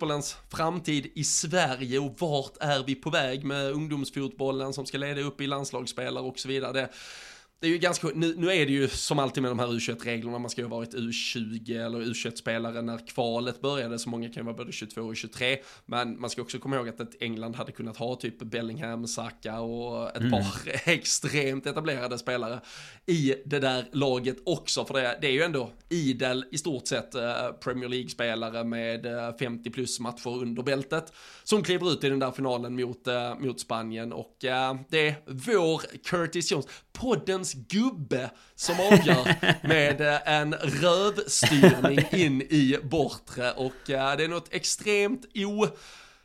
fotbollens 0.00 0.36
framtid 0.48 1.12
i 1.14 1.24
Sverige 1.24 1.98
och 1.98 2.14
vart 2.18 2.56
är 2.60 2.82
vi 2.86 2.94
på 2.94 3.10
väg 3.10 3.44
med 3.44 3.72
ungdomsfotbollen 3.72 4.72
som 4.72 4.86
ska 4.86 4.98
leda 4.98 5.20
upp 5.20 5.40
i 5.40 5.46
landslagsspelare 5.46 6.24
och 6.24 6.38
så 6.38 6.48
vidare. 6.48 6.72
Det, 6.72 6.88
det 7.60 7.66
är 7.66 7.70
ju 7.70 7.78
ganska, 7.78 8.08
nu, 8.14 8.34
nu 8.36 8.52
är 8.52 8.66
det 8.66 8.72
ju 8.72 8.88
som 8.88 9.18
alltid 9.18 9.42
med 9.42 9.50
de 9.50 9.58
här 9.58 9.66
U21-reglerna, 9.66 10.38
man 10.38 10.50
ska 10.50 10.60
ju 10.60 10.68
ha 10.68 10.76
varit 10.76 10.94
U20 10.94 11.86
eller 11.86 12.00
U21-spelare 12.00 12.82
när 12.82 13.06
kvalet 13.06 13.60
började, 13.60 13.98
så 13.98 14.08
många 14.08 14.28
kan 14.28 14.42
ju 14.42 14.44
vara 14.44 14.56
både 14.56 14.72
22 14.72 15.00
och 15.00 15.16
23, 15.16 15.58
men 15.86 16.20
man 16.20 16.30
ska 16.30 16.42
också 16.42 16.58
komma 16.58 16.76
ihåg 16.76 16.88
att 16.88 17.00
England 17.20 17.56
hade 17.56 17.72
kunnat 17.72 17.96
ha 17.96 18.16
typ 18.16 18.38
Bellingham, 18.38 19.06
Saka 19.06 19.60
och 19.60 20.08
ett 20.08 20.16
mm. 20.16 20.30
par 20.30 20.46
extremt 20.90 21.66
etablerade 21.66 22.18
spelare 22.18 22.60
i 23.06 23.34
det 23.44 23.58
där 23.58 23.88
laget 23.92 24.36
också, 24.46 24.84
för 24.84 24.94
det, 24.94 25.18
det 25.20 25.26
är 25.26 25.32
ju 25.32 25.42
ändå 25.42 25.72
idel 25.88 26.44
i 26.50 26.58
stort 26.58 26.86
sett 26.86 27.14
eh, 27.14 27.48
Premier 27.60 27.88
League-spelare 27.88 28.64
med 28.64 29.06
50 29.38 29.68
eh, 29.68 29.72
plus 29.72 30.00
matcher 30.00 30.42
under 30.42 30.62
bältet 30.62 31.12
som 31.44 31.62
kliver 31.62 31.92
ut 31.92 32.04
i 32.04 32.08
den 32.08 32.18
där 32.18 32.30
finalen 32.30 32.74
mot, 32.74 33.06
eh, 33.06 33.38
mot 33.38 33.60
Spanien. 33.60 34.12
Och 34.12 34.36
det 34.40 34.48
är 34.48 35.14
vår 35.26 35.82
Curtis 36.04 36.52
Jones, 36.52 36.66
poddens 37.00 37.54
gubbe 37.54 38.30
som 38.54 38.74
avgör 38.74 39.36
med 39.66 40.20
en 40.24 40.54
rövstyrning 40.54 41.98
in 42.12 42.42
i 42.42 42.76
bortre. 42.82 43.52
Och 43.52 43.72
det 43.86 43.94
är 43.94 44.28
något 44.28 44.54
extremt 44.54 45.24
o 45.34 45.66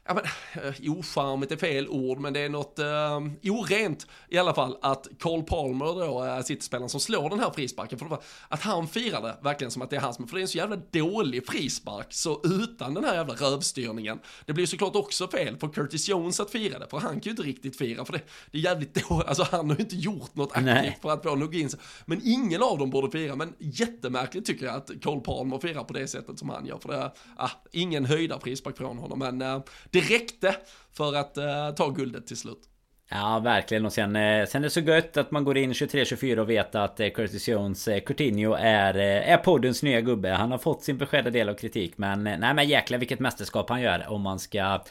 ja 0.08 0.14
men, 0.14 0.24
uh, 0.66 0.98
ocharmigt 0.98 1.52
är 1.52 1.58
fel 1.58 1.88
ord, 1.88 2.20
men 2.20 2.34
det 2.34 2.40
är 2.40 2.50
något 2.50 2.80
uh, 2.80 3.52
orent 3.52 4.08
i 4.30 4.38
alla 4.38 4.54
fall 4.54 4.78
att 4.82 5.08
Cole 5.20 5.44
Palmer 5.44 5.86
då, 5.86 6.24
uh, 6.24 6.42
City-spelaren 6.42 6.90
som 6.90 7.00
slår 7.00 7.30
den 7.30 7.40
här 7.40 7.52
frisparken, 7.52 8.00
för 8.00 8.20
att 8.48 8.62
han 8.62 8.88
firade 8.88 9.38
verkligen 9.42 9.72
som 9.72 9.82
att 9.82 9.90
det 9.90 9.96
är 9.96 10.00
hans, 10.02 10.18
för 10.18 10.26
det 10.32 10.40
är 10.40 10.42
en 10.42 10.48
så 10.48 10.58
jävla 10.58 10.76
dålig 10.76 11.48
frispark, 11.48 12.08
så 12.10 12.42
utan 12.44 12.94
den 12.94 13.04
här 13.04 13.16
jävla 13.16 13.34
rövstyrningen, 13.34 14.20
det 14.46 14.54
blir 14.54 14.66
såklart 14.66 14.96
också 14.96 15.28
fel 15.28 15.58
för 15.58 15.68
Curtis 15.68 16.10
Jones 16.10 16.40
att 16.40 16.52
fira 16.52 16.80
det, 16.80 16.88
för 16.88 16.98
han 16.98 17.12
kan 17.12 17.22
ju 17.24 17.30
inte 17.30 17.44
riktigt 17.44 17.78
fira, 17.78 18.06
för 18.06 18.14
det, 18.14 18.22
det 18.52 18.58
är 18.58 18.62
jävligt 18.62 19.10
dåligt, 19.10 19.28
alltså 19.28 19.48
han 19.52 19.70
har 19.70 19.78
ju 19.78 19.84
inte 19.84 19.96
gjort 19.96 20.36
något 20.36 20.52
aktivt 20.58 21.02
för 21.02 21.10
att 21.10 21.24
få 21.24 21.36
nog 21.36 21.56
in 21.56 21.70
men 22.06 22.22
ingen 22.24 22.64
av 22.64 22.78
dem 22.78 22.90
borde 22.90 23.12
fira, 23.12 23.36
men 23.36 23.54
jättemärkligt 23.60 24.46
tycker 24.46 24.66
jag 24.66 24.76
att 24.76 24.92
Cole 25.04 25.22
Palmer 25.22 25.60
firar 25.60 25.84
på 25.84 25.94
det 25.94 26.08
sättet 26.08 26.40
som 26.40 26.50
han 26.50 26.66
gör, 26.66 26.78
för 26.78 26.90
det 26.90 26.96
är, 26.96 27.12
ah, 27.36 27.50
ingen 27.72 28.06
höjda 28.06 28.40
frispark 28.40 28.78
från 28.78 28.98
honom, 28.98 29.20
men 29.20 29.62
det 29.96 30.16
räckte 30.16 30.56
för 30.94 31.16
att 31.16 31.38
uh, 31.38 31.76
ta 31.76 31.90
guldet 31.90 32.28
till 32.28 32.38
slut. 32.38 32.70
Ja, 33.10 33.40
verkligen. 33.40 33.86
Och 33.86 33.94
sen, 33.94 34.16
eh, 34.16 34.46
sen 34.46 34.62
är 34.62 34.66
det 34.66 34.70
så 34.70 34.80
gött 34.80 35.18
att 35.18 35.32
man 35.32 35.44
går 35.44 35.58
in 35.58 35.74
23-24 35.74 36.38
och 36.38 36.50
vet 36.50 36.76
att 36.76 37.00
eh, 37.00 37.10
Curtis 37.10 37.48
Jones, 37.48 37.88
eh, 37.88 38.00
Coutinho, 38.00 38.54
är, 38.54 38.98
eh, 38.98 39.32
är 39.32 39.38
poddens 39.38 39.84
nya 39.84 40.02
gubbe. 40.02 40.30
Han 40.30 40.52
har 40.52 40.58
fått 40.58 40.84
sin 40.84 40.98
beskärda 40.98 41.30
del 41.30 41.50
av 41.50 41.54
kritik. 41.54 41.98
Men 41.98 42.24
nej 42.24 42.54
men 42.54 42.68
jäklar 42.68 42.98
vilket 42.98 43.20
mästerskap 43.20 43.70
han 43.70 43.82
gör 43.82 44.10
om 44.10 44.22
man 44.22 44.40
ska 44.40 44.84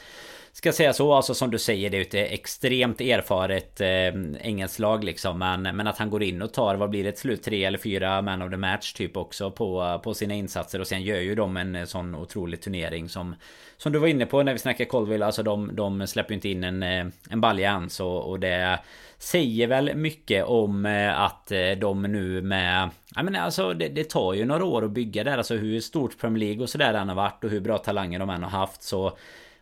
Ska 0.55 0.71
säga 0.71 0.93
så, 0.93 1.13
alltså 1.13 1.33
som 1.33 1.51
du 1.51 1.59
säger, 1.59 1.89
det 1.89 1.97
är 1.97 2.01
ett 2.01 2.31
extremt 2.33 3.01
erfaret 3.01 3.81
eh, 3.81 4.47
engelskt 4.47 4.79
lag 4.79 5.03
liksom. 5.03 5.39
Men, 5.39 5.61
men 5.61 5.87
att 5.87 5.97
han 5.97 6.09
går 6.09 6.23
in 6.23 6.41
och 6.41 6.53
tar, 6.53 6.75
vad 6.75 6.89
blir 6.89 7.03
det, 7.03 7.09
ett 7.09 7.17
slut? 7.17 7.43
Tre 7.43 7.63
eller 7.63 7.77
fyra 7.77 8.21
man 8.21 8.41
of 8.41 8.51
the 8.51 8.57
match 8.57 8.93
typ 8.93 9.17
också 9.17 9.51
på, 9.51 10.01
på 10.03 10.13
sina 10.13 10.33
insatser. 10.33 10.79
Och 10.79 10.87
sen 10.87 11.03
gör 11.03 11.19
ju 11.19 11.35
de 11.35 11.57
en 11.57 11.75
eh, 11.75 11.85
sån 11.85 12.15
otrolig 12.15 12.61
turnering 12.61 13.09
som 13.09 13.35
Som 13.77 13.91
du 13.91 13.99
var 13.99 14.07
inne 14.07 14.25
på 14.25 14.43
när 14.43 14.53
vi 14.53 14.59
snackade 14.59 14.89
Colville, 14.89 15.25
alltså 15.25 15.43
de, 15.43 15.75
de 15.75 16.07
släpper 16.07 16.31
ju 16.31 16.35
inte 16.35 16.49
in 16.49 16.63
en, 16.63 16.83
eh, 16.83 17.05
en 17.29 17.41
balja 17.41 17.69
ens. 17.69 17.99
Och, 17.99 18.29
och 18.29 18.39
det 18.39 18.79
säger 19.17 19.67
väl 19.67 19.95
mycket 19.95 20.45
om 20.45 20.85
eh, 20.85 21.21
att 21.21 21.51
de 21.77 22.01
nu 22.01 22.41
med... 22.41 22.89
Jag 23.15 23.25
menar 23.25 23.39
alltså 23.39 23.73
det, 23.73 23.87
det, 23.87 24.09
tar 24.09 24.33
ju 24.33 24.45
några 24.45 24.65
år 24.65 24.85
att 24.85 24.91
bygga 24.91 25.23
där. 25.23 25.37
Alltså 25.37 25.55
hur 25.55 25.79
stort 25.79 26.17
Premier 26.19 26.39
League 26.39 26.63
och 26.63 26.69
sådär 26.69 26.93
än 26.93 27.09
har 27.09 27.15
varit 27.15 27.43
och 27.43 27.49
hur 27.49 27.61
bra 27.61 27.77
talanger 27.77 28.19
de 28.19 28.29
än 28.29 28.43
har 28.43 28.49
haft 28.49 28.83
så 28.83 29.17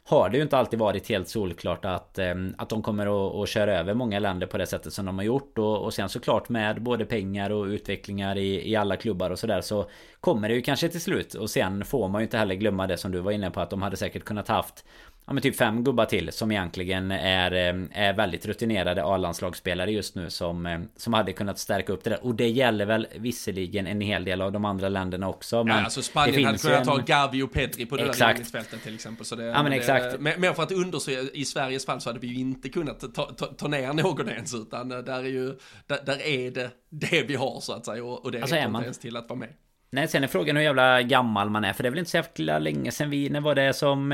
har 0.05 0.29
det 0.29 0.37
ju 0.37 0.43
inte 0.43 0.57
alltid 0.57 0.79
varit 0.79 1.09
helt 1.09 1.27
solklart 1.27 1.85
att, 1.85 2.19
eh, 2.19 2.35
att 2.57 2.69
de 2.69 2.81
kommer 2.81 3.05
att, 3.05 3.35
att 3.35 3.49
köra 3.49 3.79
över 3.79 3.93
många 3.93 4.19
länder 4.19 4.47
på 4.47 4.57
det 4.57 4.65
sättet 4.65 4.93
som 4.93 5.05
de 5.05 5.17
har 5.17 5.25
gjort. 5.25 5.57
Och, 5.57 5.83
och 5.83 5.93
sen 5.93 6.09
såklart 6.09 6.49
med 6.49 6.83
både 6.83 7.05
pengar 7.05 7.49
och 7.49 7.65
utvecklingar 7.65 8.37
i, 8.37 8.71
i 8.71 8.75
alla 8.75 8.95
klubbar 8.97 9.29
och 9.29 9.39
sådär 9.39 9.61
så 9.61 9.89
kommer 10.19 10.49
det 10.49 10.55
ju 10.55 10.61
kanske 10.61 10.89
till 10.89 11.01
slut. 11.01 11.33
Och 11.33 11.49
sen 11.49 11.85
får 11.85 12.07
man 12.07 12.21
ju 12.21 12.23
inte 12.23 12.37
heller 12.37 12.55
glömma 12.55 12.87
det 12.87 12.97
som 12.97 13.11
du 13.11 13.19
var 13.19 13.31
inne 13.31 13.51
på 13.51 13.61
att 13.61 13.69
de 13.69 13.81
hade 13.81 13.97
säkert 13.97 14.23
kunnat 14.23 14.47
haft 14.47 14.85
ja, 15.25 15.33
men 15.33 15.43
typ 15.43 15.55
fem 15.55 15.83
gubbar 15.83 16.05
till 16.05 16.31
som 16.31 16.51
egentligen 16.51 17.11
är, 17.11 17.51
eh, 17.51 17.75
är 17.91 18.13
väldigt 18.13 18.45
rutinerade 18.45 19.03
A-landslagsspelare 19.03 19.91
just 19.91 20.15
nu 20.15 20.29
som, 20.29 20.65
eh, 20.65 20.79
som 20.95 21.13
hade 21.13 21.33
kunnat 21.33 21.59
stärka 21.59 21.93
upp 21.93 22.03
det 22.03 22.09
där. 22.09 22.25
Och 22.25 22.35
det 22.35 22.49
gäller 22.49 22.85
väl 22.85 23.07
visserligen 23.15 23.87
en 23.87 24.01
hel 24.01 24.25
del 24.25 24.41
av 24.41 24.51
de 24.51 24.65
andra 24.65 24.89
länderna 24.89 25.29
också. 25.29 25.63
Men 25.63 25.77
ja, 25.77 25.83
alltså 25.83 26.01
Spanien 26.01 26.45
hade 26.45 26.57
kunnat 26.57 26.79
en... 26.79 26.85
ta 26.85 26.97
Gavi 26.97 27.41
och 27.41 27.53
Pedri 27.53 27.85
på 27.85 27.97
det 27.97 28.03
exakt. 28.03 28.37
där 28.37 28.43
mittfältet 28.43 28.83
till 28.83 28.95
exempel. 28.95 29.25
Så 29.25 29.35
det, 29.35 29.43
ja, 29.43 29.63
men 29.63 29.71
det, 29.71 29.77
exakt. 29.77 30.19
Men 30.19 30.55
för 30.55 30.63
att 30.63 30.71
undersöka, 30.71 31.21
i 31.33 31.45
Sveriges 31.45 31.85
fall 31.85 32.01
så 32.01 32.09
hade 32.09 32.19
vi 32.19 32.27
ju 32.27 32.39
inte 32.39 32.69
kunnat 32.69 33.15
ta, 33.15 33.23
ta, 33.23 33.45
ta 33.45 33.67
ner 33.67 33.93
någon 33.93 34.29
ens, 34.29 34.53
utan 34.53 34.89
där 34.89 35.09
är 35.09 35.23
ju, 35.23 35.57
där, 35.87 35.99
där 36.05 36.21
är 36.21 36.51
det 36.51 36.71
det 36.89 37.23
vi 37.23 37.35
har 37.35 37.59
så 37.59 37.73
att 37.73 37.85
säga. 37.85 38.03
Och, 38.03 38.25
och 38.25 38.31
det 38.31 38.41
alltså, 38.41 38.55
räcker 38.55 38.67
inte 38.67 38.83
ens 38.83 38.99
till 38.99 39.17
att 39.17 39.29
vara 39.29 39.39
med. 39.39 39.49
Nej, 39.89 40.07
sen 40.07 40.23
är 40.23 40.27
frågan 40.27 40.55
hur 40.55 40.63
jävla 40.63 41.01
gammal 41.01 41.49
man 41.49 41.65
är. 41.65 41.73
För 41.73 41.83
det 41.83 41.89
är 41.89 41.91
väl 41.91 41.99
inte 41.99 42.11
så 42.11 42.17
jävla 42.17 42.59
länge 42.59 42.91
sen 42.91 43.09
vi... 43.09 43.29
När 43.29 43.41
var 43.41 43.55
det 43.55 43.73
som... 43.73 44.11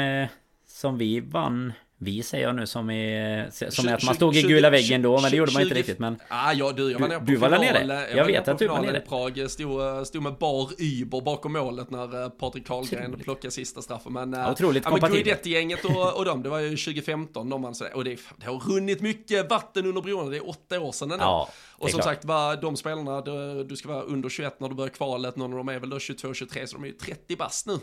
Eh, 0.79 0.81
som 0.81 0.97
vi 0.97 1.19
vann 1.19 1.73
vi 2.01 2.23
säger 2.23 2.47
jag 2.47 2.55
nu 2.55 2.67
som 2.67 2.89
är... 2.89 3.69
Som 3.71 3.87
är 3.87 3.93
att 3.93 4.03
man 4.03 4.15
stod 4.15 4.35
i 4.35 4.41
gula 4.41 4.69
väggen 4.69 5.01
då, 5.01 5.21
men 5.21 5.31
det 5.31 5.37
gjorde 5.37 5.51
man 5.51 5.61
inte 5.61 5.75
riktigt. 5.75 5.99
Men... 5.99 6.19
Ah, 6.27 6.53
ja, 6.53 6.71
du, 6.71 6.91
jag 6.91 6.99
var 6.99 7.07
nere 7.07 7.19
på 7.19 7.25
du, 7.25 7.31
du 7.31 7.37
var 7.37 7.49
nere? 7.49 8.07
Jag, 8.09 8.17
jag 8.17 8.25
vet 8.25 8.47
att 8.47 8.59
du 8.59 8.67
var 8.67 8.81
nere. 8.81 8.97
i 8.97 9.01
Prag. 9.01 9.51
Stod, 9.51 10.07
stod 10.07 10.23
med 10.23 10.33
bar 10.37 10.69
Uber 10.79 11.21
bakom 11.21 11.53
målet 11.53 11.89
när 11.89 12.23
eh, 12.23 12.29
Patrik 12.29 12.67
Karlgren 12.67 13.19
plockade 13.19 13.51
sista 13.51 13.81
straffen. 13.81 14.13
Men, 14.13 14.33
ja, 14.33 14.51
otroligt 14.51 14.83
ja, 14.85 14.97
men 15.01 15.11
Guidetti-gänget 15.11 15.85
och, 15.85 16.17
och 16.17 16.25
dem, 16.25 16.43
det 16.43 16.49
var 16.49 16.59
ju 16.59 16.69
2015 16.69 17.49
de 17.49 17.61
vann 17.61 17.75
sådär. 17.75 17.95
Och 17.95 18.03
det, 18.03 18.19
det, 18.37 18.45
har 18.45 18.59
runnit 18.59 19.01
mycket 19.01 19.49
vatten 19.49 19.85
under 19.85 20.01
broarna, 20.01 20.29
det 20.29 20.37
är 20.37 20.49
åtta 20.49 20.79
år 20.79 20.91
sedan 20.91 21.17
ja, 21.19 21.49
Och 21.71 21.89
som 21.89 21.99
klart. 21.99 22.13
sagt, 22.13 22.25
var 22.25 22.55
de 22.55 22.77
spelarna, 22.77 23.21
du, 23.21 23.63
du 23.63 23.75
ska 23.75 23.87
vara 23.87 24.01
under 24.01 24.29
21 24.29 24.59
när 24.59 24.69
du 24.69 24.75
börjar 24.75 24.89
kvalet, 24.89 25.35
någon 25.35 25.51
av 25.51 25.57
dem 25.57 25.69
är 25.69 25.79
väl 25.79 25.89
då 25.89 25.97
22-23, 25.97 26.65
så 26.65 26.75
de 26.77 26.83
är 26.83 26.87
ju 26.87 26.93
30 26.93 27.35
bast 27.35 27.67
nu. 27.67 27.79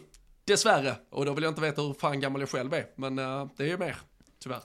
Dessvärre, 0.47 0.97
och 1.11 1.25
då 1.25 1.33
vill 1.33 1.45
jag 1.45 1.51
inte 1.51 1.61
veta 1.61 1.83
hur 1.83 1.95
fan 1.95 2.21
gammal 2.21 2.41
jag 2.41 2.51
själv 2.51 2.75
är, 2.75 2.87
men 2.95 3.19
uh, 3.19 3.49
det 3.57 3.63
är 3.63 3.69
ju 3.69 3.79
mer, 3.79 3.97
tyvärr 4.43 4.63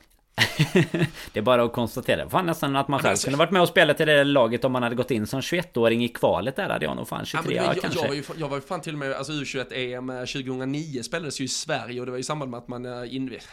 det 1.34 1.40
är 1.40 1.42
bara 1.42 1.64
att 1.64 1.74
konstatera. 1.74 2.30
Fan 2.30 2.46
nästan 2.46 2.76
att 2.76 2.88
man 2.88 3.00
själv 3.00 3.12
alltså, 3.12 3.26
kunde 3.26 3.38
varit 3.38 3.52
med 3.52 3.62
och 3.62 3.68
spelat 3.68 4.02
i 4.02 4.06
det 4.06 4.24
laget 4.24 4.66
om 4.66 4.72
man 4.72 4.84
hade 4.84 4.96
gått 4.96 5.12
in 5.12 5.28
som 5.28 5.42
21-åring 5.42 6.04
i 6.04 6.08
kvalet 6.08 6.56
där 6.56 6.70
hade 6.70 6.86
jag 6.86 6.96
nog 6.96 7.08
fan 7.08 7.26
23 7.26 7.56
ja, 7.56 7.64
jag, 7.64 7.82
kanske. 7.82 8.00
Jag 8.00 8.08
var, 8.08 8.16
ju, 8.16 8.24
jag 8.38 8.50
var 8.50 8.58
ju 8.58 8.62
fan 8.62 8.82
till 8.82 8.94
och 8.94 9.00
med, 9.00 9.14
alltså 9.14 9.32
U21-EM 9.32 10.08
2009 10.08 11.04
spelades 11.04 11.42
ju 11.42 11.46
i 11.46 11.48
Sverige 11.48 12.00
och 12.00 12.06
det 12.06 12.12
var 12.12 12.20
i 12.20 12.24
samband 12.24 12.52
med 12.52 12.58
att 12.58 12.68
man 12.68 12.86
eh, 12.86 13.16
invigde, 13.16 13.44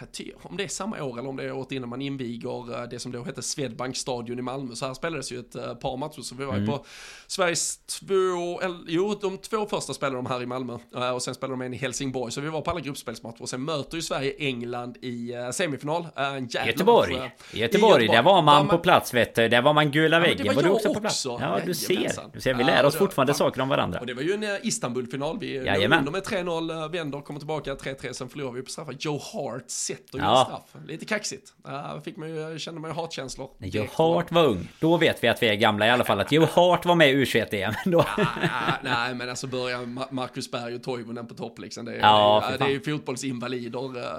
om 0.42 0.56
det 0.56 0.64
är 0.64 0.68
samma 0.68 1.02
år 1.02 1.18
eller 1.18 1.28
om 1.28 1.36
det 1.36 1.44
är 1.44 1.52
året 1.52 1.72
innan 1.72 1.88
man 1.88 2.02
inviger 2.02 2.82
eh, 2.82 2.88
det 2.88 2.98
som 2.98 3.12
då 3.12 3.22
hette 3.22 3.42
Swedbank 3.42 3.96
stadion 3.96 4.38
i 4.38 4.42
Malmö. 4.42 4.74
Så 4.74 4.86
här 4.86 4.94
spelades 4.94 5.32
ju 5.32 5.38
ett 5.38 5.54
eh, 5.54 5.74
par 5.74 5.96
matcher, 5.96 6.22
så 6.22 6.34
vi 6.34 6.44
var 6.44 6.54
ju 6.54 6.62
mm. 6.62 6.70
på 6.70 6.84
Sveriges 7.26 7.78
två, 7.78 8.60
eller, 8.60 8.78
jo 8.86 9.18
de 9.20 9.38
två 9.38 9.66
första 9.66 9.94
spelade 9.94 10.16
de 10.16 10.26
här 10.26 10.42
i 10.42 10.46
Malmö 10.46 10.78
och 11.14 11.22
sen 11.22 11.34
spelade 11.34 11.52
de 11.52 11.66
en 11.66 11.74
i 11.74 11.76
Helsingborg. 11.76 12.32
Så 12.32 12.40
vi 12.40 12.48
var 12.48 12.60
på 12.60 12.70
alla 12.70 12.80
gruppspelsmatcher 12.80 13.42
och 13.42 13.48
sen 13.48 13.64
möter 13.64 13.96
ju 13.96 14.02
Sverige 14.02 14.34
England 14.38 14.96
i 14.96 15.32
semifinal. 15.52 16.06
En 16.16 16.48
Göteborg. 16.68 17.12
Göteborg. 17.12 17.60
Göteborg, 17.60 18.08
där 18.08 18.22
var 18.22 18.42
man, 18.42 18.44
man 18.44 18.68
på 18.68 18.78
plats 18.78 19.14
vet 19.14 19.34
du. 19.34 19.48
Där 19.48 19.62
var 19.62 19.74
man 19.74 19.90
gula 19.90 20.20
väggen. 20.20 20.46
Ja, 20.46 20.52
var, 20.52 20.62
var 20.62 20.62
du 20.62 20.74
också, 20.74 20.88
också 20.88 20.94
på 20.94 21.00
plats? 21.00 21.26
Ja, 21.26 21.58
du 21.66 21.74
ser. 21.74 22.12
Du 22.32 22.40
ser, 22.40 22.54
vi 22.54 22.64
lär 22.64 22.84
oss 22.84 22.96
fortfarande 22.96 23.34
saker 23.34 23.60
om 23.60 23.68
varandra. 23.68 24.00
Och 24.00 24.06
det 24.06 24.14
var 24.14 24.22
ju 24.22 24.32
en 24.32 24.42
eh, 24.42 24.48
Istanbul-final. 24.62 25.38
Vi 25.38 25.58
låg 25.60 25.82
under 25.82 26.10
med 26.10 26.22
3-0, 26.22 26.84
eh, 26.84 26.90
vänder, 26.90 27.20
kommer 27.20 27.40
tillbaka 27.40 27.74
3-3, 27.74 28.12
sen 28.12 28.28
förlorar 28.28 28.52
vi 28.52 28.62
på 28.62 28.70
straffar. 28.70 28.94
Joe 28.98 29.20
Hart 29.32 29.70
sätter 29.70 30.18
ju 30.18 30.24
ja. 30.24 30.44
straff. 30.44 30.82
Lite 30.88 31.04
kaxigt. 31.04 31.52
Uh, 31.68 32.00
fick 32.02 32.16
man 32.16 32.28
ju, 32.30 32.58
kände 32.58 32.80
man 32.80 32.90
ju 32.90 32.94
hatkänslor. 32.94 33.50
När 33.58 33.68
Joe 33.68 33.86
Hart 33.92 34.32
var 34.32 34.44
ung, 34.44 34.68
då 34.80 34.96
vet 34.96 35.24
vi 35.24 35.28
att 35.28 35.42
vi 35.42 35.48
är 35.48 35.54
gamla 35.54 35.86
i 35.86 35.90
alla 35.90 36.04
fall. 36.04 36.20
Att 36.20 36.32
Joe 36.32 36.46
Hart 36.52 36.84
var 36.84 36.94
med 36.94 37.10
i 37.10 37.24
U21-EM. 37.24 37.74
Då. 37.90 38.04
Ja, 38.16 38.26
nej, 38.82 39.14
men 39.14 39.30
alltså 39.30 39.46
börja 39.46 39.78
Marcus 40.10 40.50
Berg 40.50 40.74
och 40.74 40.82
Toivonen 40.82 41.26
på 41.26 41.34
topp 41.34 41.58
liksom. 41.58 41.84
Det 41.84 41.92
är, 41.92 41.98
ja, 41.98 42.44
det, 42.48 42.64
är, 42.64 42.68
det 42.68 42.74
är 42.74 42.80
fotbollsinvalider 42.80 43.78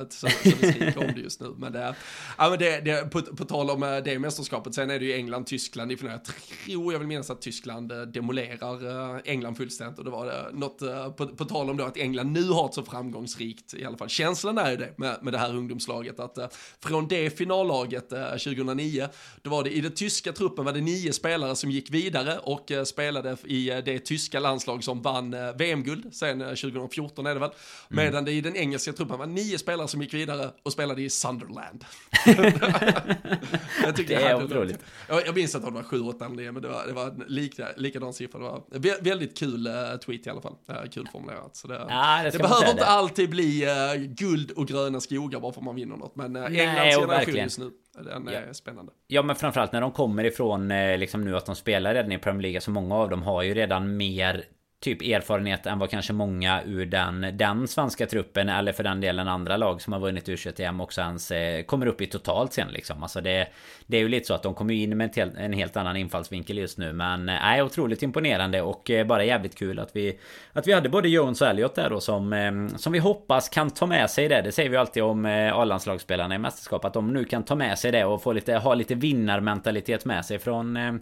som, 0.10 0.30
som 0.30 0.30
vi 0.62 0.74
skriker 0.74 0.98
om 0.98 1.14
det 1.16 1.22
just 1.22 1.42
nu. 1.42 1.54
Men 1.58 1.74
det, 1.74 1.96
ja, 2.40 2.50
men 2.50 2.60
det, 2.60 2.80
det 2.80 3.12
på, 3.12 3.22
på 3.22 3.46
tal 3.46 3.70
om 3.70 3.84
eh, 3.84 3.98
det 3.98 4.20
mästerskapet, 4.20 4.76
sen 4.76 4.90
är 4.90 5.00
det 5.00 5.06
ju 5.06 5.14
England, 5.14 5.46
Tyskland 5.46 5.92
i 5.92 5.98
final. 5.98 6.14
Jag 6.14 6.24
tror, 6.24 6.94
jag 6.94 7.00
vill 7.00 7.08
minnas 7.08 7.30
att 7.30 7.42
Tyskland 7.42 7.92
eh, 7.92 8.02
demolerar 8.02 9.16
eh, 9.16 9.22
England 9.26 9.56
fullständigt 9.56 10.00
och 10.00 10.06
det 10.06 10.12
var 10.12 10.52
något, 10.54 10.80
på, 11.18 11.28
på 11.28 11.46
tal 11.46 11.70
om 11.70 11.78
då 11.78 11.84
att 11.84 11.98
England 11.98 12.32
nu 12.32 12.50
har 12.50 12.66
ett 12.66 12.74
så 12.74 12.84
framgångsrikt, 12.84 13.74
i 13.74 13.86
alla 13.86 13.98
fall 13.98 14.10
känslan 14.10 14.58
är 14.58 14.72
ju 14.72 14.78
det 14.78 14.94
med, 14.98 15.18
med 15.22 15.34
det 15.34 15.38
här 15.38 15.56
ungdomslaget, 15.56 16.20
att 16.20 16.56
från 16.84 17.08
det 17.08 17.38
finallaget 17.38 18.10
2009, 18.10 19.08
då 19.42 19.50
var 19.50 19.64
det 19.64 19.70
i 19.70 19.82
den 19.82 19.92
tyska 19.92 20.32
truppen 20.32 20.66
var 20.66 20.74
det 20.74 20.82
nio 20.82 21.14
spelare 21.14 21.56
som 21.56 21.72
gick 21.72 21.92
vidare 21.92 22.38
och 22.38 22.72
spelade 22.86 23.38
i 23.46 23.82
det 23.86 24.00
tyska 24.00 24.40
landslag 24.40 24.84
som 24.84 25.02
vann 25.02 25.36
VM-guld 25.58 26.16
sen 26.16 26.40
2014 26.40 27.26
är 27.26 27.34
det 27.34 27.40
väl, 27.40 27.50
mm. 27.50 28.06
medan 28.06 28.26
det 28.26 28.32
i 28.32 28.42
den 28.42 28.56
engelska 28.56 28.94
truppen 28.94 29.20
var 29.20 29.26
nio 29.26 29.58
spelare 29.58 29.88
som 29.88 30.02
gick 30.02 30.14
vidare 30.14 30.52
och 30.64 30.74
spelade 30.74 31.02
i 31.02 31.10
Sunderland. 31.10 31.86
jag 33.84 33.96
det 34.08 34.14
är 34.14 34.44
otroligt. 34.44 34.80
Jag, 35.08 35.28
jag 35.28 35.36
minns 35.36 35.56
att 35.56 35.66
det 35.66 35.72
var 35.72 35.84
7 35.84 36.00
8 36.00 36.30
men 36.30 36.38
det 36.38 36.68
var, 36.68 36.88
det 36.88 36.94
var 36.94 37.26
lika, 37.28 37.68
likadan 37.78 38.14
siffra. 38.14 38.40
Det 38.72 38.80
var 38.80 39.04
väldigt 39.04 39.38
kul 39.38 39.68
uh, 39.68 39.98
tweet 40.06 40.28
i 40.28 40.30
alla 40.30 40.42
fall. 40.42 40.56
Uh, 40.70 40.90
kul 40.92 41.08
formulerat. 41.12 41.56
Så 41.56 41.68
det, 41.68 41.86
ja, 41.90 42.22
det, 42.24 42.30
det 42.30 42.38
behöver 42.38 42.70
inte 42.70 42.84
det. 42.84 42.88
alltid 42.88 43.30
bli 43.30 43.66
uh, 43.66 44.02
guld 44.02 44.52
och 44.52 44.68
gröna 44.68 45.00
skogar 45.00 45.40
bara 45.40 45.54
för 45.54 45.62
man 45.62 45.76
vinner 45.76 45.98
något. 45.98 46.16
Men 46.16 46.36
uh, 46.36 46.44
Englands 46.46 46.96
generation 46.96 47.36
just 47.36 47.60
nu, 47.60 47.72
den 48.04 48.30
ja. 48.32 48.40
är 48.40 48.54
spännande. 48.54 48.92
Ja, 49.08 49.24
men 49.24 49.36
framförallt 49.36 49.72
när 49.72 49.82
de 49.82 49.92
kommer 49.92 50.24
ifrån 50.24 50.68
liksom 50.98 51.26
nu 51.26 51.38
att 51.38 51.46
de 51.46 51.56
spelar 51.56 51.94
redan 51.94 52.12
i 52.12 52.18
Premier 52.18 52.42
League. 52.42 52.62
Så 52.62 52.72
många 52.72 52.96
av 52.96 53.10
dem 53.10 53.24
har 53.24 53.44
ju 53.44 53.54
redan 53.54 53.98
mer 53.98 54.46
typ 54.80 55.02
erfarenhet 55.02 55.66
än 55.66 55.80
vad 55.80 55.90
kanske 55.90 56.14
många 56.14 56.62
ur 56.64 56.86
den, 56.86 57.38
den 57.38 57.68
svenska 57.68 58.06
truppen 58.06 58.50
eller 58.50 58.72
för 58.72 58.84
den 58.84 59.02
delen 59.02 59.28
andra 59.28 59.58
lag 59.58 59.82
som 59.82 59.94
har 59.94 60.00
vunnit 60.00 60.30
u 60.30 60.38
21 60.38 60.60
em 60.60 60.82
också 60.82 61.02
ens 61.02 61.32
eh, 61.32 61.64
kommer 61.64 61.86
upp 61.86 62.02
i 62.02 62.08
totalt 62.08 62.54
sen 62.54 62.68
liksom. 62.68 63.04
Alltså 63.04 63.22
det, 63.22 63.48
det 63.88 63.98
är 63.98 64.02
ju 64.02 64.10
lite 64.10 64.28
så 64.28 64.34
att 64.34 64.44
de 64.44 64.54
kommer 64.54 64.74
in 64.74 64.98
med 64.98 65.18
en, 65.18 65.38
en 65.38 65.54
helt 65.54 65.78
annan 65.78 65.98
infallsvinkel 65.98 66.58
just 66.58 66.78
nu. 66.78 66.94
Men 66.94 67.30
eh, 67.30 67.46
är 67.46 67.62
otroligt 67.62 68.04
imponerande 68.04 68.62
och 68.62 68.90
eh, 68.90 69.06
bara 69.06 69.24
jävligt 69.24 69.56
kul 69.56 69.80
att 69.80 69.96
vi 69.96 70.20
att 70.54 70.68
vi 70.68 70.74
hade 70.74 70.90
både 70.90 71.10
Jones 71.10 71.42
och 71.42 71.48
Elliot 71.48 71.76
där 71.76 71.90
då 71.90 72.00
som 72.00 72.34
eh, 72.34 72.78
som 72.78 72.94
vi 72.94 73.00
hoppas 73.00 73.50
kan 73.50 73.70
ta 73.70 73.86
med 73.86 74.10
sig 74.10 74.28
det. 74.28 74.42
Det 74.42 74.52
säger 74.52 74.70
vi 74.70 74.78
alltid 74.78 75.04
om 75.04 75.26
eh, 75.26 75.54
A-landslagsspelarna 75.54 76.36
i 76.36 76.38
mästerskap 76.38 76.86
att 76.86 76.94
de 76.94 77.14
nu 77.14 77.26
kan 77.26 77.44
ta 77.44 77.56
med 77.56 77.80
sig 77.80 77.92
det 77.92 78.06
och 78.06 78.24
få 78.24 78.34
lite 78.34 78.56
ha 78.56 78.74
lite 78.74 78.96
vinnarmentalitet 78.96 80.06
med 80.06 80.26
sig 80.26 80.40
från 80.40 80.78
eh, 80.78 80.94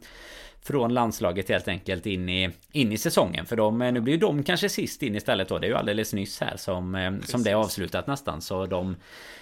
från 0.62 0.94
landslaget 0.94 1.50
helt 1.50 1.68
enkelt 1.68 2.06
in 2.06 2.30
i, 2.30 2.50
in 2.72 2.92
i 2.92 2.98
säsongen. 2.98 3.46
För 3.46 3.56
de, 3.56 3.80
nu 3.80 4.02
blir 4.02 4.14
ju 4.14 4.20
de 4.20 4.44
kanske 4.44 4.70
sist 4.70 5.04
in 5.04 5.16
istället 5.16 5.50
då. 5.50 5.60
Det 5.60 5.68
är 5.68 5.70
ju 5.70 5.76
alldeles 5.76 6.14
nyss 6.14 6.42
här 6.42 6.58
som, 6.58 6.96
eh, 6.96 7.12
som 7.24 7.44
det 7.44 7.52
är 7.52 7.56
avslutat 7.56 8.08
nästan. 8.08 8.42
Så 8.42 8.66
de, 8.66 8.96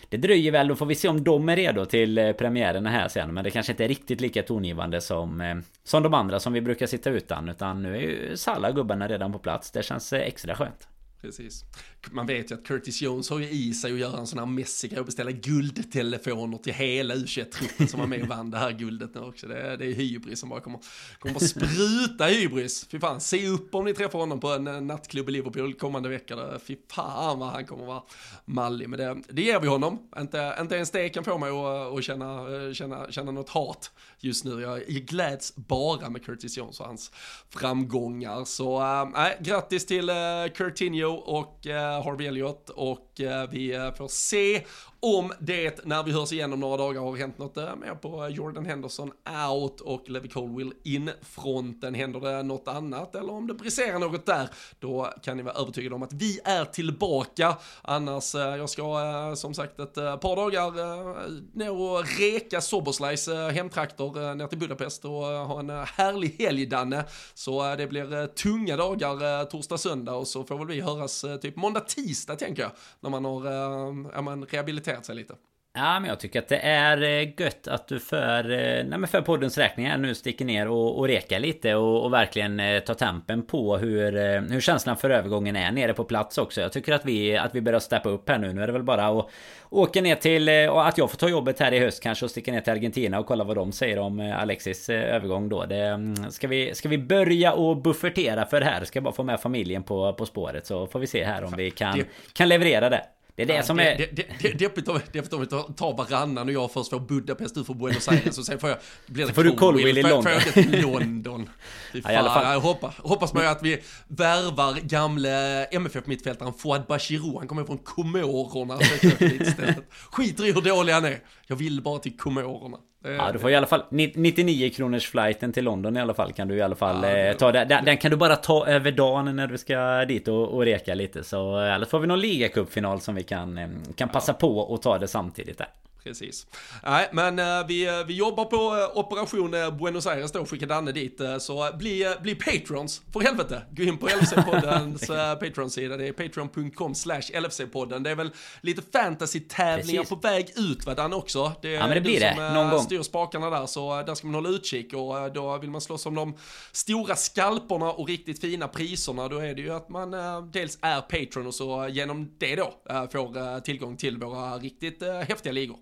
det 0.09 0.17
dröjer 0.17 0.51
väl. 0.51 0.67
Då 0.67 0.75
får 0.75 0.85
vi 0.85 0.95
se 0.95 1.07
om 1.07 1.23
de 1.23 1.49
är 1.49 1.55
redo 1.55 1.85
till 1.85 2.17
eh, 2.17 2.31
premiären 2.31 2.85
här 2.85 3.07
sen. 3.07 3.33
Men 3.33 3.43
det 3.43 3.51
kanske 3.51 3.71
inte 3.71 3.83
är 3.83 3.87
riktigt 3.87 4.21
lika 4.21 4.43
tongivande 4.43 5.01
som, 5.01 5.41
eh, 5.41 5.55
som 5.83 6.03
de 6.03 6.13
andra 6.13 6.39
som 6.39 6.53
vi 6.53 6.61
brukar 6.61 6.87
sitta 6.87 7.09
utan. 7.09 7.49
Utan 7.49 7.83
nu 7.83 7.95
är 7.95 8.01
ju 8.01 8.37
Salla 8.37 8.71
gubbarna 8.71 9.07
redan 9.07 9.33
på 9.33 9.39
plats. 9.39 9.71
Det 9.71 9.83
känns 9.83 10.13
extra 10.13 10.55
skönt. 10.55 10.87
Precis. 11.21 11.63
Man 12.11 12.25
vet 12.25 12.51
ju 12.51 12.55
att 12.55 12.63
Curtis 12.63 13.01
Jones 13.01 13.29
har 13.29 13.39
ju 13.39 13.49
i 13.49 13.73
sig 13.73 13.93
att 13.93 13.99
göra 13.99 14.19
en 14.19 14.27
sån 14.27 14.39
här 14.39 14.45
Messi 14.45 14.99
och 14.99 15.05
beställa 15.05 15.31
guldtelefoner 15.31 16.57
till 16.57 16.73
hela 16.73 17.15
U21-truppen 17.15 17.87
som 17.87 17.99
var 17.99 18.07
med 18.07 18.21
och 18.21 18.27
vann 18.27 18.51
det 18.51 18.57
här 18.57 18.71
guldet 18.71 19.15
nu 19.15 19.21
också. 19.21 19.47
Det 19.47 19.61
är, 19.61 19.77
det 19.77 19.85
är 19.85 19.93
hybris 19.93 20.39
som 20.39 20.49
bara 20.49 20.59
kommer, 20.59 20.79
kommer 21.19 21.35
att 21.35 21.49
spruta 21.49 22.25
hybris. 22.25 22.87
Fy 22.89 22.99
fan, 22.99 23.21
se 23.21 23.47
upp 23.47 23.75
om 23.75 23.85
ni 23.85 23.93
träffar 23.93 24.19
honom 24.19 24.39
på 24.39 24.47
en 24.47 24.67
eh, 24.67 24.81
nattklubb 24.81 25.29
i 25.29 25.31
Liverpool 25.31 25.73
kommande 25.73 26.09
vecka. 26.09 26.59
Fy 26.59 26.75
fan 26.91 27.39
vad 27.39 27.49
han 27.49 27.65
kommer 27.65 27.83
att 27.83 27.87
vara 27.87 28.03
mallig. 28.45 28.89
Men 28.89 28.99
det, 28.99 29.17
det 29.29 29.41
ger 29.41 29.59
vi 29.59 29.67
honom. 29.67 30.09
Inte, 30.17 30.57
inte 30.59 30.75
ens 30.75 30.91
det 30.91 31.09
kan 31.09 31.23
få 31.23 31.37
mig 31.37 31.49
att, 31.49 31.55
eh, 31.55 31.97
att 31.97 32.03
känna, 32.03 32.55
eh, 32.67 32.73
känna, 32.73 33.11
känna 33.11 33.31
något 33.31 33.49
hat 33.49 33.91
just 34.25 34.45
nu. 34.45 34.61
Jag, 34.61 34.81
gläds 34.87 35.55
bara 35.55 36.09
med 36.09 36.25
Curtis 36.25 36.57
Jones 36.57 36.79
och 36.79 36.85
hans 36.85 37.11
framgångar. 37.49 38.45
Så 38.45 38.81
äh, 38.81 39.29
grattis 39.39 39.85
till 39.85 40.09
äh, 40.09 40.15
Curtinho 40.55 41.13
och 41.13 41.67
äh, 41.67 42.03
Harvey 42.03 42.27
Elliott 42.27 42.69
och 42.69 43.04
Eh, 43.19 43.49
vi 43.49 43.75
eh, 43.75 43.93
får 43.93 44.07
se 44.07 44.63
om 44.99 45.33
det 45.39 45.85
när 45.85 46.03
vi 46.03 46.11
hörs 46.11 46.31
igen 46.31 46.53
om 46.53 46.59
några 46.59 46.77
dagar 46.77 47.01
har 47.01 47.15
hänt 47.15 47.37
något 47.37 47.57
eh, 47.57 47.75
mer 47.75 47.95
på 47.95 48.29
Jordan 48.29 48.65
Henderson 48.65 49.11
out 49.51 49.81
och 49.81 50.09
Levi 50.09 50.27
Colwill 50.27 50.73
in 50.83 51.11
fronten. 51.21 51.93
Händer 51.93 52.19
det 52.19 52.43
något 52.43 52.67
annat 52.67 53.15
eller 53.15 53.33
om 53.33 53.47
det 53.47 53.53
briserar 53.53 53.99
något 53.99 54.25
där, 54.25 54.49
då 54.79 55.13
kan 55.23 55.37
ni 55.37 55.43
vara 55.43 55.53
övertygade 55.53 55.95
om 55.95 56.03
att 56.03 56.13
vi 56.13 56.39
är 56.43 56.65
tillbaka. 56.65 57.57
Annars, 57.81 58.35
jag 58.35 58.69
ska 58.69 59.33
som 59.35 59.53
sagt 59.53 59.79
ett 59.79 59.95
par 59.95 60.35
dagar 60.35 61.57
ner 61.57 61.71
och 61.71 62.05
reka 62.19 62.61
Soberslice 62.61 63.51
hemtrakter 63.51 64.35
ner 64.35 64.47
till 64.47 64.57
Budapest 64.57 65.05
och 65.05 65.11
ha 65.21 65.59
en 65.59 65.69
härlig 65.69 66.35
helg 66.39 66.65
Danne. 66.65 67.05
Så 67.33 67.75
det 67.75 67.87
blir 67.87 68.27
tunga 68.27 68.77
dagar 68.77 69.45
torsdag, 69.45 69.77
söndag 69.77 70.13
och 70.13 70.27
så 70.27 70.43
får 70.43 70.57
väl 70.57 70.67
vi 70.67 70.81
höras 70.81 71.25
typ 71.41 71.55
måndag, 71.55 71.79
tisdag 71.79 72.35
tänker 72.35 72.61
jag. 72.61 72.71
När 73.05 73.09
man 73.09 73.25
har 73.25 73.45
eh, 73.45 74.09
ja, 74.13 74.21
man 74.21 74.45
rehabiliterat 74.45 75.05
sig 75.05 75.15
lite. 75.15 75.35
Ja 75.77 75.99
men 75.99 76.09
jag 76.09 76.19
tycker 76.19 76.39
att 76.39 76.47
det 76.47 76.57
är 76.57 77.03
eh, 77.03 77.41
gött 77.41 77.67
att 77.67 77.87
du 77.87 77.99
för, 77.99 78.51
eh, 78.51 78.85
nej, 78.85 78.99
men 78.99 79.07
för 79.07 79.21
poddens 79.21 79.57
räkning 79.57 79.85
här 79.85 79.97
nu 79.97 80.15
sticker 80.15 80.45
ner 80.45 80.67
och, 80.67 80.99
och 80.99 81.07
rekar 81.07 81.39
lite 81.39 81.75
och, 81.75 82.05
och 82.05 82.13
verkligen 82.13 82.59
eh, 82.59 82.79
tar 82.79 82.93
tempen 82.93 83.45
på 83.45 83.77
hur, 83.77 84.11
hur 84.51 84.61
känslan 84.61 84.97
för 84.97 85.09
övergången 85.09 85.55
är 85.55 85.71
nere 85.71 85.93
på 85.93 86.03
plats 86.03 86.37
också. 86.37 86.61
Jag 86.61 86.71
tycker 86.71 86.93
att 86.93 87.05
vi, 87.05 87.37
att 87.37 87.55
vi 87.55 87.61
börjar 87.61 87.79
steppa 87.79 88.09
upp 88.09 88.29
här 88.29 88.37
nu. 88.37 88.53
Nu 88.53 88.63
är 88.63 88.67
det 88.67 88.73
väl 88.73 88.83
bara 88.83 89.07
att 89.07 89.29
åka 89.69 90.01
ner 90.01 90.15
till, 90.15 90.49
och 90.69 90.87
att 90.87 90.97
jag 90.97 91.11
får 91.11 91.17
ta 91.17 91.29
jobbet 91.29 91.59
här 91.59 91.71
i 91.71 91.79
höst 91.79 92.03
kanske 92.03 92.25
och 92.25 92.31
sticka 92.31 92.51
ner 92.51 92.61
till 92.61 92.73
Argentina 92.73 93.19
och 93.19 93.25
kolla 93.25 93.43
vad 93.43 93.55
de 93.55 93.71
säger 93.71 93.99
om 93.99 94.33
Alexis 94.37 94.89
övergång 94.89 95.49
då. 95.49 95.65
Det, 95.65 95.85
mm, 95.85 96.31
ska, 96.31 96.47
vi, 96.47 96.75
ska 96.75 96.89
vi 96.89 96.97
börja 96.97 97.53
och 97.53 97.77
buffertera 97.77 98.45
för 98.45 98.59
det 98.59 98.65
här? 98.65 98.83
Ska 98.83 98.97
jag 98.97 99.03
bara 99.03 99.13
få 99.13 99.23
med 99.23 99.39
familjen 99.39 99.83
på, 99.83 100.13
på 100.13 100.25
spåret 100.25 100.65
så 100.65 100.87
får 100.87 100.99
vi 100.99 101.07
se 101.07 101.23
här 101.23 101.43
om 101.43 101.53
vi 101.57 101.71
kan, 101.71 102.03
kan 102.33 102.49
leverera 102.49 102.89
det. 102.89 103.01
Det 103.35 103.41
är 103.41 103.45
det 103.45 103.53
ja, 103.53 103.63
som 103.63 103.79
är... 103.79 103.97
Det, 103.97 104.15
det, 104.15 104.25
det, 104.39 104.51
deppigt 104.51 104.87
om 105.33 105.41
vi 105.41 105.47
tar 105.47 105.97
varannan 105.97 106.47
och 106.47 106.53
jag 106.53 106.71
först 106.71 106.89
får 106.89 106.99
Budapest, 106.99 107.55
du 107.55 107.63
får 107.63 107.73
Buenos 107.73 108.07
Aires 108.07 108.37
och 108.37 108.45
sen 108.45 108.59
får 108.59 108.69
jag... 108.69 108.79
Blir 109.05 109.27
det 109.27 109.33
får 109.33 109.43
du 109.43 109.51
Colville 109.51 109.99
i 109.99 110.03
London. 110.03 110.23
Får 110.23 110.31
jag 110.31 110.43
till 110.43 110.81
London. 110.81 111.49
Ja, 112.03 112.11
i 112.11 112.15
alla 112.15 112.33
fall. 112.33 112.53
Jag 112.53 112.59
hoppas, 112.59 112.95
hoppas 112.97 113.33
man 113.33 113.43
ju 113.43 113.49
att 113.49 113.63
vi 113.63 113.81
värvar 114.07 114.79
gamle 114.81 115.65
MFF-mittfältaren 115.65 116.53
Fouad 116.53 116.85
Bachirou. 116.87 117.37
Han 117.37 117.47
kommer 117.47 117.63
från 117.63 117.77
Komorerna. 117.77 118.79
Skiter 120.11 120.45
i 120.45 120.51
hur 120.51 120.61
dålig 120.61 120.93
han 120.93 121.05
är. 121.05 121.19
Jag 121.47 121.55
vill 121.55 121.81
bara 121.81 121.99
till 121.99 122.17
Komorerna. 122.17 122.77
Ja 123.05 123.31
du 123.31 123.39
får 123.39 123.51
i 123.51 123.55
alla 123.55 123.67
fall 123.67 123.83
99 123.89 124.69
kronors 124.69 125.09
flighten 125.09 125.53
till 125.53 125.63
London 125.63 125.97
i 125.97 126.01
alla 126.01 126.13
fall 126.13 126.33
kan 126.33 126.47
du 126.47 126.55
i 126.55 126.61
alla 126.61 126.75
fall 126.75 127.03
ja, 127.03 127.09
eh, 127.09 127.37
ta 127.37 127.51
den, 127.51 127.67
den 127.85 127.97
kan 127.97 128.11
du 128.11 128.17
bara 128.17 128.35
ta 128.35 128.67
över 128.67 128.91
dagen 128.91 129.35
när 129.35 129.47
du 129.47 129.57
ska 129.57 130.05
dit 130.05 130.27
och, 130.27 130.47
och 130.47 130.65
reka 130.65 130.93
lite 130.93 131.23
så 131.23 131.57
eller 131.59 131.85
får 131.85 131.99
vi 131.99 132.07
någon 132.07 132.19
ligacupfinal 132.19 133.01
som 133.01 133.15
vi 133.15 133.23
kan, 133.23 133.57
eh, 133.57 133.67
kan 133.95 134.09
passa 134.09 134.31
ja. 134.31 134.37
på 134.37 134.59
och 134.59 134.81
ta 134.81 134.97
det 134.97 135.07
samtidigt 135.07 135.57
där. 135.57 135.67
Precis. 136.05 136.47
Nej, 136.83 137.09
men 137.11 137.39
uh, 137.39 137.67
vi, 137.67 137.89
uh, 137.89 138.05
vi 138.07 138.13
jobbar 138.13 138.45
på 138.45 138.75
uh, 138.75 138.97
Operation 138.97 139.51
Buenos 139.51 140.07
Aires 140.07 140.31
då, 140.31 140.45
skicka 140.45 140.65
Danne 140.65 140.91
dit. 140.91 141.21
så 141.39 141.69
bli, 141.77 142.15
bli 142.21 142.35
patrons, 142.35 143.01
för 143.13 143.19
helvete. 143.19 143.61
Gå 143.71 143.83
in 143.83 143.97
på 143.97 144.07
LFC-poddens 144.07 145.07
Patreon-sida. 145.39 145.97
Det 145.97 146.07
är 146.07 146.13
patreon.com 146.13 146.95
slash 146.95 147.21
LFC-podden. 147.21 147.99
Det 147.99 148.11
är 148.11 148.15
väl 148.15 148.31
lite 148.61 148.81
fantasy-tävlingar 148.81 150.03
på 150.03 150.15
väg 150.15 150.53
ut, 150.55 150.85
va 150.85 150.93
Danne 150.93 151.15
också? 151.15 151.51
Det 151.61 151.69
ja, 151.69 151.87
men 151.87 151.95
det 151.95 152.01
blir 152.01 152.19
det. 152.19 152.53
Någon 152.53 152.69
gång. 152.69 152.79
styr 152.79 153.01
spakarna 153.01 153.49
där, 153.49 153.65
så 153.65 154.03
där 154.03 154.15
ska 154.15 154.27
man 154.27 154.35
hålla 154.35 154.49
utkik. 154.49 154.93
Och 154.93 155.33
då 155.33 155.57
vill 155.57 155.69
man 155.69 155.81
slåss 155.81 156.05
om 156.05 156.15
de 156.15 156.37
stora 156.71 157.15
skalporna 157.15 157.91
och 157.91 158.07
riktigt 158.07 158.41
fina 158.41 158.67
priserna, 158.67 159.27
då 159.27 159.37
är 159.37 159.55
det 159.55 159.61
ju 159.61 159.73
att 159.73 159.89
man 159.89 160.11
dels 160.51 160.77
är 160.81 161.01
Patreon 161.01 161.47
och 161.47 161.55
så 161.55 161.87
genom 161.87 162.35
det 162.37 162.55
då 162.55 162.73
får 163.11 163.59
tillgång 163.59 163.97
till 163.97 164.17
våra 164.17 164.57
riktigt 164.57 165.03
häftiga 165.03 165.53
ligor. 165.53 165.77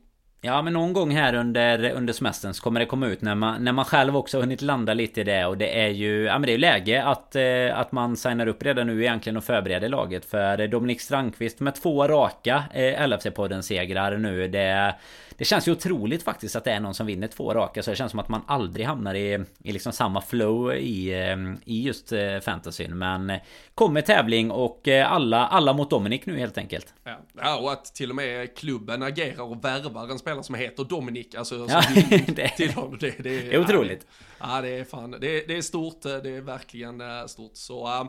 Ja 0.46 0.62
men 0.62 0.74
någon 0.74 0.94
gång 0.94 1.12
här 1.12 1.34
under, 1.34 1.92
under 1.92 2.14
semestern 2.14 2.54
så 2.54 2.64
kommer 2.64 2.80
det 2.80 2.86
komma 2.86 3.08
ut 3.08 3.22
när 3.22 3.36
man, 3.36 3.64
när 3.64 3.72
man 3.72 3.86
själv 3.86 4.18
också 4.18 4.40
hunnit 4.40 4.62
landa 4.62 4.94
lite 4.94 5.22
i 5.22 5.24
det. 5.24 5.46
Och 5.46 5.58
det 5.58 5.82
är 5.82 5.88
ju 5.88 6.24
Ja 6.24 6.34
men 6.34 6.42
det 6.42 6.50
är 6.50 6.54
ju 6.54 6.58
läge 6.58 7.04
att, 7.04 7.36
eh, 7.36 7.80
att 7.80 7.92
man 7.92 8.18
signar 8.18 8.48
upp 8.48 8.64
redan 8.64 8.88
nu 8.88 9.02
egentligen 9.02 9.38
och 9.38 9.44
förbereder 9.44 9.90
laget. 9.90 10.26
För 10.26 10.68
Dominik 10.68 11.02
Strandqvist 11.02 11.60
med 11.60 11.76
två 11.76 12.08
raka 12.08 12.64
eh, 12.74 13.08
LFC-podden 13.08 13.62
segrar 13.62 14.18
nu 14.18 14.48
det 14.48 14.96
det 15.38 15.46
känns 15.46 15.68
ju 15.68 15.72
otroligt 15.72 16.24
faktiskt 16.24 16.56
att 16.56 16.64
det 16.64 16.72
är 16.72 16.80
någon 16.80 16.94
som 16.94 17.06
vinner 17.06 17.28
två 17.28 17.54
raka 17.54 17.84
så 17.84 17.90
det 17.90 17.96
känns 17.96 18.12
som 18.12 18.20
att 18.20 18.30
man 18.30 18.42
aldrig 18.48 18.86
hamnar 18.86 19.16
i, 19.16 19.46
i 19.64 19.72
liksom 19.72 19.92
samma 19.92 20.22
flow 20.22 20.74
i, 20.74 21.14
eh, 21.14 21.38
i 21.66 21.84
just 21.84 22.12
eh, 22.12 22.40
fantasyn. 22.40 22.98
Men 22.98 23.34
Kommer 23.76 24.02
tävling 24.02 24.52
och 24.52 24.88
eh, 24.88 25.12
alla, 25.12 25.48
alla 25.48 25.74
mot 25.74 25.90
Dominic 25.90 26.22
nu 26.26 26.40
helt 26.40 26.58
enkelt. 26.58 26.94
Ja. 27.04 27.20
ja 27.42 27.58
och 27.58 27.72
att 27.72 27.86
till 27.86 28.10
och 28.10 28.16
med 28.16 28.58
klubben 28.58 29.04
agerar 29.04 29.42
och 29.42 29.66
värvar 29.66 30.12
en 30.12 30.20
spelare 30.20 30.44
som 30.44 30.56
heter 30.56 30.84
Dominic 30.84 31.36
Alltså 31.36 31.68
ja, 31.70 31.82
det, 32.28 32.50
till 32.50 32.74
honom, 32.74 32.98
det, 33.00 33.18
det, 33.18 33.24
det 33.24 33.54
är 33.54 33.60
otroligt. 33.60 34.08
Ja 34.10 34.33
Ja 34.46 34.62
det 34.62 34.70
är 34.70 34.84
fan, 34.84 35.12
det, 35.12 35.48
det 35.48 35.58
är 35.58 35.62
stort, 35.62 36.06
eh, 36.06 36.18
det 36.18 36.30
är 36.30 36.42
verkligen 36.42 37.02
eh, 37.02 37.26
stort 37.26 37.52
Så 37.54 37.88
äh, 37.88 38.04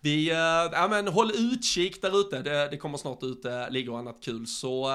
vi, 0.00 0.30
äh, 0.30 0.36
ja 0.72 0.88
men 0.90 1.08
håll 1.08 1.30
utkik 1.30 2.02
där 2.02 2.20
ute, 2.20 2.42
det, 2.42 2.68
det 2.70 2.76
kommer 2.76 2.98
snart 2.98 3.22
ut 3.22 3.44
äh, 3.44 3.70
ligger 3.70 3.92
och 3.92 3.98
annat 3.98 4.16
kul 4.24 4.46
Så, 4.46 4.84
äh, 4.84 4.92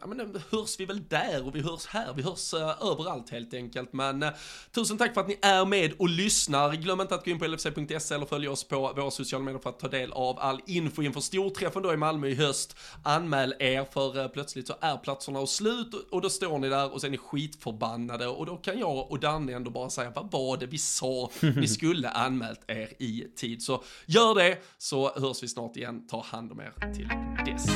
ja 0.00 0.06
men 0.06 0.42
hörs 0.50 0.80
vi 0.80 0.84
väl 0.84 1.08
där 1.08 1.46
och 1.46 1.56
vi 1.56 1.60
hörs 1.60 1.86
här, 1.86 2.12
vi 2.16 2.22
hörs 2.22 2.54
överallt 2.54 3.30
helt 3.30 3.54
enkelt. 3.54 3.92
Men 3.92 4.24
tusen 4.72 4.98
tack 4.98 5.14
för 5.14 5.20
att 5.20 5.28
ni 5.28 5.38
är 5.42 5.64
med 5.64 5.92
och 5.98 6.08
lyssnar. 6.08 6.72
Glöm 6.72 7.00
inte 7.00 7.14
att 7.14 7.24
gå 7.24 7.30
in 7.30 7.38
på 7.38 7.44
lfc.se 7.44 8.14
eller 8.14 8.26
följa 8.26 8.50
oss 8.50 8.64
på 8.64 8.92
våra 8.96 9.10
sociala 9.10 9.44
medier 9.44 9.62
för 9.62 9.70
att 9.70 9.78
ta 9.78 9.88
del 9.88 10.12
av 10.12 10.38
all 10.38 10.60
info 10.66 11.02
inför 11.02 11.20
storträffen 11.20 11.82
då 11.82 11.92
i 11.92 11.96
Malmö 11.96 12.28
i 12.28 12.34
höst. 12.34 12.76
Anmäl 13.02 13.54
er 13.58 13.86
för 13.92 14.28
plötsligt 14.28 14.66
så 14.66 14.74
är 14.80 14.96
platserna 14.96 15.46
slut 15.46 15.94
och 16.10 16.20
då 16.20 16.30
står 16.30 16.58
ni 16.58 16.68
där 16.68 16.92
och 16.92 17.00
så 17.00 17.06
är 17.06 17.10
ni 17.10 17.18
skitförbannade 17.18 18.26
och 18.26 18.46
då 18.46 18.56
kan 18.56 18.78
jag 18.78 19.10
och 19.10 19.20
Danne 19.20 19.52
ändå 19.52 19.70
bara 19.70 19.90
säga 19.90 20.10
vad 20.14 20.30
var 20.30 20.56
det 20.56 20.66
vi 20.66 20.78
sa? 20.78 21.30
Ni 21.56 21.68
skulle 21.68 22.08
anmält 22.08 22.60
er 22.68 23.02
i 23.02 23.26
tid. 23.36 23.62
Så 23.62 23.82
gör 24.06 24.34
det 24.34 24.58
så 24.78 25.20
hörs 25.20 25.42
vi 25.42 25.48
snart 25.48 25.76
igen. 25.76 26.06
Ta 26.08 26.22
hand 26.22 26.52
om 26.52 26.60
er 26.60 26.94
till 26.94 27.08
dess. 27.46 27.66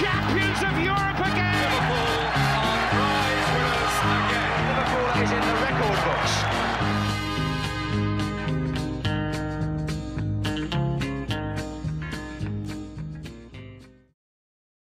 champions 0.00 0.62
of 0.62 0.78
Europe. 0.78 1.09